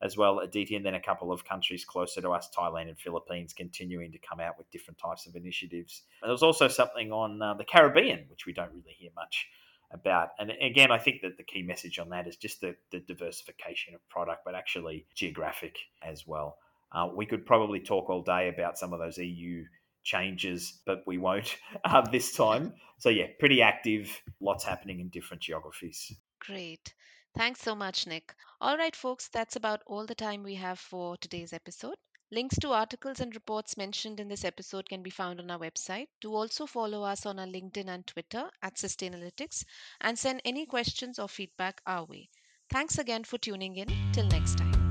as 0.00 0.16
well, 0.16 0.38
Aditi, 0.38 0.76
and 0.76 0.86
then 0.86 0.94
a 0.94 1.00
couple 1.00 1.32
of 1.32 1.44
countries 1.44 1.84
closer 1.84 2.20
to 2.20 2.30
us, 2.30 2.48
Thailand 2.56 2.88
and 2.88 2.98
Philippines, 2.98 3.52
continuing 3.52 4.12
to 4.12 4.18
come 4.18 4.40
out 4.40 4.56
with 4.56 4.70
different 4.70 4.98
types 4.98 5.26
of 5.26 5.34
initiatives. 5.34 6.02
There 6.22 6.30
was 6.30 6.42
also 6.42 6.68
something 6.68 7.10
on 7.10 7.42
uh, 7.42 7.54
the 7.54 7.64
Caribbean, 7.64 8.26
which 8.28 8.46
we 8.46 8.52
don't 8.52 8.70
really 8.70 8.94
hear 8.96 9.10
much 9.16 9.48
about. 9.92 10.30
And 10.38 10.52
again, 10.60 10.92
I 10.92 10.98
think 10.98 11.22
that 11.22 11.36
the 11.36 11.42
key 11.42 11.62
message 11.62 11.98
on 11.98 12.10
that 12.10 12.28
is 12.28 12.36
just 12.36 12.60
the, 12.60 12.76
the 12.92 13.00
diversification 13.00 13.94
of 13.94 14.08
product, 14.08 14.44
but 14.44 14.54
actually 14.54 15.06
geographic 15.14 15.76
as 16.02 16.26
well. 16.26 16.58
Uh, 16.92 17.08
we 17.14 17.26
could 17.26 17.44
probably 17.44 17.80
talk 17.80 18.08
all 18.08 18.22
day 18.22 18.48
about 18.48 18.78
some 18.78 18.92
of 18.92 18.98
those 18.98 19.18
EU 19.18 19.64
changes, 20.04 20.80
but 20.86 21.02
we 21.06 21.18
won't 21.18 21.56
uh, 21.84 22.08
this 22.10 22.34
time. 22.34 22.72
So, 22.98 23.08
yeah, 23.08 23.26
pretty 23.38 23.62
active, 23.62 24.10
lots 24.40 24.64
happening 24.64 25.00
in 25.00 25.08
different 25.08 25.42
geographies. 25.42 26.14
Great. 26.40 26.94
Thanks 27.34 27.62
so 27.62 27.74
much, 27.74 28.06
Nick. 28.06 28.34
All 28.60 28.76
right, 28.76 28.94
folks, 28.94 29.28
that's 29.28 29.56
about 29.56 29.82
all 29.86 30.04
the 30.06 30.14
time 30.14 30.42
we 30.42 30.54
have 30.56 30.78
for 30.78 31.16
today's 31.16 31.52
episode. 31.52 31.96
Links 32.30 32.58
to 32.58 32.72
articles 32.72 33.20
and 33.20 33.34
reports 33.34 33.76
mentioned 33.78 34.20
in 34.20 34.28
this 34.28 34.44
episode 34.44 34.88
can 34.88 35.02
be 35.02 35.10
found 35.10 35.40
on 35.40 35.50
our 35.50 35.58
website. 35.58 36.08
Do 36.20 36.34
also 36.34 36.66
follow 36.66 37.02
us 37.04 37.24
on 37.24 37.38
our 37.38 37.46
LinkedIn 37.46 37.88
and 37.88 38.06
Twitter 38.06 38.50
at 38.62 38.74
Sustainalytics 38.74 39.64
and 40.02 40.18
send 40.18 40.42
any 40.44 40.66
questions 40.66 41.18
or 41.18 41.28
feedback 41.28 41.80
our 41.86 42.04
way. 42.04 42.28
Thanks 42.70 42.98
again 42.98 43.24
for 43.24 43.38
tuning 43.38 43.76
in. 43.76 43.88
Till 44.12 44.26
next 44.26 44.58
time. 44.58 44.87